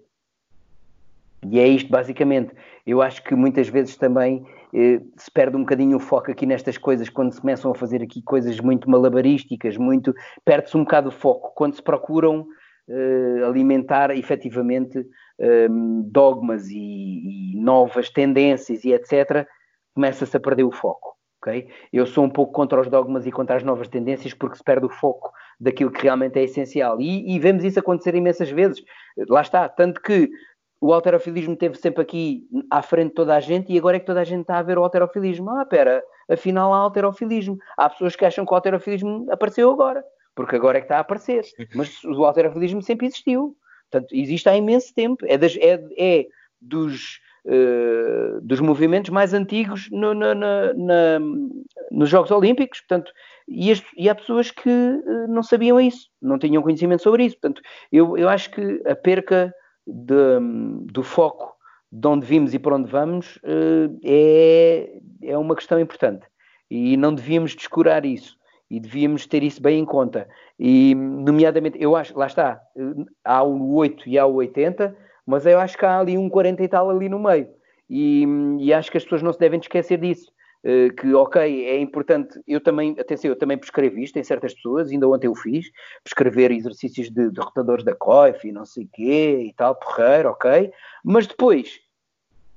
E 1.43 1.59
é 1.59 1.67
isto 1.67 1.89
basicamente. 1.89 2.53
Eu 2.85 3.01
acho 3.01 3.23
que 3.23 3.33
muitas 3.33 3.67
vezes 3.67 3.97
também 3.97 4.45
eh, 4.75 5.01
se 5.17 5.31
perde 5.31 5.57
um 5.57 5.61
bocadinho 5.61 5.97
o 5.97 5.99
foco 5.99 6.29
aqui 6.29 6.45
nestas 6.45 6.77
coisas 6.77 7.09
quando 7.09 7.31
se 7.31 7.41
começam 7.41 7.71
a 7.71 7.75
fazer 7.75 8.03
aqui 8.03 8.21
coisas 8.21 8.59
muito 8.59 8.87
malabarísticas, 8.87 9.75
muito 9.75 10.13
perde-se 10.45 10.77
um 10.77 10.83
bocado 10.83 11.09
o 11.09 11.11
foco 11.11 11.51
quando 11.55 11.73
se 11.73 11.81
procuram 11.81 12.45
eh, 12.87 13.43
alimentar 13.43 14.11
efetivamente 14.11 15.03
eh, 15.39 15.67
dogmas 16.11 16.67
e, 16.69 17.53
e 17.53 17.59
novas 17.59 18.11
tendências 18.11 18.83
e 18.83 18.91
etc. 18.91 19.47
Começa-se 19.93 20.35
a 20.35 20.39
perder 20.39 20.63
o 20.63 20.71
foco. 20.71 21.17
Okay? 21.41 21.69
Eu 21.91 22.05
sou 22.05 22.25
um 22.25 22.29
pouco 22.29 22.51
contra 22.51 22.79
os 22.79 22.89
dogmas 22.89 23.25
e 23.25 23.31
contra 23.31 23.55
as 23.55 23.63
novas 23.63 23.87
tendências 23.87 24.33
porque 24.33 24.57
se 24.57 24.63
perde 24.63 24.85
o 24.85 24.89
foco 24.89 25.31
daquilo 25.59 25.91
que 25.91 26.03
realmente 26.03 26.37
é 26.37 26.43
essencial. 26.43 26.99
E, 26.99 27.33
e 27.33 27.39
vemos 27.39 27.63
isso 27.63 27.79
acontecer 27.79 28.13
imensas 28.15 28.49
vezes. 28.49 28.83
Lá 29.27 29.41
está, 29.41 29.67
tanto 29.69 30.01
que 30.01 30.29
o 30.81 30.93
alterofilismo 30.93 31.55
teve 31.55 31.75
sempre 31.75 32.01
aqui 32.01 32.47
à 32.71 32.81
frente 32.81 33.09
de 33.09 33.15
toda 33.15 33.35
a 33.35 33.39
gente 33.39 33.71
e 33.71 33.77
agora 33.77 33.97
é 33.97 33.99
que 33.99 34.05
toda 34.05 34.21
a 34.21 34.25
gente 34.25 34.41
está 34.41 34.59
a 34.59 34.63
ver 34.63 34.77
o 34.77 34.83
alterofilismo. 34.83 35.49
Ah, 35.49 35.65
pera, 35.65 36.03
afinal 36.29 36.73
há 36.73 36.77
alterofilismo. 36.77 37.57
Há 37.77 37.89
pessoas 37.89 38.15
que 38.15 38.25
acham 38.25 38.45
que 38.45 38.51
o 38.51 38.55
alterofilismo 38.55 39.25
apareceu 39.29 39.69
agora, 39.71 40.03
porque 40.35 40.55
agora 40.55 40.77
é 40.77 40.81
que 40.81 40.85
está 40.85 40.97
a 40.97 41.01
aparecer. 41.01 41.43
Mas 41.75 42.01
o 42.03 42.23
alterofilismo 42.25 42.81
sempre 42.81 43.07
existiu. 43.07 43.57
Portanto, 43.91 44.13
existe 44.13 44.47
há 44.47 44.55
imenso 44.55 44.93
tempo. 44.93 45.25
É, 45.27 45.37
das, 45.37 45.57
é, 45.57 45.81
é 45.97 46.27
dos, 46.61 47.19
uh, 47.45 48.41
dos 48.41 48.59
movimentos 48.59 49.09
mais 49.09 49.33
antigos 49.33 49.89
no, 49.91 50.13
na, 50.13 50.33
na, 50.35 51.19
nos 51.91 52.09
Jogos 52.09 52.31
Olímpicos. 52.31 52.79
Portanto, 52.81 53.11
e, 53.47 53.73
e 53.97 54.09
há 54.09 54.15
pessoas 54.15 54.51
que 54.51 54.69
uh, 54.69 55.27
não 55.27 55.43
sabiam 55.43 55.79
isso, 55.79 56.07
não 56.21 56.37
tinham 56.37 56.63
conhecimento 56.63 57.03
sobre 57.03 57.25
isso. 57.25 57.37
Portanto, 57.39 57.61
eu, 57.91 58.17
eu 58.17 58.29
acho 58.29 58.51
que 58.51 58.81
a 58.85 58.95
perca 58.95 59.53
de, 59.85 60.39
do 60.91 61.03
foco 61.03 61.59
de 61.91 62.07
onde 62.07 62.25
vimos 62.25 62.53
e 62.53 62.59
para 62.59 62.75
onde 62.75 62.89
vamos 62.89 63.39
eh, 63.43 63.89
é, 64.03 65.29
é 65.31 65.37
uma 65.37 65.55
questão 65.55 65.79
importante. 65.79 66.25
E 66.69 66.95
não 66.95 67.13
devíamos 67.13 67.55
descurar 67.55 68.05
isso. 68.05 68.37
E 68.69 68.79
devíamos 68.79 69.25
ter 69.25 69.41
isso 69.41 69.59
bem 69.59 69.79
em 69.79 69.85
conta. 69.85 70.29
E, 70.59 70.93
nomeadamente, 70.93 71.81
eu 71.81 71.95
acho, 71.95 72.15
lá 72.15 72.27
está, 72.27 72.61
há 73.23 73.41
o 73.41 73.73
8 73.73 74.07
e 74.07 74.19
há 74.19 74.27
o 74.27 74.35
80, 74.35 74.95
mas 75.30 75.45
eu 75.45 75.59
acho 75.59 75.77
que 75.77 75.86
há 75.86 75.99
ali 75.99 76.17
um 76.17 76.27
40 76.27 76.63
e 76.63 76.67
tal 76.67 76.89
ali 76.89 77.07
no 77.07 77.19
meio. 77.19 77.47
E, 77.88 78.25
e 78.59 78.73
acho 78.73 78.89
que 78.89 78.97
as 78.97 79.03
pessoas 79.03 79.21
não 79.21 79.32
se 79.32 79.38
devem 79.38 79.59
esquecer 79.59 79.99
disso. 79.99 80.32
Eh, 80.63 80.89
que, 80.89 81.13
ok, 81.13 81.65
é 81.65 81.80
importante, 81.80 82.41
eu 82.47 82.59
também, 82.59 82.95
atenção, 82.99 83.30
eu 83.30 83.38
também 83.38 83.57
prescrevi 83.57 84.03
isto 84.03 84.17
em 84.17 84.23
certas 84.23 84.55
pessoas, 84.55 84.89
ainda 84.89 85.07
ontem 85.07 85.27
eu 85.27 85.36
fiz, 85.36 85.67
prescrever 86.03 86.51
exercícios 86.51 87.11
de, 87.11 87.30
de 87.30 87.39
rotadores 87.39 87.86
da 87.86 87.95
COIF 87.95 88.47
e 88.47 88.51
não 88.51 88.65
sei 88.65 88.86
o 88.86 88.89
quê 88.91 89.43
e 89.47 89.53
tal, 89.53 89.75
porreiro, 89.75 90.30
ok, 90.32 90.71
mas 91.03 91.27
depois, 91.27 91.80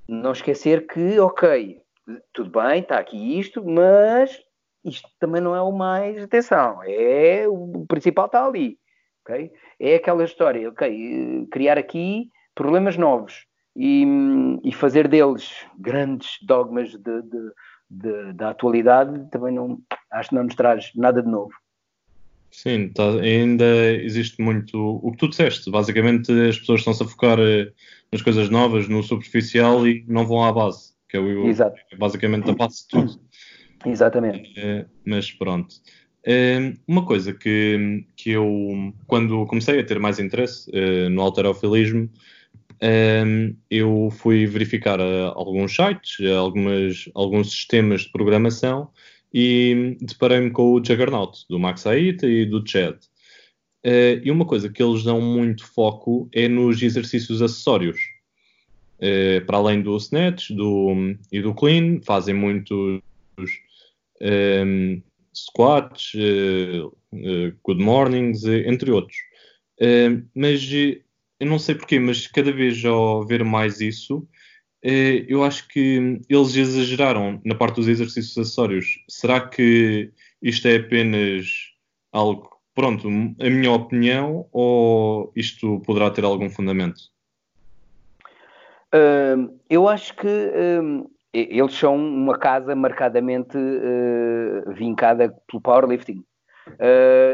não 0.09 0.33
esquecer 0.33 0.87
que, 0.87 1.21
ok, 1.21 1.81
tudo 2.33 2.51
bem, 2.51 2.81
está 2.81 2.99
aqui 2.99 3.39
isto, 3.39 3.63
mas 3.65 4.43
isto 4.85 5.09
também 5.21 5.41
não 5.41 5.55
é 5.55 5.63
o 5.63 5.71
mais, 5.71 6.21
atenção, 6.21 6.81
é 6.85 7.47
o 7.47 7.85
principal 7.87 8.27
está 8.27 8.45
ali, 8.45 8.79
ok? 9.21 9.53
É 9.79 9.95
aquela 9.95 10.25
história, 10.25 10.69
ok, 10.69 10.89
eh, 10.89 11.47
criar 11.53 11.79
aqui 11.79 12.33
problemas 12.55 12.97
novos 12.97 13.47
e, 13.77 14.05
e 14.65 14.73
fazer 14.73 15.09
deles 15.09 15.51
grandes 15.79 16.39
dogmas 16.43 16.91
de, 16.91 17.23
de 17.23 17.53
de, 17.93 18.33
da 18.33 18.51
atualidade 18.51 19.29
também 19.31 19.55
não 19.55 19.79
acho 20.11 20.31
que 20.31 20.35
não 20.35 20.45
nos 20.45 20.55
traz 20.55 20.91
nada 20.95 21.23
de 21.23 21.29
novo. 21.29 21.53
Sim, 22.51 22.89
tá, 22.89 23.05
ainda 23.21 23.65
existe 23.95 24.43
muito 24.43 24.79
o 25.03 25.11
que 25.13 25.19
tu 25.19 25.29
disseste. 25.29 25.71
Basicamente, 25.71 26.31
as 26.49 26.59
pessoas 26.59 26.81
estão-se 26.81 27.03
a 27.03 27.07
focar 27.07 27.39
eh, 27.39 27.73
nas 28.11 28.21
coisas 28.21 28.51
novas, 28.51 28.89
no 28.89 29.03
superficial 29.03 29.87
e 29.87 30.05
não 30.07 30.27
vão 30.27 30.45
à 30.45 30.53
base, 30.53 30.93
que 31.09 31.17
é 31.17 31.21
o, 31.21 31.47
Exato. 31.47 31.81
basicamente 31.99 32.51
a 32.51 32.55
base 32.55 32.83
de 32.83 32.89
tudo. 32.89 33.21
Exatamente. 33.87 34.53
É, 34.59 34.85
mas 35.05 35.31
pronto. 35.31 35.77
É, 36.25 36.75
uma 36.87 37.07
coisa 37.07 37.33
que, 37.33 38.05
que 38.17 38.31
eu, 38.31 38.93
quando 39.07 39.47
comecei 39.47 39.81
a 39.81 39.85
ter 39.85 39.99
mais 39.99 40.19
interesse 40.19 40.71
é, 40.75 41.09
no 41.09 41.23
alterofilismo, 41.23 42.11
um, 42.83 43.57
eu 43.71 44.09
fui 44.11 44.45
verificar 44.45 44.99
uh, 44.99 45.33
alguns 45.37 45.75
sites, 45.75 46.19
uh, 46.19 46.37
algumas, 46.37 47.09
alguns 47.15 47.53
sistemas 47.53 48.03
de 48.03 48.11
programação 48.11 48.91
e 49.33 49.97
deparei-me 50.01 50.51
com 50.51 50.73
o 50.73 50.85
Juggernaut, 50.85 51.45
do 51.49 51.61
Max 51.61 51.87
Aita 51.87 52.27
e 52.27 52.45
do 52.45 52.67
Chad. 52.67 52.97
Uh, 53.87 54.19
e 54.25 54.31
uma 54.33 54.45
coisa 54.45 54.69
que 54.69 54.83
eles 54.83 55.05
dão 55.05 55.21
muito 55.21 55.65
foco 55.65 56.29
é 56.33 56.49
nos 56.49 56.83
exercícios 56.83 57.41
acessórios. 57.41 58.01
para 59.47 59.59
além 59.59 59.81
do 59.81 59.97
snatch 59.97 60.51
do, 60.51 61.17
e 61.31 61.41
do 61.41 61.55
clean, 61.55 62.01
fazem 62.03 62.35
muitos 62.35 63.01
um, 64.21 65.03
squats, 65.33 66.13
good 67.65 67.83
mornings, 67.83 68.45
entre 68.45 68.91
outros. 68.91 69.17
mas 70.35 70.61
eu 71.43 71.47
não 71.47 71.59
sei 71.59 71.75
porquê, 71.75 71.99
mas 71.99 72.29
cada 72.29 72.53
vez 72.53 72.85
ao 72.85 73.27
ver 73.27 73.45
mais 73.45 73.81
isso, 73.81 74.25
eh, 74.81 75.27
eu 75.29 75.43
acho 75.43 75.67
que 75.67 76.21
eles 76.29 76.55
exageraram 76.55 77.41
na 77.45 77.57
parte 77.57 77.77
dos 77.77 77.89
exercícios 77.89 78.39
acessórios. 78.39 79.05
Será 79.09 79.41
que 79.41 80.13
isto 80.41 80.69
é 80.69 80.77
apenas 80.77 81.49
algo, 82.13 82.49
pronto, 82.77 83.09
a 83.09 83.51
minha 83.51 83.73
opinião, 83.73 84.47
ou 84.53 85.33
isto 85.35 85.81
poderá 85.81 86.13
ter 86.13 86.25
algum 86.25 86.49
fundamento? 86.49 87.01
Uh, 88.95 89.59
eu 89.69 89.89
acho 89.89 90.15
que 90.15 90.29
uh, 90.29 91.11
eles 91.33 91.75
são 91.75 91.97
uma 91.97 92.39
casa 92.39 92.77
marcadamente 92.77 93.59
uh, 93.59 94.73
vincada 94.75 95.35
pelo 95.49 95.61
powerlifting. 95.61 96.23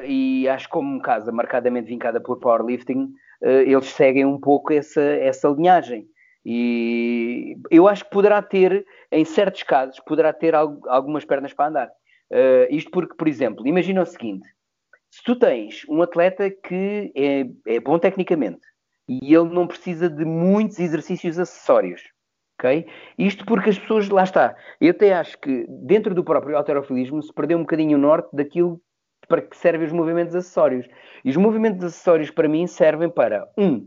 e 0.06 0.48
acho 0.48 0.66
como 0.70 1.02
casa 1.02 1.30
marcadamente 1.30 1.88
vincada 1.88 2.18
pelo 2.18 2.38
powerlifting, 2.38 3.12
eh, 3.12 3.27
eles 3.40 3.86
seguem 3.90 4.24
um 4.24 4.38
pouco 4.38 4.72
essa, 4.72 5.00
essa 5.00 5.48
linhagem. 5.48 6.06
E 6.44 7.56
eu 7.70 7.86
acho 7.86 8.04
que 8.04 8.10
poderá 8.10 8.40
ter, 8.40 8.84
em 9.12 9.24
certos 9.24 9.62
casos, 9.62 10.00
poderá 10.00 10.32
ter 10.32 10.54
algumas 10.54 11.24
pernas 11.24 11.52
para 11.52 11.68
andar. 11.68 11.88
Uh, 12.30 12.66
isto 12.70 12.90
porque, 12.90 13.14
por 13.14 13.28
exemplo, 13.28 13.66
imagina 13.66 14.02
o 14.02 14.06
seguinte: 14.06 14.48
se 15.10 15.22
tu 15.22 15.36
tens 15.36 15.82
um 15.88 16.02
atleta 16.02 16.50
que 16.50 17.12
é, 17.14 17.74
é 17.74 17.80
bom 17.80 17.98
tecnicamente 17.98 18.60
e 19.08 19.34
ele 19.34 19.48
não 19.48 19.66
precisa 19.66 20.08
de 20.08 20.24
muitos 20.24 20.78
exercícios 20.78 21.38
acessórios, 21.38 22.02
ok? 22.58 22.86
Isto 23.18 23.46
porque 23.46 23.70
as 23.70 23.78
pessoas, 23.78 24.08
lá 24.10 24.24
está, 24.24 24.54
eu 24.80 24.90
até 24.90 25.14
acho 25.14 25.38
que 25.38 25.66
dentro 25.68 26.14
do 26.14 26.24
próprio 26.24 26.56
alterofilismo 26.56 27.22
se 27.22 27.32
perdeu 27.32 27.56
um 27.56 27.62
bocadinho 27.62 27.96
o 27.96 28.00
norte 28.00 28.28
daquilo 28.34 28.80
para 29.28 29.42
que 29.42 29.56
servem 29.56 29.86
os 29.86 29.92
movimentos 29.92 30.34
acessórios. 30.34 30.88
E 31.24 31.30
os 31.30 31.36
movimentos 31.36 31.84
acessórios, 31.84 32.30
para 32.30 32.48
mim, 32.48 32.66
servem 32.66 33.10
para, 33.10 33.46
um, 33.56 33.86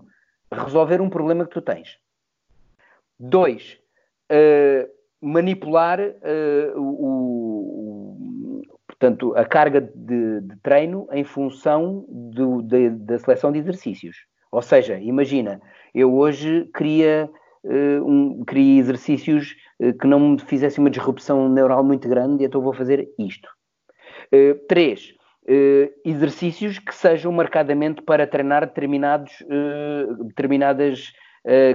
resolver 0.51 1.01
um 1.01 1.09
problema 1.09 1.45
que 1.45 1.51
tu 1.51 1.61
tens. 1.61 1.97
Dois, 3.19 3.79
uh, 4.31 4.89
manipular 5.21 5.99
uh, 5.99 6.79
o, 6.79 8.17
o, 8.59 8.61
portanto, 8.87 9.35
a 9.35 9.45
carga 9.45 9.81
de, 9.81 10.41
de 10.41 10.55
treino 10.61 11.07
em 11.11 11.23
função 11.23 12.05
do, 12.07 12.61
de, 12.61 12.89
da 12.89 13.17
seleção 13.17 13.51
de 13.51 13.59
exercícios. 13.59 14.17
Ou 14.51 14.61
seja, 14.61 14.99
imagina, 14.99 15.61
eu 15.93 16.13
hoje 16.13 16.69
queria, 16.75 17.29
uh, 17.63 18.05
um, 18.05 18.43
queria 18.45 18.79
exercícios 18.79 19.55
que 19.99 20.05
não 20.05 20.19
me 20.19 20.39
fizessem 20.39 20.83
uma 20.83 20.91
disrupção 20.91 21.49
neural 21.49 21.83
muito 21.83 22.07
grande, 22.07 22.43
então 22.43 22.61
vou 22.61 22.71
fazer 22.71 23.09
isto. 23.17 23.49
Uh, 24.31 24.53
três, 24.67 25.15
exercícios 26.05 26.79
que 26.79 26.93
sejam 26.93 27.31
marcadamente 27.31 28.01
para 28.01 28.27
treinar 28.27 28.65
determinados, 28.65 29.43
determinadas 30.27 31.11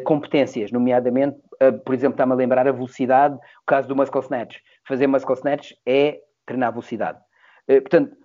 competências, 0.04 0.70
nomeadamente, 0.70 1.36
por 1.84 1.94
exemplo, 1.94 2.14
está-me 2.14 2.32
a 2.32 2.36
lembrar 2.36 2.68
a 2.68 2.72
velocidade, 2.72 3.34
o 3.34 3.66
caso 3.66 3.88
do 3.88 3.96
muscle 3.96 4.20
snatch. 4.20 4.58
Fazer 4.86 5.06
muscle 5.06 5.34
snatch 5.34 5.72
é 5.84 6.20
treinar 6.44 6.70
velocidade. 6.70 7.18
portanto, 7.66 8.16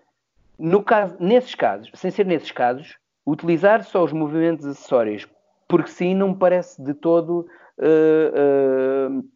no 0.60 0.84
caso, 0.84 1.18
nesses 1.20 1.56
casos, 1.56 1.90
sem 1.96 2.12
ser 2.12 2.26
nesses 2.26 2.52
casos, 2.52 2.96
utilizar 3.26 3.84
só 3.84 4.04
os 4.04 4.14
movimentos 4.14 4.66
acessórios, 4.66 5.28
porque 5.68 5.90
sim, 5.90 6.14
não 6.14 6.30
me 6.30 6.36
parece 6.36 6.82
de 6.84 6.94
todo 6.94 7.48
uh, 7.80 9.30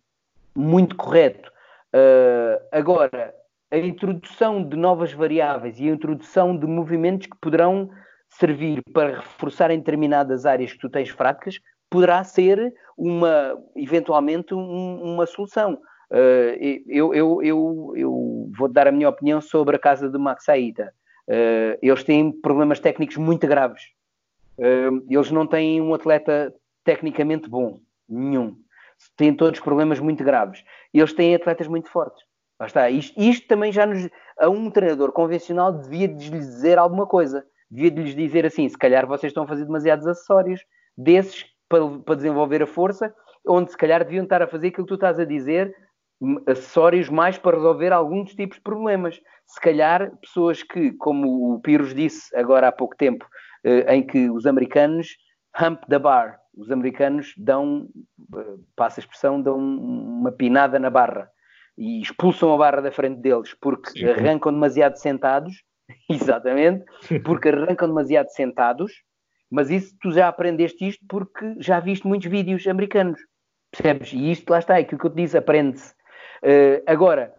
muito 0.56 0.96
correto. 0.96 1.52
Agora, 2.72 3.34
a 3.72 3.78
introdução 3.78 4.64
de 4.64 4.76
novas 4.76 5.12
variáveis 5.14 5.80
e 5.80 5.90
a 5.90 5.94
introdução 5.94 6.58
de 6.58 6.66
movimentos 6.66 7.28
que 7.28 7.38
poderão 7.40 7.90
servir 8.30 8.82
para 8.94 9.20
reforçar 9.20 9.72
em 9.72 9.80
determinadas 9.80 10.46
áreas 10.46 10.74
que 10.74 10.80
tu 10.80 10.90
tens 10.90 11.10
fracas, 11.10 11.60
poderá 11.90 12.24
ser 12.24 12.74
uma, 12.98 13.58
eventualmente, 13.76 14.54
um, 14.54 15.02
uma 15.02 15.26
solução. 15.26 15.80
Uh, 16.12 16.84
eu, 16.88 17.14
eu, 17.14 17.42
eu, 17.42 17.94
eu, 17.96 18.52
vou 18.58 18.68
dar 18.68 18.88
a 18.88 18.92
minha 18.92 19.10
opinião 19.10 19.42
sobre 19.42 19.76
a 19.76 19.80
casa 19.80 20.10
de 20.10 20.18
Max 20.18 20.48
Aita. 20.50 20.94
Uh, 21.28 21.78
eles 21.82 22.04
têm 22.04 22.32
problemas 22.32 22.80
técnicos 22.80 23.18
muito 23.18 23.48
graves. 23.48 23.84
Uh, 24.58 25.04
eles 25.10 25.32
não 25.32 25.48
têm 25.48 25.82
um 25.82 25.94
atleta 25.94 26.54
tecnicamente 26.84 27.50
bom, 27.50 27.80
nenhum. 28.08 28.56
Têm 29.18 29.34
todos 29.34 29.60
problemas 29.60 30.00
muito 30.00 30.24
graves. 30.24 30.64
Eles 30.94 31.14
têm 31.14 31.36
atletas 31.36 31.68
muito 31.68 31.90
fortes. 31.90 32.25
Está. 32.64 32.90
Isto, 32.90 33.20
isto 33.20 33.48
também 33.48 33.72
já 33.72 33.86
nos. 33.86 34.08
A 34.40 34.50
um 34.50 34.70
treinador 34.70 35.12
convencional 35.12 35.74
devia 35.74 36.08
lhes 36.08 36.30
dizer 36.30 36.78
alguma 36.78 37.06
coisa. 37.06 37.46
Devia 37.70 37.90
lhes 37.90 38.16
dizer 38.16 38.46
assim: 38.46 38.70
se 38.70 38.78
calhar 38.78 39.06
vocês 39.06 39.32
estão 39.32 39.44
a 39.44 39.48
fazer 39.48 39.66
demasiados 39.66 40.08
acessórios 40.08 40.62
desses 40.98 41.46
para, 41.68 41.86
para 42.00 42.16
desenvolver 42.16 42.64
a 42.64 42.68
força, 42.68 43.14
onde 43.46 43.72
se 43.72 43.78
calhar 43.78 44.04
deviam 44.04 44.24
estar 44.24 44.42
a 44.42 44.48
fazer 44.48 44.68
aquilo 44.68 44.86
que 44.86 44.92
tu 44.92 44.96
estás 44.96 45.20
a 45.20 45.26
dizer, 45.26 45.74
acessórios 46.48 47.10
mais 47.10 47.38
para 47.38 47.58
resolver 47.58 47.92
alguns 47.92 48.34
tipos 48.34 48.58
de 48.58 48.64
problemas. 48.64 49.20
Se 49.46 49.60
calhar 49.60 50.16
pessoas 50.22 50.64
que, 50.64 50.94
como 50.94 51.54
o 51.54 51.60
Pires 51.60 51.94
disse 51.94 52.36
agora 52.36 52.70
há 52.70 52.72
pouco 52.72 52.96
tempo, 52.96 53.26
eh, 53.64 53.96
em 53.96 54.06
que 54.06 54.30
os 54.30 54.46
americanos 54.46 55.10
hump 55.62 55.84
the 55.88 56.00
bar, 56.00 56.40
os 56.56 56.72
americanos 56.72 57.34
dão, 57.38 57.88
eh, 58.36 58.56
passa 58.76 59.00
a 59.00 59.04
expressão, 59.04 59.42
dão 59.42 59.58
uma 59.58 60.32
pinada 60.32 60.80
na 60.80 60.90
barra 60.90 61.30
e 61.78 62.02
expulsam 62.02 62.54
a 62.54 62.58
barra 62.58 62.82
da 62.82 62.92
frente 62.92 63.20
deles 63.22 63.54
porque 63.60 63.92
Sim. 63.92 64.06
arrancam 64.06 64.52
demasiado 64.52 64.96
sentados, 64.96 65.64
exatamente, 66.10 66.86
porque 67.24 67.50
arrancam 67.50 67.88
demasiado 67.88 68.30
sentados, 68.30 68.92
mas 69.50 69.70
isso 69.70 69.96
tu 70.02 70.12
já 70.12 70.28
aprendeste 70.28 70.88
isto 70.88 71.06
porque 71.08 71.56
já 71.60 71.80
viste 71.80 72.08
muitos 72.08 72.30
vídeos 72.30 72.66
americanos, 72.68 73.20
percebes? 73.72 74.14
E 74.14 74.32
isto 74.32 74.50
lá 74.50 74.60
está, 74.60 74.78
é 74.78 74.82
aquilo 74.82 75.00
que 75.00 75.08
eu 75.08 75.12
te 75.12 75.18
disse, 75.18 75.38
aprende-se. 75.38 75.94
Uh, 76.44 76.82
agora, 76.86 77.34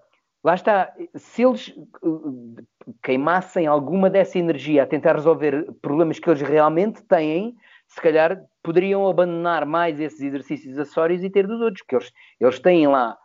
lá 0.45 0.55
está, 0.55 0.93
se 1.15 1.43
eles 1.43 1.69
uh, 2.03 2.57
queimassem 3.03 3.67
alguma 3.67 4.09
dessa 4.09 4.39
energia 4.39 4.83
a 4.83 4.87
tentar 4.87 5.15
resolver 5.15 5.73
problemas 5.83 6.19
que 6.19 6.29
eles 6.29 6.43
realmente 6.43 7.03
têm, 7.03 7.57
se 7.89 8.01
calhar 8.01 8.41
poderiam 8.63 9.07
abandonar 9.09 9.65
mais 9.65 10.01
esses 10.01 10.21
exercícios 10.21 10.79
acessórios 10.79 11.23
e 11.23 11.31
ter 11.31 11.47
dos 11.47 11.61
outros, 11.61 11.83
porque 11.83 11.97
eles, 11.97 12.13
eles 12.41 12.59
têm 12.59 12.87
lá, 12.87 13.17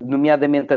nomeadamente, 0.00 0.74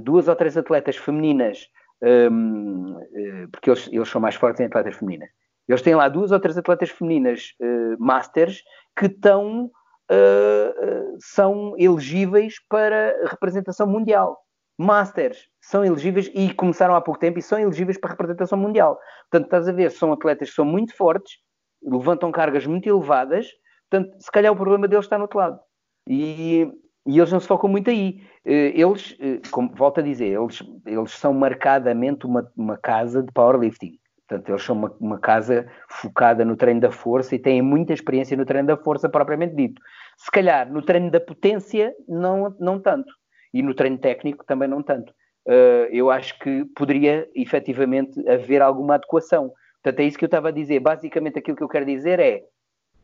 duas 0.00 0.28
ou 0.28 0.36
três 0.36 0.56
atletas 0.56 0.96
femininas, 0.96 1.68
um, 2.02 2.98
eh, 3.14 3.46
porque 3.52 3.70
eles, 3.70 3.88
eles 3.92 4.08
são 4.08 4.20
mais 4.20 4.34
fortes 4.34 4.60
em 4.60 4.66
atletas 4.66 4.96
femininas. 4.96 5.28
Eles 5.68 5.82
têm 5.82 5.94
lá 5.94 6.08
duas 6.08 6.32
ou 6.32 6.40
três 6.40 6.58
atletas 6.58 6.90
femininas 6.90 7.54
uh, 7.60 7.96
masters 7.98 8.62
que 8.98 9.06
estão 9.06 9.66
uh, 9.66 11.16
são 11.20 11.74
elegíveis 11.78 12.54
para 12.68 13.14
representação 13.28 13.86
mundial. 13.86 14.36
Masters 14.76 15.48
são 15.60 15.84
elegíveis 15.84 16.30
e 16.34 16.52
começaram 16.54 16.94
há 16.94 17.00
pouco 17.00 17.20
tempo 17.20 17.38
e 17.38 17.42
são 17.42 17.58
elegíveis 17.58 17.98
para 17.98 18.10
representação 18.10 18.58
mundial. 18.58 18.98
Portanto, 19.30 19.44
estás 19.44 19.68
a 19.68 19.72
ver, 19.72 19.90
são 19.90 20.12
atletas 20.12 20.48
que 20.48 20.54
são 20.56 20.64
muito 20.64 20.96
fortes, 20.96 21.34
levantam 21.82 22.32
cargas 22.32 22.66
muito 22.66 22.88
elevadas, 22.88 23.46
portanto, 23.88 24.16
se 24.18 24.32
calhar 24.32 24.52
o 24.52 24.56
problema 24.56 24.88
deles 24.88 25.04
está 25.04 25.18
no 25.18 25.24
outro 25.24 25.38
lado. 25.38 25.60
E, 26.08 26.66
e 27.06 27.18
eles 27.18 27.32
não 27.32 27.40
se 27.40 27.46
focam 27.46 27.68
muito 27.68 27.90
aí. 27.90 28.20
Eles, 28.44 29.16
como 29.50 29.74
volto 29.74 30.00
a 30.00 30.02
dizer, 30.02 30.28
eles, 30.28 30.62
eles 30.86 31.12
são 31.12 31.32
marcadamente 31.32 32.26
uma, 32.26 32.50
uma 32.56 32.76
casa 32.76 33.22
de 33.22 33.32
powerlifting. 33.32 33.98
Portanto, 34.30 34.48
eles 34.48 34.62
são 34.62 34.76
uma, 34.76 34.96
uma, 35.00 35.18
casa 35.18 35.66
focada 35.88 36.44
no 36.44 36.56
treino 36.56 36.80
da 36.80 36.92
força 36.92 37.34
e 37.34 37.38
têm 37.38 37.60
muita 37.60 37.92
experiência 37.92 38.36
no 38.36 38.44
treino 38.44 38.68
da 38.68 38.76
força 38.76 39.08
propriamente 39.08 39.56
dito. 39.56 39.82
Se 40.16 40.30
calhar 40.30 40.70
no 40.70 40.82
treino 40.82 41.10
da 41.10 41.18
potência, 41.18 41.92
não, 42.08 42.54
não 42.60 42.78
tanto. 42.78 43.12
E 43.52 43.60
no 43.60 43.74
treino 43.74 43.98
técnico 43.98 44.44
também 44.44 44.68
não 44.68 44.84
tanto. 44.84 45.12
Uh, 45.44 45.90
eu 45.90 46.10
acho 46.10 46.38
que 46.38 46.64
poderia 46.76 47.28
efetivamente 47.34 48.24
haver 48.28 48.62
alguma 48.62 48.94
adequação. 48.94 49.50
Portanto, 49.82 50.00
é 50.00 50.04
isso 50.04 50.16
que 50.16 50.24
eu 50.24 50.28
estava 50.28 50.48
a 50.48 50.52
dizer. 50.52 50.78
Basicamente, 50.78 51.38
aquilo 51.38 51.56
que 51.56 51.64
eu 51.64 51.68
quero 51.68 51.86
dizer 51.86 52.20
é: 52.20 52.44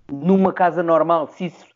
numa 0.09 0.53
casa 0.53 0.81
normal, 0.81 1.27
se 1.27 1.47
isso, 1.47 1.67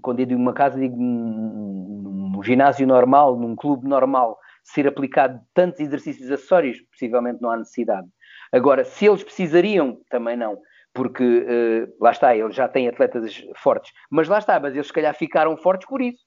quando 0.00 0.20
eu 0.20 0.26
digo 0.26 0.40
uma 0.40 0.52
casa, 0.52 0.78
digo 0.78 0.96
num, 0.96 2.42
ginásio 2.42 2.86
normal, 2.86 3.36
num 3.36 3.54
clube 3.54 3.86
normal, 3.86 4.38
ser 4.62 4.86
aplicado 4.86 5.40
tantos 5.54 5.80
exercícios 5.80 6.30
acessórios, 6.30 6.80
possivelmente 6.90 7.40
não 7.40 7.50
há 7.50 7.56
necessidade. 7.56 8.08
Agora, 8.50 8.84
se 8.84 9.06
eles 9.06 9.22
precisariam, 9.22 10.00
também 10.08 10.36
não, 10.36 10.58
porque 10.92 11.22
uh, 11.22 11.94
lá 12.00 12.10
está, 12.10 12.36
eles 12.36 12.54
já 12.54 12.68
têm 12.68 12.88
atletas 12.88 13.44
fortes, 13.56 13.92
mas 14.10 14.28
lá 14.28 14.38
está, 14.38 14.60
mas 14.60 14.74
eles 14.74 14.86
se 14.86 14.92
calhar 14.92 15.14
ficaram 15.14 15.56
fortes 15.56 15.88
por 15.88 16.00
isso. 16.00 16.24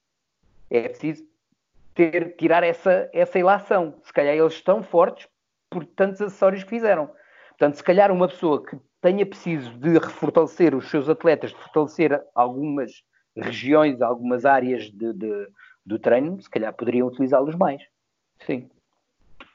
É 0.69 0.89
preciso 0.89 1.23
ter, 1.93 2.35
tirar 2.35 2.63
essa, 2.63 3.09
essa 3.13 3.39
ilação. 3.39 3.95
Se 4.03 4.11
calhar 4.11 4.35
eles 4.35 4.53
estão 4.53 4.81
fortes 4.81 5.27
por 5.69 5.85
tantos 5.85 6.21
acessórios 6.21 6.63
que 6.63 6.69
fizeram. 6.69 7.09
Portanto, 7.57 7.75
se 7.75 7.83
calhar 7.83 8.11
uma 8.11 8.27
pessoa 8.27 8.63
que 8.63 8.77
tenha 9.01 9.25
preciso 9.25 9.71
de 9.77 9.97
refortalecer 9.97 10.75
os 10.75 10.89
seus 10.89 11.07
atletas, 11.07 11.51
de 11.51 11.57
fortalecer 11.57 12.21
algumas 12.35 12.91
regiões, 13.35 14.01
algumas 14.01 14.45
áreas 14.45 14.91
de, 14.91 15.13
de, 15.13 15.47
do 15.85 15.97
treino, 15.97 16.41
se 16.41 16.49
calhar 16.49 16.73
poderiam 16.73 17.07
utilizá-los 17.07 17.55
mais. 17.55 17.81
Sim. 18.45 18.69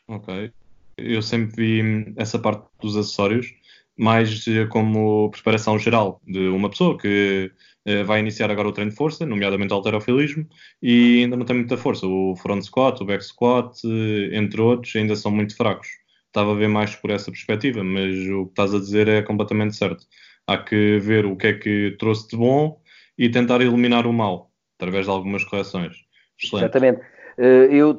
Ok. 0.08 0.50
Eu 0.96 1.20
sempre 1.20 1.56
vi 1.56 2.14
essa 2.16 2.38
parte 2.38 2.66
dos 2.80 2.96
acessórios 2.96 3.54
mais 3.98 4.46
como 4.70 5.30
preparação 5.30 5.78
geral 5.78 6.22
de 6.26 6.48
uma 6.48 6.70
pessoa 6.70 6.96
que 6.96 7.52
eh, 7.84 8.02
vai 8.02 8.20
iniciar 8.20 8.50
agora 8.50 8.68
o 8.68 8.72
treino 8.72 8.90
de 8.90 8.96
força, 8.96 9.26
nomeadamente 9.26 9.74
o 9.74 9.76
alterofilismo, 9.76 10.46
e 10.82 11.22
ainda 11.22 11.36
não 11.36 11.44
tem 11.44 11.56
muita 11.56 11.76
força. 11.76 12.06
O 12.06 12.34
front 12.36 12.62
squat, 12.62 12.98
o 13.02 13.04
back 13.04 13.22
squat, 13.22 13.76
eh, 13.84 14.36
entre 14.36 14.60
outros, 14.60 14.96
ainda 14.96 15.14
são 15.14 15.30
muito 15.30 15.54
fracos. 15.54 15.99
Estava 16.30 16.52
a 16.52 16.54
ver 16.54 16.68
mais 16.68 16.94
por 16.94 17.10
essa 17.10 17.28
perspectiva, 17.28 17.82
mas 17.82 18.14
o 18.28 18.44
que 18.44 18.52
estás 18.52 18.72
a 18.72 18.78
dizer 18.78 19.08
é 19.08 19.20
completamente 19.20 19.74
certo. 19.74 20.06
Há 20.46 20.58
que 20.58 20.98
ver 21.00 21.26
o 21.26 21.36
que 21.36 21.48
é 21.48 21.52
que 21.54 21.96
trouxe 21.98 22.28
de 22.28 22.36
bom 22.36 22.80
e 23.18 23.28
tentar 23.28 23.60
eliminar 23.60 24.06
o 24.06 24.12
mal, 24.12 24.52
através 24.78 25.06
de 25.06 25.10
algumas 25.10 25.42
correções. 25.44 25.96
Excelente. 26.40 26.64
Exatamente. 26.64 27.00
Eh, 27.36 27.68
eu 27.72 27.96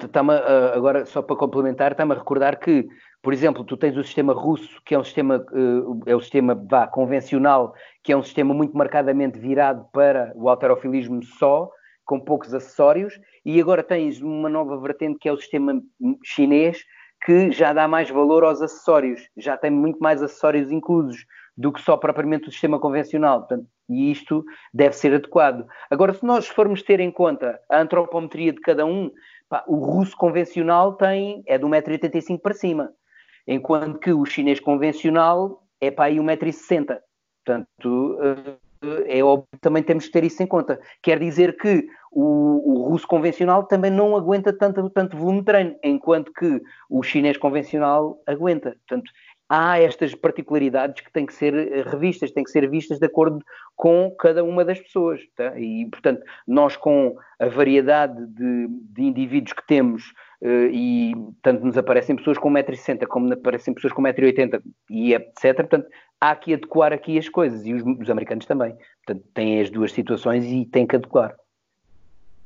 agora 0.73 1.05
só 1.05 1.21
para 1.21 1.36
complementar, 1.36 1.91
está-me 1.91 2.13
a 2.13 2.17
recordar 2.17 2.57
que, 2.57 2.88
por 3.21 3.34
exemplo, 3.34 3.65
tu 3.65 3.75
tens 3.75 3.97
o 3.97 4.03
sistema 4.03 4.34
russo, 4.34 4.82
que 4.86 4.95
é 4.95 4.99
um 4.99 5.03
sistema, 5.03 5.45
eh, 5.53 6.11
é 6.11 6.15
o 6.15 6.21
sistema 6.21 6.55
vá, 6.55 6.88
convencional, 6.88 7.73
que 8.01 8.13
é 8.13 8.17
um 8.17 8.23
sistema 8.23 8.53
muito 8.53 8.77
marcadamente 8.77 9.38
virado 9.38 9.86
para 9.91 10.32
o 10.36 10.47
alterofilismo 10.47 11.21
só, 11.23 11.69
com 12.05 12.19
poucos 12.19 12.53
acessórios, 12.53 13.19
e 13.45 13.59
agora 13.59 13.84
tens 13.84 14.21
uma 14.21 14.47
nova 14.47 14.79
vertente 14.79 15.17
que 15.19 15.27
é 15.27 15.34
o 15.34 15.38
sistema 15.38 15.82
chinês, 16.23 16.84
que 17.24 17.51
já 17.51 17.72
dá 17.74 17.88
mais 17.88 18.09
valor 18.09 18.43
aos 18.43 18.61
acessórios, 18.61 19.30
já 19.38 19.55
tem 19.55 19.69
muito 19.69 19.99
mais 19.99 20.22
acessórios 20.24 20.72
inclusos 20.72 21.26
do 21.55 21.72
que 21.72 21.82
só 21.82 21.95
propriamente 21.95 22.47
o 22.47 22.51
sistema 22.51 22.80
convencional. 22.80 23.39
Portanto, 23.39 23.67
e 23.89 24.11
isto 24.11 24.43
deve 24.74 24.95
ser 24.95 25.13
adequado. 25.13 25.65
Agora, 25.89 26.13
se 26.13 26.26
nós 26.26 26.47
formos 26.47 26.82
ter 26.82 26.99
em 26.99 27.11
conta 27.11 27.59
a 27.69 27.80
antropometria 27.80 28.53
de 28.53 28.61
cada 28.61 28.86
um, 28.86 29.11
pá, 29.49 29.63
o 29.67 29.76
russo 29.76 30.15
convencional 30.15 30.93
tem, 30.93 31.43
é 31.45 31.57
de 31.57 31.65
1,85m 31.65 32.39
para 32.39 32.53
cima, 32.53 32.91
enquanto 33.45 33.99
que 33.99 34.13
o 34.13 34.26
chinês 34.26 34.59
convencional 34.59 35.63
é 35.80 35.91
para 35.91 36.05
aí 36.05 36.17
1,60m. 36.17 36.99
Portanto, 37.43 38.17
é 39.07 39.23
óbvio 39.23 39.47
também 39.59 39.84
temos 39.84 40.05
que 40.05 40.11
ter 40.11 40.23
isso 40.23 40.41
em 40.41 40.47
conta. 40.47 40.79
Quer 41.01 41.19
dizer 41.19 41.57
que 41.57 41.88
o, 42.11 42.71
o, 42.71 42.89
russo 42.89 43.07
convencional 43.07 43.63
também 43.63 43.91
não 43.91 44.15
aguenta 44.15 44.51
tanto, 44.51 44.89
tanto 44.89 45.17
volume 45.17 45.39
de 45.39 45.45
treino, 45.45 45.75
enquanto 45.84 46.32
que 46.34 46.61
o 46.89 47.01
chinês 47.03 47.38
convencional 47.38 48.21
aguenta. 48.27 48.75
Portanto, 48.88 49.11
há 49.47 49.79
estas 49.79 50.15
particularidades 50.15 51.03
que 51.03 51.11
têm 51.11 51.25
que 51.25 51.34
ser 51.34 51.53
eh, 51.53 51.84
revistas, 51.84 52.32
têm 52.32 52.43
que 52.43 52.51
ser 52.51 52.69
vistas 52.69 52.99
de 52.99 53.05
acordo 53.05 53.39
com 53.75 54.09
cada 54.17 54.43
uma 54.43 54.63
das 54.63 54.79
pessoas. 54.79 55.21
Tá? 55.36 55.59
E, 55.59 55.88
portanto, 55.91 56.21
nós 56.47 56.75
com 56.75 57.15
a 57.39 57.47
variedade 57.47 58.25
de, 58.27 58.67
de 58.69 59.03
indivíduos 59.03 59.53
que 59.53 59.67
temos, 59.67 60.03
uh, 60.41 60.69
e 60.71 61.13
tanto 61.41 61.65
nos 61.65 61.77
aparecem 61.77 62.15
pessoas 62.15 62.38
com 62.38 62.49
1,60m 62.49 63.05
como 63.07 63.34
aparecem 63.34 63.73
pessoas 63.73 63.93
com 63.93 64.01
1,80m 64.01 64.61
e 64.89 65.13
etc. 65.13 65.55
Portanto, 65.55 65.88
há 66.22 66.36
que 66.36 66.53
adequar 66.53 66.93
aqui 66.93 67.17
as 67.17 67.28
coisas, 67.28 67.65
e 67.65 67.74
os, 67.74 67.84
os 67.99 68.09
americanos 68.09 68.45
também. 68.45 68.76
Portanto, 69.03 69.28
têm 69.34 69.59
as 69.59 69.72
duas 69.72 69.91
situações 69.91 70.45
e 70.45 70.65
têm 70.65 70.86
que 70.86 70.95
adequar. 70.95 71.36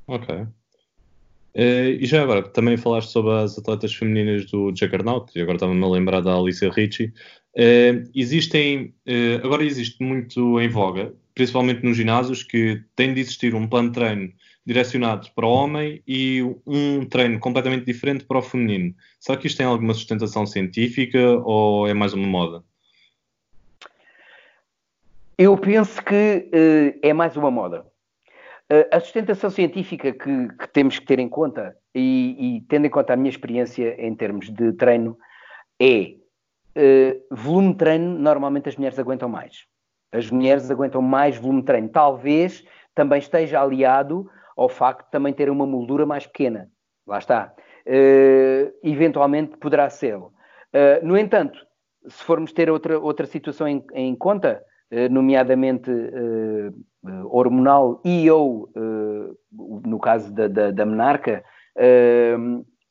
Ok. 0.07 0.33
Uh, 0.33 1.95
e 1.99 2.05
já 2.05 2.23
agora, 2.23 2.43
também 2.43 2.77
falaste 2.77 3.09
sobre 3.11 3.31
as 3.31 3.57
atletas 3.57 3.93
femininas 3.93 4.45
do 4.45 4.73
Juggernaut, 4.75 5.31
e 5.37 5.41
agora 5.41 5.57
estava-me 5.57 5.83
a 5.83 5.87
lembrar 5.87 6.21
da 6.21 6.35
Alicia 6.35 6.71
Ricci. 6.71 7.13
Uh, 7.55 8.09
existem, 8.15 8.93
uh, 9.07 9.45
agora 9.45 9.63
existe 9.63 10.03
muito 10.03 10.59
em 10.59 10.67
voga, 10.67 11.13
principalmente 11.33 11.83
nos 11.83 11.97
ginásios, 11.97 12.43
que 12.43 12.81
tem 12.95 13.13
de 13.13 13.21
existir 13.21 13.55
um 13.55 13.67
plano 13.67 13.89
de 13.89 13.95
treino 13.95 14.33
direcionado 14.65 15.29
para 15.35 15.45
o 15.45 15.51
homem 15.51 16.01
e 16.07 16.41
um 16.65 17.05
treino 17.05 17.39
completamente 17.39 17.85
diferente 17.85 18.25
para 18.25 18.39
o 18.39 18.41
feminino. 18.41 18.95
Será 19.19 19.37
que 19.37 19.47
isto 19.47 19.57
tem 19.57 19.65
alguma 19.65 19.93
sustentação 19.93 20.45
científica 20.45 21.37
ou 21.43 21.87
é 21.87 21.93
mais 21.93 22.13
uma 22.13 22.27
moda? 22.27 22.63
Eu 25.37 25.57
penso 25.57 26.03
que 26.03 26.49
é 27.01 27.13
mais 27.13 27.35
uma 27.35 27.51
moda. 27.51 27.85
A 28.91 28.99
sustentação 28.99 29.49
científica 29.49 30.11
que, 30.11 30.47
que, 30.47 30.67
temos 30.69 30.97
que 30.97 31.05
ter 31.05 31.19
em 31.19 31.29
conta, 31.29 31.75
e, 31.93 32.57
e, 32.57 32.61
tendo 32.61 32.87
em 32.87 32.89
conta 32.89 33.13
a 33.13 33.15
minha 33.15 33.29
experiência 33.29 33.95
em 34.01 34.15
termos 34.15 34.49
de 34.49 34.73
treino, 34.73 35.17
é 35.79 36.15
uh, 36.75 37.35
volume 37.35 37.71
de 37.71 37.77
treino, 37.77 38.17
normalmente 38.19 38.69
as 38.69 38.75
mulheres 38.75 38.99
aguentam 38.99 39.29
mais. 39.29 39.65
As 40.11 40.29
mulheres 40.29 40.69
aguentam 40.69 41.01
mais 41.01 41.37
volume 41.37 41.61
de 41.61 41.67
treino. 41.67 41.89
Talvez 41.89 42.63
também 42.93 43.19
esteja 43.19 43.61
aliado 43.61 44.29
ao 44.55 44.69
facto 44.69 45.05
de 45.05 45.11
também 45.11 45.33
ter 45.33 45.49
uma 45.49 45.65
moldura 45.65 46.05
mais 46.05 46.25
pequena. 46.25 46.69
Lá 47.05 47.19
está. 47.19 47.53
Uh, 47.85 48.73
eventualmente 48.83 49.57
poderá 49.57 49.89
ser. 49.89 50.17
Uh, 50.17 50.31
no 51.03 51.17
entanto, 51.17 51.59
se 52.07 52.23
formos 52.23 52.51
ter 52.51 52.69
outra, 52.69 52.99
outra 52.99 53.25
situação 53.25 53.67
em, 53.67 53.85
em 53.93 54.15
conta, 54.15 54.63
nomeadamente 55.09 55.89
uh, 55.89 56.73
hormonal 57.35 58.01
e 58.05 58.29
ou, 58.31 58.69
no 59.51 59.99
caso 59.99 60.33
da, 60.33 60.47
da, 60.47 60.71
da 60.71 60.85
menarca, 60.85 61.43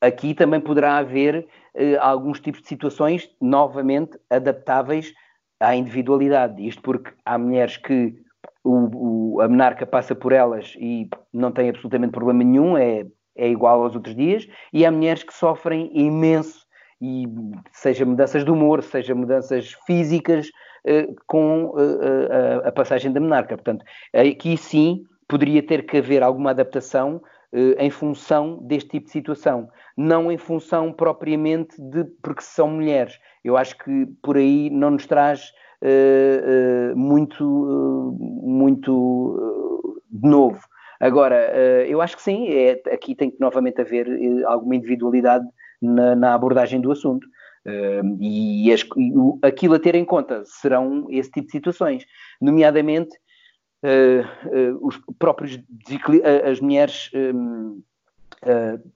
aqui 0.01 0.35
também 0.35 0.61
poderá 0.61 0.99
haver 0.99 1.47
alguns 2.01 2.41
tipos 2.41 2.63
de 2.63 2.69
situações 2.69 3.31
novamente 3.41 4.19
adaptáveis 4.29 5.13
à 5.59 5.75
individualidade. 5.75 6.67
Isto 6.67 6.83
porque 6.83 7.13
há 7.25 7.39
mulheres 7.39 7.77
que 7.77 8.15
o, 8.63 9.35
o, 9.37 9.41
a 9.41 9.49
menarca 9.49 9.87
passa 9.87 10.15
por 10.15 10.33
elas 10.33 10.75
e 10.79 11.09
não 11.33 11.53
tem 11.53 11.69
absolutamente 11.69 12.13
problema 12.13 12.43
nenhum, 12.43 12.77
é, 12.77 13.07
é 13.37 13.49
igual 13.49 13.83
aos 13.83 13.95
outros 13.95 14.17
dias, 14.17 14.49
e 14.73 14.87
há 14.87 14.91
mulheres 14.91 15.23
que 15.23 15.35
sofrem 15.35 15.91
imenso, 15.95 16.65
e 17.01 17.27
seja 17.73 18.07
mudanças 18.07 18.45
de 18.45 18.51
humor, 18.51 18.83
seja 18.83 19.15
mudanças 19.15 19.73
físicas, 19.87 20.47
eh, 20.47 20.51
com 21.27 21.75
eh, 21.79 22.29
eh, 22.31 22.69
a, 22.69 22.73
passagem 22.73 23.13
da 23.13 23.21
menarca. 23.21 23.57
Portanto, 23.57 23.85
aqui 24.13 24.57
sim 24.57 25.05
poderia 25.29 25.63
ter 25.63 25.87
que 25.87 25.99
haver 25.99 26.23
alguma 26.23 26.51
adaptação 26.51 27.23
em 27.79 27.89
função 27.89 28.59
deste 28.63 28.91
tipo 28.91 29.07
de 29.07 29.13
situação, 29.13 29.69
não 29.97 30.33
em 30.33 30.37
função 30.37 30.93
propriamente 30.93 31.81
de 31.81 32.03
porque 32.21 32.43
são 32.43 32.69
mulheres. 32.69 33.17
Eu 33.45 33.57
acho 33.57 33.79
que 33.79 34.07
por 34.21 34.37
aí 34.37 34.69
não 34.71 34.91
nos 34.91 35.07
traz 35.07 35.53
muito, 36.97 38.19
muito 38.43 40.03
de 40.11 40.29
novo. 40.29 40.59
Agora, 40.99 41.37
eu 41.87 42.03
acho 42.03 42.17
que 42.17 42.23
sim, 42.25 42.49
é, 42.49 42.83
aqui 42.93 43.15
tem 43.15 43.31
que 43.31 43.39
novamente 43.39 43.81
haver 43.81 44.09
alguma 44.47 44.75
individualidade 44.75 45.47
na, 45.81 46.17
na 46.17 46.35
abordagem 46.35 46.81
do 46.81 46.91
assunto. 46.91 47.25
Uh, 47.67 48.17
e, 48.21 48.71
as, 48.73 48.85
aquilo 49.43 49.75
a 49.75 49.79
ter 49.79 49.95
em 49.95 50.05
conta 50.05 50.43
serão 50.45 51.07
esse 51.09 51.31
tipo 51.31 51.47
de 51.47 51.53
situações, 51.53 52.05
nomeadamente 52.39 53.17
uh, 53.83 54.49
uh, 54.49 54.87
os 54.87 55.01
próprios 55.19 55.59
as 56.51 56.61
mulheres 56.61 57.11
um, 57.15 57.83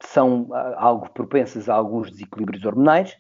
são 0.01 0.51
algo 0.77 1.09
propensas 1.11 1.71
a 1.71 1.75
alguns 1.75 2.11
desequilíbrios 2.11 2.63
hormonais, 2.67 3.17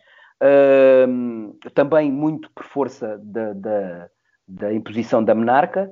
também 1.72 2.12
muito 2.12 2.50
por 2.54 2.64
força 2.64 3.18
da, 3.24 3.54
da, 3.54 4.10
da 4.46 4.74
imposição 4.74 5.24
da 5.24 5.34
menarca. 5.34 5.90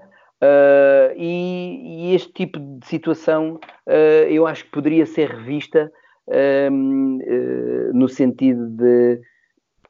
E, 1.17 2.11
e, 2.11 2.15
este 2.15 2.31
tipo 2.35 2.59
de 2.59 2.87
situação 2.87 3.59
eu 4.29 4.47
acho 4.47 4.65
que 4.65 4.73
poderia 4.73 5.07
ser 5.07 5.31
revista 5.31 5.91
no 7.95 8.07
sentido 8.07 8.69
de 8.69 9.23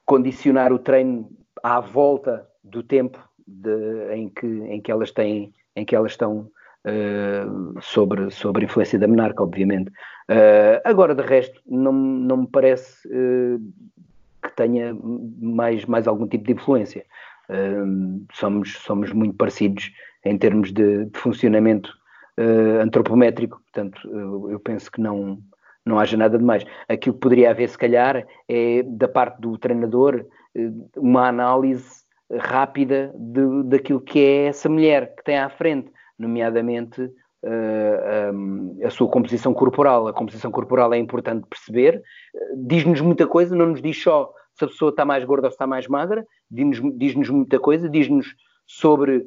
condicionar 0.07 0.73
o 0.73 0.79
treino 0.79 1.29
à 1.63 1.81
volta 1.81 2.47
do 2.63 2.83
tempo 2.83 3.19
de, 3.47 4.15
em, 4.15 4.29
que, 4.29 4.47
em, 4.47 4.81
que 4.81 4.91
elas 4.91 5.11
têm, 5.11 5.53
em 5.75 5.85
que 5.85 5.95
elas 5.95 6.13
estão 6.13 6.49
uh, 6.87 7.81
sobre, 7.83 8.31
sobre 8.31 8.63
a 8.63 8.67
influência 8.67 8.99
da 8.99 9.07
menarca, 9.07 9.43
obviamente. 9.43 9.91
Uh, 10.31 10.81
agora, 10.85 11.15
de 11.15 11.23
resto, 11.23 11.61
não, 11.67 11.93
não 11.93 12.37
me 12.39 12.47
parece 12.47 13.07
uh, 13.09 13.61
que 14.43 14.55
tenha 14.57 14.97
mais, 15.41 15.85
mais 15.85 16.07
algum 16.07 16.27
tipo 16.27 16.45
de 16.45 16.53
influência. 16.53 17.05
somos, 18.33 18.75
somos 18.79 19.13
muito 19.13 19.35
parecidos 19.35 19.93
em 20.25 20.39
termos 20.39 20.73
de, 20.73 21.05
de 21.07 21.19
funcionamento 21.19 21.93
antropométrico, 22.83 23.61
portanto, 23.63 23.99
eu 24.51 24.61
penso 24.61 24.91
que 24.93 25.01
não, 25.01 25.39
não 25.87 25.99
haja 26.01 26.17
nada 26.17 26.37
de 26.37 26.45
mais. 26.45 26.65
Aquilo 26.89 27.15
que 27.15 27.21
poderia 27.21 27.51
haver, 27.51 27.69
se 27.69 27.79
calhar, 27.79 28.27
é 28.49 28.83
da 28.83 29.07
parte 29.07 29.41
do 29.41 29.57
treinador 29.57 30.27
eh, 30.55 30.71
uma 30.97 31.29
análise 31.29 32.05
rápida 32.31 33.15
de, 33.15 33.63
daquilo 33.65 34.01
que 34.01 34.19
é 34.19 34.47
essa 34.47 34.69
mulher 34.69 35.15
que 35.15 35.23
tem 35.23 35.39
à 35.39 35.49
frente, 35.49 35.93
nomeadamente 36.19 37.01
uh, 37.01 37.13
eh, 37.45 38.33
um, 38.35 38.79
a 38.85 38.91
sua 38.91 39.09
composição 39.09 39.55
corporal. 39.55 40.09
A 40.09 40.13
composição 40.13 40.51
corporal 40.51 40.93
é 40.93 40.99
importante 40.99 41.47
perceber, 41.49 42.03
diz-nos 42.57 43.01
muita 43.01 43.27
coisa, 43.27 43.55
não 43.55 43.67
nos 43.67 43.81
diz 43.81 44.03
só 44.03 44.33
se 44.55 44.65
a 44.65 44.69
pessoa 44.69 44.91
está 44.91 45.05
mais 45.05 45.23
gorda 45.25 45.47
ou 45.47 45.51
se 45.51 45.55
está 45.55 45.67
mais 45.67 45.87
magra, 45.87 46.27
diz-nos 46.51 46.99
diz 46.99 47.31
muita 47.31 47.61
coisa, 47.61 47.89
diz-nos 47.89 48.35
sobre 48.67 49.25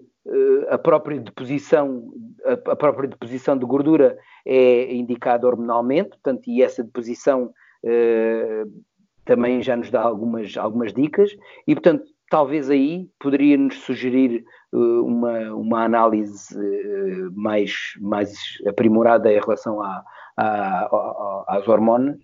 a 0.69 0.77
própria 0.77 1.19
deposição, 1.19 2.11
a 2.45 2.75
própria 2.75 3.09
deposição 3.09 3.57
de 3.57 3.65
gordura 3.65 4.17
é 4.45 4.93
indicada 4.93 5.47
hormonalmente, 5.47 6.09
portanto, 6.09 6.47
e 6.47 6.61
essa 6.61 6.83
deposição 6.83 7.51
uh, 7.83 8.83
também 9.25 9.61
já 9.61 9.75
nos 9.75 9.89
dá 9.89 10.01
algumas, 10.01 10.55
algumas 10.57 10.93
dicas, 10.93 11.31
e 11.67 11.73
portanto, 11.73 12.05
talvez 12.29 12.69
aí 12.69 13.09
poderia-nos 13.19 13.79
sugerir 13.79 14.43
uh, 14.73 15.05
uma, 15.05 15.53
uma 15.53 15.83
análise 15.83 16.55
mais, 17.33 17.93
mais 17.99 18.33
aprimorada 18.67 19.31
em 19.31 19.39
relação 19.39 19.81
a, 19.81 20.03
às 21.47 21.67
hormonas, 21.67 22.17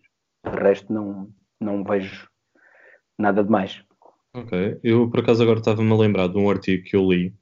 de 0.43 0.59
resto 0.59 0.93
não, 0.93 1.27
não 1.59 1.83
vejo 1.83 2.29
nada 3.17 3.43
de 3.43 3.49
mais. 3.49 3.83
Ok, 4.33 4.79
eu 4.83 5.09
por 5.09 5.21
acaso 5.21 5.41
agora 5.41 5.59
estava-me 5.59 5.91
a 5.91 5.95
lembrar 5.95 6.27
de 6.27 6.37
um 6.37 6.49
artigo 6.49 6.83
que 6.83 6.95
eu 6.95 7.09
li 7.09 7.33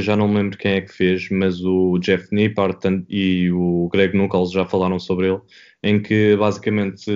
já 0.00 0.16
não 0.16 0.28
me 0.28 0.36
lembro 0.36 0.58
quem 0.58 0.72
é 0.74 0.80
que 0.80 0.92
fez, 0.92 1.28
mas 1.30 1.60
o 1.64 1.98
Jeff 1.98 2.28
Nippard 2.32 2.78
e 3.08 3.50
o 3.50 3.88
Greg 3.92 4.16
Nuckols 4.16 4.52
já 4.52 4.64
falaram 4.64 4.98
sobre 4.98 5.28
ele, 5.28 5.40
em 5.82 6.00
que 6.00 6.36
basicamente, 6.36 7.10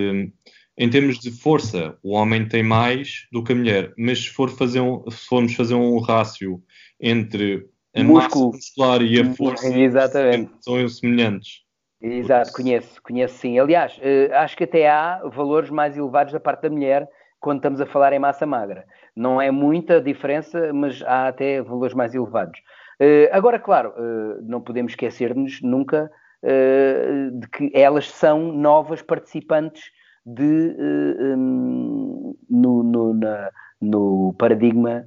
em 0.76 0.90
termos 0.90 1.18
de 1.18 1.30
força, 1.30 1.96
o 2.02 2.14
homem 2.14 2.46
tem 2.46 2.62
mais 2.62 3.26
do 3.32 3.42
que 3.42 3.52
a 3.52 3.56
mulher, 3.56 3.92
mas 3.96 4.20
se, 4.20 4.28
for 4.30 4.50
fazer 4.50 4.80
um, 4.80 5.02
se 5.10 5.26
formos 5.26 5.54
fazer 5.54 5.74
um 5.74 5.98
rácio 5.98 6.62
entre 7.00 7.66
a 7.94 8.02
Músculo. 8.02 8.46
massa 8.46 8.56
muscular 8.56 9.02
e 9.02 9.20
a 9.20 9.24
força, 9.34 9.68
Exatamente. 9.68 10.50
são 10.60 10.88
semelhantes. 10.88 11.62
Exato, 12.00 12.52
conheço, 12.52 13.02
conheço 13.02 13.38
sim. 13.38 13.58
Aliás, 13.58 13.98
uh, 13.98 14.34
acho 14.34 14.56
que 14.56 14.64
até 14.64 14.88
há 14.88 15.20
valores 15.24 15.68
mais 15.68 15.96
elevados 15.96 16.32
da 16.32 16.38
parte 16.38 16.62
da 16.62 16.70
mulher 16.70 17.08
quando 17.40 17.58
estamos 17.58 17.80
a 17.80 17.86
falar 17.86 18.12
em 18.12 18.18
massa 18.18 18.46
magra. 18.46 18.84
Não 19.14 19.40
é 19.40 19.50
muita 19.50 20.00
diferença, 20.00 20.72
mas 20.72 21.02
há 21.02 21.28
até 21.28 21.62
valores 21.62 21.94
mais 21.94 22.14
elevados. 22.14 22.58
Uh, 23.00 23.30
agora, 23.30 23.58
claro, 23.60 23.90
uh, 23.90 24.42
não 24.42 24.60
podemos 24.60 24.92
esquecer-nos 24.92 25.62
nunca 25.62 26.10
uh, 26.42 27.38
de 27.38 27.48
que 27.48 27.70
elas 27.72 28.10
são 28.10 28.52
novas 28.52 29.02
participantes 29.02 29.84
de, 30.26 30.76
um, 30.80 32.36
no, 32.50 32.82
no, 32.82 33.14
na, 33.14 33.50
no, 33.80 34.34
paradigma 34.36 35.06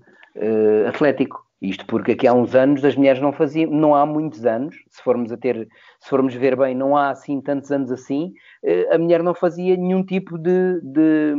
atlético. 0.87 1.45
Isto 1.61 1.85
porque 1.85 2.13
aqui 2.13 2.25
há 2.25 2.33
uns 2.33 2.55
anos 2.55 2.83
as 2.83 2.95
mulheres 2.95 3.21
não 3.21 3.31
faziam, 3.31 3.69
não 3.69 3.93
há 3.93 4.03
muitos 4.03 4.45
anos, 4.47 4.75
se 4.89 5.01
formos 5.03 5.31
a 5.31 5.37
ter, 5.37 5.67
se 5.99 6.09
formos 6.09 6.33
ver 6.33 6.55
bem, 6.55 6.73
não 6.73 6.97
há 6.97 7.11
assim 7.11 7.39
tantos 7.39 7.71
anos 7.71 7.91
assim, 7.91 8.33
eh, 8.63 8.87
a 8.91 8.97
mulher 8.97 9.21
não 9.21 9.35
fazia 9.35 9.77
nenhum 9.77 10.03
tipo 10.03 10.39
de, 10.39 10.81
de, 10.81 11.35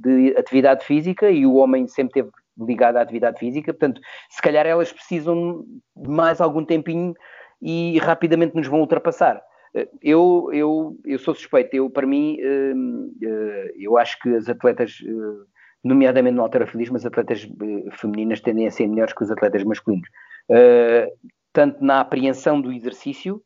de 0.00 0.36
atividade 0.36 0.84
física 0.84 1.28
e 1.28 1.44
o 1.44 1.54
homem 1.54 1.88
sempre 1.88 2.22
teve 2.22 2.30
ligado 2.56 2.98
à 2.98 3.00
atividade 3.00 3.36
física, 3.40 3.72
portanto, 3.72 4.00
se 4.30 4.40
calhar 4.40 4.64
elas 4.64 4.92
precisam 4.92 5.64
de 5.96 6.08
mais 6.08 6.40
algum 6.40 6.64
tempinho 6.64 7.12
e 7.60 7.98
rapidamente 7.98 8.54
nos 8.54 8.68
vão 8.68 8.78
ultrapassar. 8.78 9.42
Eh, 9.74 9.88
eu, 10.00 10.50
eu, 10.52 10.96
eu 11.04 11.18
sou 11.18 11.34
suspeito, 11.34 11.74
eu, 11.74 11.90
para 11.90 12.06
mim, 12.06 12.36
eh, 12.40 13.72
eu 13.76 13.98
acho 13.98 14.16
que 14.20 14.28
as 14.36 14.48
atletas 14.48 14.98
nomeadamente 15.84 16.34
no 16.34 16.42
alterofilismo, 16.42 16.96
as 16.96 17.04
atletas 17.04 17.44
uh, 17.44 17.90
femininas 17.92 18.40
tendem 18.40 18.66
a 18.66 18.70
ser 18.70 18.88
melhores 18.88 19.12
que 19.12 19.22
os 19.22 19.30
atletas 19.30 19.62
masculinos. 19.62 20.08
Uh, 20.48 21.12
tanto 21.52 21.84
na 21.84 22.00
apreensão 22.00 22.60
do 22.60 22.72
exercício, 22.72 23.42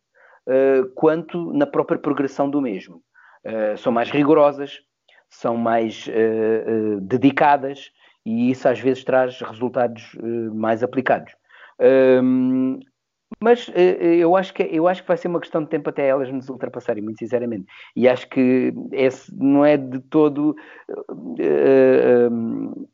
uh, 0.47 0.89
quanto 0.95 1.53
na 1.53 1.67
própria 1.67 1.99
progressão 1.99 2.49
do 2.49 2.63
mesmo. 2.63 3.03
são 3.79 3.93
mais 3.93 4.11
rigorosas, 4.11 4.81
são 5.31 5.57
mais 5.57 6.09
dedicadas 7.03 7.91
e 8.27 8.51
isso 8.51 8.69
às 8.69 8.81
vezes 8.81 9.05
traz 9.05 9.41
resultados 9.41 10.17
mais 10.53 10.83
aplicados. 10.83 11.33
Mas 13.41 13.69
uh, 13.69 13.73
eu, 13.73 14.37
acho 14.37 14.55
que, 14.55 14.63
eu 14.63 14.89
acho 14.89 15.03
que 15.03 15.09
vai 15.09 15.17
ser 15.17 15.29
uma 15.29 15.41
questão 15.41 15.63
de 15.63 15.69
tempo 15.69 15.91
até 15.91 16.09
elas 16.09 16.33
nos 16.33 16.49
ultrapassarem, 16.49 17.03
muito 17.03 17.19
sinceramente. 17.19 17.67
E 17.95 18.09
acho 18.09 18.29
que 18.29 18.73
esse 18.93 19.35
não 19.37 19.65
é 19.65 19.77
de 19.77 20.01
todo 20.01 20.57
uh, 20.89 22.31
uh, 22.31 22.89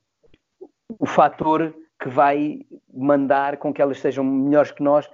o 0.99 1.07
fator 1.07 1.74
que 2.03 2.09
vai 2.09 2.61
mandar 2.93 3.57
com 3.59 3.72
que 3.72 3.80
elas 3.80 4.01
sejam 4.01 4.24
melhores 4.24 4.72
que 4.72 4.82
nós. 4.82 5.09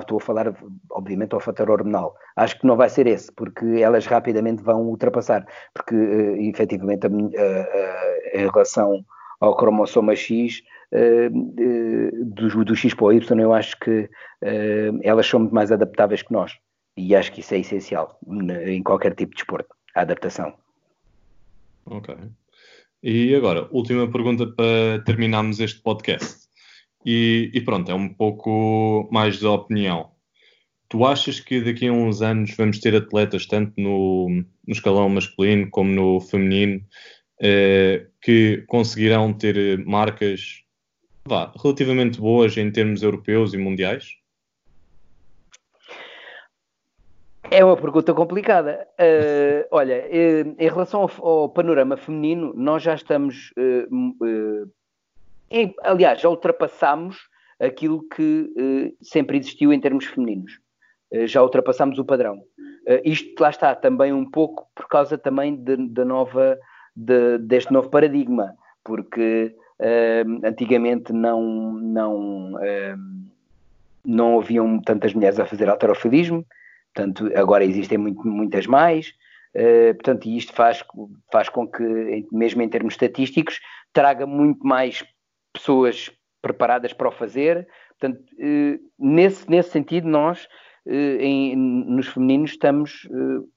estou 0.00 0.18
a 0.18 0.20
falar, 0.20 0.52
obviamente, 0.90 1.34
ao 1.34 1.40
fator 1.40 1.70
hormonal. 1.70 2.14
Acho 2.36 2.58
que 2.58 2.66
não 2.66 2.76
vai 2.76 2.88
ser 2.88 3.06
esse, 3.06 3.32
porque 3.32 3.64
elas 3.80 4.04
rapidamente 4.06 4.62
vão 4.62 4.82
ultrapassar. 4.82 5.46
Porque, 5.72 5.94
efetivamente, 6.40 7.06
a, 7.06 7.10
a, 7.10 8.38
em 8.38 8.50
relação 8.50 9.04
ao 9.40 9.56
cromossoma 9.56 10.14
X, 10.16 10.62
uh, 10.92 12.24
do, 12.24 12.64
do, 12.64 12.76
X 12.76 12.94
para 12.94 13.04
o 13.04 13.12
Y, 13.12 13.40
eu 13.40 13.52
acho 13.52 13.78
que 13.78 14.00
uh, 14.00 15.00
elas 15.02 15.26
são 15.26 15.40
muito 15.40 15.54
mais 15.54 15.72
adaptáveis 15.72 16.22
que 16.22 16.32
nós. 16.32 16.52
E 16.96 17.14
acho 17.14 17.32
que 17.32 17.40
isso 17.40 17.54
é 17.54 17.58
essencial 17.58 18.18
em 18.66 18.82
qualquer 18.82 19.14
tipo 19.14 19.30
de 19.30 19.36
desporto, 19.36 19.74
a 19.94 20.00
adaptação. 20.00 20.52
Ok. 21.86 22.14
E 23.02 23.34
agora, 23.34 23.68
última 23.70 24.10
pergunta 24.10 24.46
para 24.46 25.00
terminarmos 25.04 25.60
este 25.60 25.80
podcast. 25.80 26.48
E, 27.06 27.50
e, 27.54 27.60
pronto, 27.60 27.90
é 27.90 27.94
um 27.94 28.08
pouco 28.08 29.08
mais 29.12 29.38
de 29.38 29.46
opinião. 29.46 30.10
Tu 30.88 31.04
achas 31.04 31.38
que 31.38 31.60
daqui 31.60 31.86
a 31.86 31.92
uns 31.92 32.22
anos 32.22 32.54
vamos 32.56 32.80
ter 32.80 32.96
atletas, 32.96 33.46
tanto 33.46 33.80
no, 33.80 34.28
no 34.28 34.72
escalão 34.72 35.08
masculino 35.08 35.70
como 35.70 35.90
no 35.90 36.20
feminino, 36.20 36.82
eh, 37.40 38.06
que 38.20 38.64
conseguirão 38.66 39.32
ter 39.32 39.78
marcas 39.84 40.64
vá, 41.28 41.52
relativamente 41.62 42.20
boas 42.20 42.56
em 42.56 42.72
termos 42.72 43.02
europeus 43.02 43.54
e 43.54 43.58
mundiais? 43.58 44.16
É 47.50 47.64
uma 47.64 47.76
pergunta 47.76 48.12
complicada. 48.12 48.86
Uh, 49.00 49.66
olha, 49.70 50.04
uh, 50.06 50.54
em 50.58 50.68
relação 50.68 51.02
ao, 51.02 51.26
ao, 51.26 51.48
panorama 51.48 51.96
feminino, 51.96 52.52
nós 52.54 52.82
já 52.82 52.94
estamos. 52.94 53.52
Uh, 53.56 54.70
em, 55.50 55.74
aliás, 55.82 56.20
já 56.20 56.28
ultrapassamos 56.28 57.16
aquilo 57.58 58.06
que 58.10 58.94
sempre 59.00 59.38
existiu 59.38 59.72
em 59.72 59.80
termos 59.80 60.04
femininos. 60.04 60.60
já 61.24 61.42
ultrapassamos 61.42 61.98
o 61.98 62.04
padrão. 62.04 62.40
isto 63.02 63.40
lá 63.40 63.50
está 63.50 63.74
também 63.74 64.12
um 64.12 64.30
pouco 64.30 64.68
por 64.76 64.86
causa 64.86 65.18
também 65.18 65.56
de, 65.56 65.76
de 65.88 66.04
nova, 66.04 66.56
de, 66.94 67.38
deste 67.38 67.72
novo 67.72 67.88
paradigma, 67.90 68.54
porque 68.84 69.56
Uh, 69.80 70.44
antigamente 70.44 71.12
não, 71.12 71.72
não, 71.74 72.54
uh, 72.54 72.98
não 74.04 74.40
haviam 74.40 74.80
tantas 74.80 75.14
mulheres 75.14 75.38
a 75.38 75.46
fazer 75.46 75.68
alterofilismo, 75.68 76.44
portanto, 76.92 77.30
agora 77.36 77.64
existem 77.64 77.96
muito, 77.98 78.26
muitas 78.26 78.66
mais. 78.66 79.14
Uh, 79.54 79.94
portanto, 79.94 80.28
isto 80.28 80.52
faz, 80.52 80.84
faz 81.32 81.48
com 81.48 81.66
que, 81.66 82.26
mesmo 82.32 82.62
em 82.62 82.68
termos 82.68 82.94
estatísticos, 82.94 83.60
traga 83.92 84.26
muito 84.26 84.66
mais 84.66 85.04
pessoas 85.52 86.10
preparadas 86.42 86.92
para 86.92 87.08
o 87.08 87.12
fazer. 87.12 87.66
Portanto, 87.98 88.20
uh, 88.34 88.78
nesse, 88.98 89.48
nesse 89.48 89.70
sentido, 89.70 90.08
nós, 90.08 90.44
uh, 90.86 91.20
em, 91.20 91.56
nos 91.56 92.08
femininos, 92.08 92.50
estamos 92.50 93.08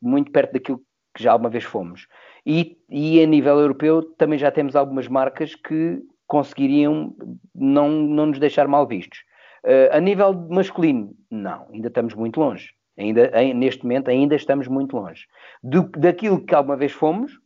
muito 0.01 0.31
perto 0.31 0.53
daquilo 0.53 0.81
que 1.13 1.23
já 1.23 1.31
alguma 1.31 1.49
vez 1.49 1.63
fomos. 1.63 2.07
E, 2.45 2.77
e 2.89 3.21
a 3.21 3.25
nível 3.25 3.59
europeu 3.59 4.01
também 4.01 4.39
já 4.39 4.51
temos 4.51 4.75
algumas 4.75 5.07
marcas 5.07 5.55
que 5.55 6.01
conseguiriam 6.27 7.15
não, 7.53 7.89
não 7.89 8.27
nos 8.27 8.39
deixar 8.39 8.67
mal 8.67 8.87
vistos. 8.87 9.19
Uh, 9.63 9.95
a 9.95 9.99
nível 9.99 10.33
masculino, 10.49 11.13
não, 11.29 11.67
ainda 11.71 11.89
estamos 11.89 12.13
muito 12.15 12.39
longe. 12.39 12.73
Ainda, 12.97 13.31
neste 13.53 13.83
momento 13.83 14.09
ainda 14.09 14.35
estamos 14.35 14.67
muito 14.67 14.95
longe 14.95 15.25
do, 15.63 15.83
daquilo 15.97 16.43
que 16.43 16.53
alguma 16.53 16.75
vez 16.75 16.91
fomos 16.91 17.39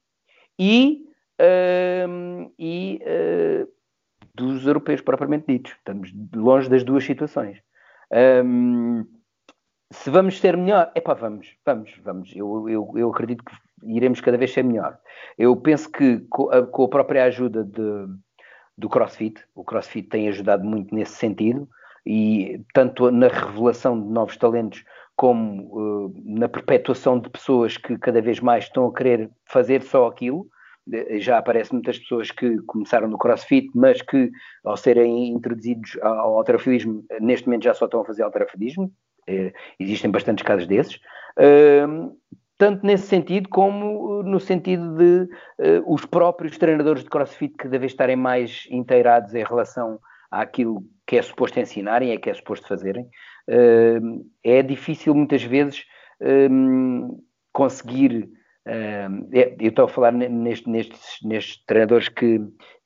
e, 0.60 1.04
uh, 1.40 2.52
e 2.58 3.00
uh, 3.04 3.68
dos 4.34 4.66
europeus 4.66 5.02
propriamente 5.02 5.46
ditos. 5.48 5.72
Estamos 5.74 6.12
longe 6.36 6.70
das 6.70 6.84
duas 6.84 7.04
situações. 7.04 7.60
Um, 8.12 9.06
se 9.92 10.10
vamos 10.10 10.40
ser 10.40 10.58
melhor, 10.58 10.92
é 10.96 11.02
pá, 11.02 11.14
vamos, 11.14 11.48
vamos, 11.66 11.94
vamos. 12.04 12.36
Eu, 12.36 12.70
eu, 12.70 12.92
eu 12.96 13.10
acredito 13.10 13.44
que 13.44 13.56
iremos 13.84 14.20
cada 14.22 14.38
vez 14.38 14.52
ser 14.52 14.64
melhor. 14.64 14.98
Eu 15.38 15.56
penso 15.56 15.92
que 15.92 16.20
com 16.30 16.50
a, 16.50 16.66
com 16.66 16.84
a 16.84 16.90
própria 16.90 17.26
ajuda 17.26 17.64
de, 17.64 18.08
do 18.78 18.90
CrossFit. 18.90 19.42
O 19.54 19.64
CrossFit 19.64 20.10
tem 20.10 20.28
ajudado 20.28 20.64
muito 20.64 20.94
nesse 20.94 21.14
sentido 21.14 21.68
e 22.06 22.62
tanto 22.74 23.10
na 23.12 23.28
revelação 23.28 24.00
de 24.00 24.08
novos 24.08 24.38
talentos 24.38 24.84
como 25.16 25.64
uh, 26.08 26.14
na 26.26 26.50
perpetuação 26.50 27.20
de 27.20 27.30
pessoas 27.30 27.78
que 27.78 27.98
cada 27.98 28.22
vez 28.22 28.40
mais 28.40 28.66
estão 28.66 28.88
a 28.88 28.94
querer 28.94 29.30
fazer 29.46 29.82
só 29.82 30.08
aquilo. 30.08 30.48
Já 31.18 31.40
aparecem 31.40 31.74
muitas 31.74 31.98
pessoas 31.98 32.30
que 32.30 32.58
começaram 32.64 33.08
no 33.08 33.18
CrossFit, 33.18 33.72
mas 33.74 34.02
que 34.04 34.30
ao 34.64 34.78
serem 34.78 35.30
introduzidos 35.30 35.98
ao 36.02 36.38
alterofilismo, 36.38 37.04
neste 37.20 37.48
momento 37.48 37.64
já 37.64 37.74
só 37.74 37.86
estão 37.86 38.02
a 38.02 38.06
fazer 38.06 38.22
alterofilismo. 38.22 38.92
Uh, 39.30 39.52
existem 39.80 40.12
bastantes 40.12 40.44
casos 40.44 40.68
desses. 40.68 40.96
Uh, 41.38 42.16
tanto 42.58 42.86
nesse 42.86 43.08
sentido 43.08 43.50
como 43.50 44.20
uh, 44.20 44.24
no 44.24 44.40
sentido 44.40 44.96
de 44.96 45.24
uh, 45.60 45.94
os 45.94 46.06
próprios 46.06 46.58
treinadores 46.58 47.04
de 47.04 47.10
CrossFit 47.10 47.56
cada 47.56 47.78
vez 47.78 47.92
estarem 47.92 48.16
mais 48.16 48.66
inteirados 48.70 49.34
em 49.34 49.44
relação 49.44 50.00
àquilo 50.32 50.84
que 51.06 51.18
é 51.18 51.22
suposto 51.22 51.60
ensinarem, 51.60 52.12
é 52.12 52.18
que 52.18 52.30
é 52.30 52.34
suposto 52.34 52.68
fazerem. 52.68 53.06
Uh, 53.48 54.26
é 54.44 54.62
difícil 54.62 55.14
muitas 55.14 55.44
vezes 55.44 55.86
um, 56.22 57.22
conseguir. 57.52 58.30
Uh, 58.68 59.30
eu 59.60 59.70
estou 59.70 59.86
a 59.86 59.88
falar 59.88 60.12
neste, 60.12 60.70
nestes, 60.70 61.18
nestes 61.24 61.64
treinadores 61.66 62.10
que, 62.10 62.40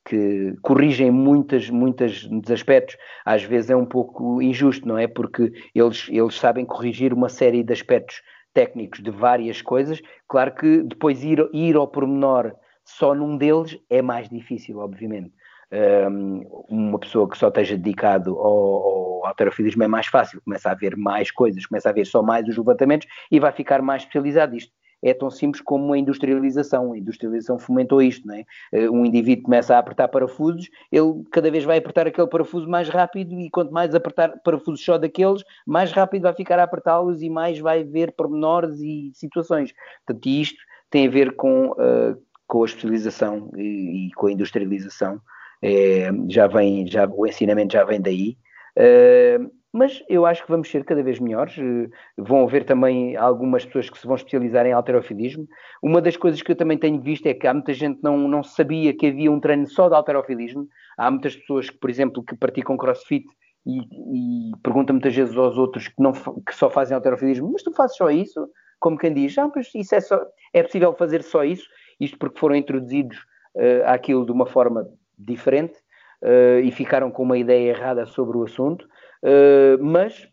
que 0.05 0.53
corrigem 0.61 1.09
muitas, 1.09 1.69
muitas 1.69 2.27
aspectos, 2.51 2.97
às 3.25 3.43
vezes 3.43 3.69
é 3.69 3.75
um 3.75 3.85
pouco 3.85 4.41
injusto, 4.41 4.87
não 4.87 4.97
é? 4.97 5.07
Porque 5.07 5.51
eles, 5.73 6.07
eles 6.09 6.35
sabem 6.35 6.65
corrigir 6.65 7.13
uma 7.13 7.29
série 7.29 7.63
de 7.63 7.71
aspectos 7.71 8.21
técnicos 8.53 9.01
de 9.01 9.11
várias 9.11 9.61
coisas. 9.61 10.01
Claro 10.27 10.53
que 10.55 10.83
depois 10.83 11.23
ir, 11.23 11.47
ir 11.53 11.75
ao 11.75 11.87
pormenor 11.87 12.53
só 12.83 13.13
num 13.13 13.37
deles 13.37 13.77
é 13.89 14.01
mais 14.01 14.27
difícil, 14.27 14.79
obviamente. 14.79 15.31
Um, 15.71 16.41
uma 16.67 16.97
pessoa 16.97 17.29
que 17.29 17.37
só 17.37 17.49
esteja 17.49 17.77
dedicado 17.77 18.35
ao, 18.39 19.19
ao 19.21 19.25
alterofilismo 19.27 19.83
é 19.83 19.87
mais 19.87 20.07
fácil, 20.07 20.41
começa 20.43 20.71
a 20.71 20.73
ver 20.73 20.97
mais 20.97 21.29
coisas, 21.29 21.63
começa 21.67 21.89
a 21.89 21.93
ver 21.93 22.05
só 22.05 22.23
mais 22.23 22.47
os 22.47 22.57
levantamentos 22.57 23.07
e 23.31 23.39
vai 23.39 23.51
ficar 23.51 23.79
mais 23.79 24.01
especializado. 24.01 24.55
Isto 24.55 24.73
é 25.01 25.13
tão 25.13 25.29
simples 25.29 25.61
como 25.61 25.93
a 25.93 25.97
industrialização. 25.97 26.93
A 26.93 26.97
industrialização 26.97 27.57
fomentou 27.57 28.01
isto, 28.01 28.27
não 28.27 28.35
é? 28.35 28.45
Eh, 28.71 28.89
um 28.89 29.05
indivíduo 29.05 29.45
começa 29.45 29.75
a 29.75 29.79
apertar 29.79 30.07
parafusos, 30.07 30.69
ele 30.91 31.23
cada 31.31 31.49
vez 31.49 31.63
vai 31.63 31.77
apertar 31.77 32.07
aquele 32.07 32.27
parafuso 32.27 32.67
mais 32.67 32.89
rápido 32.89 33.33
e 33.39 33.49
quanto 33.49 33.71
mais 33.71 33.93
apertar 33.95 34.39
parafusos 34.43 34.83
só 34.83 34.97
daqueles, 34.97 35.43
mais 35.65 35.91
rápido 35.91 36.23
vai 36.23 36.33
ficar 36.33 36.59
a 36.59 36.63
apertá-los 36.63 37.21
e 37.21 37.29
mais 37.29 37.59
vai 37.59 37.83
ver 37.83 38.11
pormenores 38.13 38.79
e 38.79 39.11
situações. 39.13 39.73
Portanto, 40.05 40.27
isto 40.27 40.59
tem 40.89 41.07
a 41.07 41.09
ver 41.09 41.35
com, 41.35 41.71
uh, 41.71 42.21
com 42.47 42.63
a 42.63 42.65
especialização 42.65 43.51
e, 43.55 44.07
e, 44.07 44.11
com 44.13 44.27
a 44.27 44.31
industrialização. 44.31 45.21
É, 45.61 46.09
já 46.29 46.47
vem, 46.47 46.87
já, 46.87 47.07
o 47.07 47.27
ensinamento 47.27 47.73
já 47.73 47.83
vem 47.83 48.01
daí. 48.01 48.37
Uh, 48.77 49.51
mas 49.71 50.03
eu 50.09 50.25
acho 50.25 50.43
que 50.43 50.51
vamos 50.51 50.69
ser 50.69 50.83
cada 50.83 51.03
vez 51.03 51.19
melhores. 51.19 51.55
Eh, 51.57 51.89
vão 52.17 52.43
haver 52.43 52.65
também 52.65 53.15
algumas 53.15 53.65
pessoas 53.65 53.89
que 53.89 53.99
se 53.99 54.07
vão 54.07 54.15
especializar 54.15 54.65
em 54.65 54.73
alterofilismo. 54.73 55.47
Uma 55.83 56.01
das 56.01 56.17
coisas 56.17 56.41
que 56.41 56.51
eu 56.51 56.55
também 56.55 56.77
tenho 56.77 56.99
visto 56.99 57.27
é 57.27 57.33
que 57.33 57.45
há 57.45 57.53
muita 57.53 57.73
gente 57.73 57.99
não, 58.01 58.17
não 58.27 58.43
sabia 58.43 58.95
que 58.95 59.07
havia 59.07 59.31
um 59.31 59.39
treino 59.39 59.67
só 59.67 59.87
de 59.87 59.95
alterofilismo. 59.95 60.67
Há 60.97 61.11
muitas 61.11 61.35
pessoas 61.35 61.69
que, 61.69 61.77
por 61.77 61.89
exemplo, 61.89 62.23
que 62.23 62.35
praticam 62.35 62.77
crossfit 62.77 63.25
e, 63.65 63.79
e 63.79 64.51
perguntam 64.63 64.95
muitas 64.95 65.15
vezes 65.15 65.37
aos 65.37 65.57
outros 65.57 65.87
que, 65.87 66.01
não, 66.01 66.13
que 66.13 66.55
só 66.55 66.69
fazem 66.69 66.95
alterofilismo, 66.95 67.51
mas 67.51 67.61
tu 67.61 67.71
fazes 67.71 67.95
só 67.95 68.09
isso? 68.09 68.49
Como 68.79 68.97
quem 68.97 69.13
diz, 69.13 69.37
ah, 69.37 69.51
mas 69.53 69.69
isso 69.75 69.93
é, 69.93 70.01
só, 70.01 70.19
é 70.53 70.63
possível 70.63 70.93
fazer 70.93 71.21
só 71.21 71.43
isso? 71.43 71.67
Isto 71.99 72.17
porque 72.17 72.39
foram 72.39 72.55
introduzidos 72.55 73.17
uh, 73.55 73.85
àquilo 73.85 74.25
de 74.25 74.31
uma 74.31 74.45
forma 74.45 74.87
diferente 75.17 75.77
uh, 76.23 76.59
e 76.63 76.71
ficaram 76.71 77.11
com 77.11 77.23
uma 77.23 77.37
ideia 77.37 77.69
errada 77.69 78.05
sobre 78.05 78.37
o 78.37 78.43
assunto. 78.43 78.87
Uh, 79.23 79.81
mas, 79.83 80.27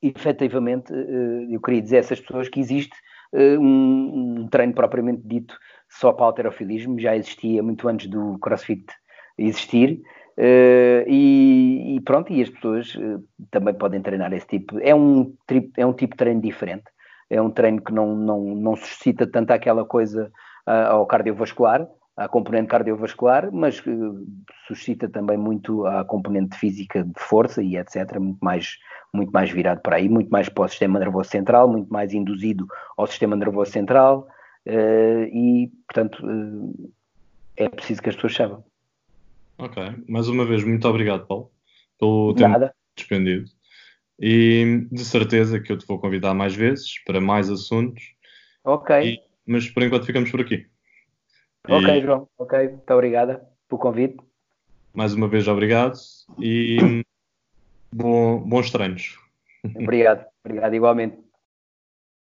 efetivamente, 0.00 0.92
uh, 0.92 1.52
eu 1.52 1.60
queria 1.60 1.82
dizer 1.82 1.96
a 1.96 2.00
essas 2.00 2.20
pessoas 2.20 2.48
que 2.48 2.60
existe 2.60 2.96
uh, 3.32 3.60
um, 3.60 4.40
um, 4.40 4.48
treino 4.48 4.74
propriamente 4.74 5.22
dito 5.24 5.56
só 5.88 6.12
para 6.12 6.26
alterofilismo, 6.26 6.98
já 6.98 7.16
existia 7.16 7.62
muito 7.62 7.88
antes 7.88 8.08
do 8.08 8.38
CrossFit 8.38 8.86
existir, 9.38 10.02
e, 10.38 11.96
e, 11.96 12.00
pronto, 12.00 12.30
e 12.30 12.42
as 12.42 12.50
pessoas 12.50 12.94
também 13.50 13.72
podem 13.72 14.02
treinar 14.02 14.32
esse 14.34 14.46
tipo. 14.46 14.78
É 14.80 14.94
um, 14.94 15.34
é 15.76 15.86
um 15.86 15.94
tipo 15.94 16.12
de 16.14 16.18
treino 16.18 16.42
diferente, 16.42 16.84
é 17.30 17.40
um 17.40 17.50
treino 17.50 17.80
que 17.80 17.92
não, 17.92 18.14
não, 18.14 18.40
não 18.40 18.76
suscita 18.76 19.26
tanto 19.26 19.52
aquela 19.52 19.84
coisa 19.84 20.30
ao 20.66 21.06
cardiovascular, 21.06 21.86
à 22.16 22.28
componente 22.28 22.68
cardiovascular, 22.68 23.52
mas 23.52 23.82
suscita 24.66 25.08
também 25.08 25.36
muito 25.36 25.86
a 25.86 26.04
componente 26.04 26.56
física 26.56 27.04
de 27.04 27.12
força 27.18 27.62
e 27.62 27.76
etc, 27.76 28.18
muito 28.18 28.38
mais, 28.40 28.78
muito 29.12 29.30
mais 29.30 29.50
virado 29.50 29.82
para 29.82 29.96
aí, 29.96 30.08
muito 30.08 30.30
mais 30.30 30.48
para 30.48 30.64
o 30.64 30.68
sistema 30.68 30.98
nervoso 30.98 31.28
central, 31.28 31.68
muito 31.68 31.92
mais 31.92 32.14
induzido 32.14 32.66
ao 32.96 33.06
sistema 33.06 33.36
nervoso 33.36 33.70
central 33.70 34.26
uh, 34.66 35.24
e, 35.30 35.70
portanto, 35.86 36.26
uh, 36.26 36.92
é 37.56 37.68
preciso 37.68 38.02
que 38.02 38.08
as 38.08 38.14
pessoas 38.14 38.34
saibam. 38.34 38.64
Ok, 39.58 39.82
mais 40.08 40.28
uma 40.28 40.44
vez, 40.44 40.64
muito 40.64 40.86
obrigado, 40.88 41.26
Paulo, 41.26 41.50
pelo 41.98 42.34
tempo 42.34 42.50
Nada. 42.50 42.74
despendido. 42.96 43.44
E 44.18 44.86
de 44.90 45.04
certeza 45.04 45.60
que 45.60 45.70
eu 45.70 45.76
te 45.76 45.86
vou 45.86 45.98
convidar 45.98 46.32
mais 46.32 46.54
vezes 46.54 47.02
para 47.04 47.20
mais 47.20 47.50
assuntos. 47.50 48.02
Ok. 48.64 49.14
E, 49.14 49.20
mas 49.46 49.68
por 49.68 49.82
enquanto 49.82 50.06
ficamos 50.06 50.30
por 50.30 50.40
aqui. 50.40 50.66
Ok, 51.68 51.96
e... 51.96 52.00
João. 52.00 52.28
Ok, 52.38 52.58
muito 52.68 52.90
obrigada 52.92 53.46
pelo 53.68 53.80
convite. 53.80 54.16
Mais 54.94 55.12
uma 55.12 55.28
vez, 55.28 55.46
obrigado 55.48 55.98
e 56.38 57.02
bom, 57.92 58.38
bons 58.38 58.70
treinos. 58.70 59.18
Obrigado, 59.74 60.24
obrigado 60.44 60.74
igualmente. 60.74 61.25